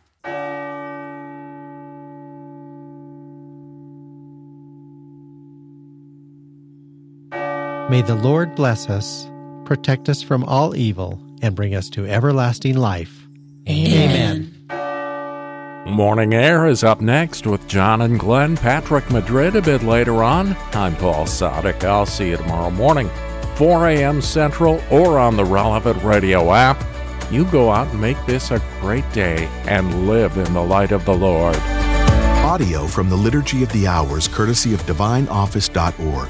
May 7.90 8.04
the 8.04 8.14
Lord 8.14 8.54
bless 8.54 8.88
us, 8.88 9.32
protect 9.66 10.10
us 10.10 10.22
from 10.22 10.44
all 10.44 10.76
evil, 10.76 11.20
and 11.42 11.56
bring 11.56 11.74
us 11.74 11.90
to 11.90 12.06
everlasting 12.06 12.78
life. 12.78 13.28
Amen. 13.68 14.54
Amen. 14.70 15.92
Morning 15.92 16.36
Air 16.36 16.68
is 16.68 16.84
up 16.84 17.02
next 17.02 17.48
with 17.48 17.68
John 17.68 18.02
and 18.02 18.20
Glenn, 18.20 18.58
Patrick 18.58 19.10
Madrid 19.10 19.56
a 19.56 19.62
bit 19.64 19.82
later 19.82 20.24
on. 20.24 20.56
I'm 20.74 20.96
Paul 20.98 21.26
Sadek. 21.26 21.84
I'll 21.84 22.06
see 22.06 22.30
you 22.30 22.38
tomorrow 22.38 22.70
morning, 22.70 23.10
4 23.56 23.90
a.m. 23.90 24.22
Central, 24.22 24.80
or 24.92 25.18
on 25.18 25.36
the 25.36 25.46
relevant 25.46 26.04
radio 26.04 26.54
app. 26.54 26.84
You 27.32 27.44
go 27.46 27.72
out 27.72 27.88
and 27.88 28.00
make 28.00 28.24
this 28.28 28.52
a 28.52 28.62
great 28.82 29.12
day 29.14 29.48
and 29.66 30.08
live 30.08 30.38
in 30.38 30.54
the 30.54 30.62
light 30.62 30.92
of 30.92 31.06
the 31.06 31.16
Lord. 31.16 31.56
Audio 32.46 32.86
from 32.86 33.10
the 33.10 33.18
Liturgy 33.18 33.64
of 33.64 33.72
the 33.72 33.88
Hours, 33.88 34.28
courtesy 34.28 34.76
of 34.76 34.84
DivineOffice.org. 34.84 36.30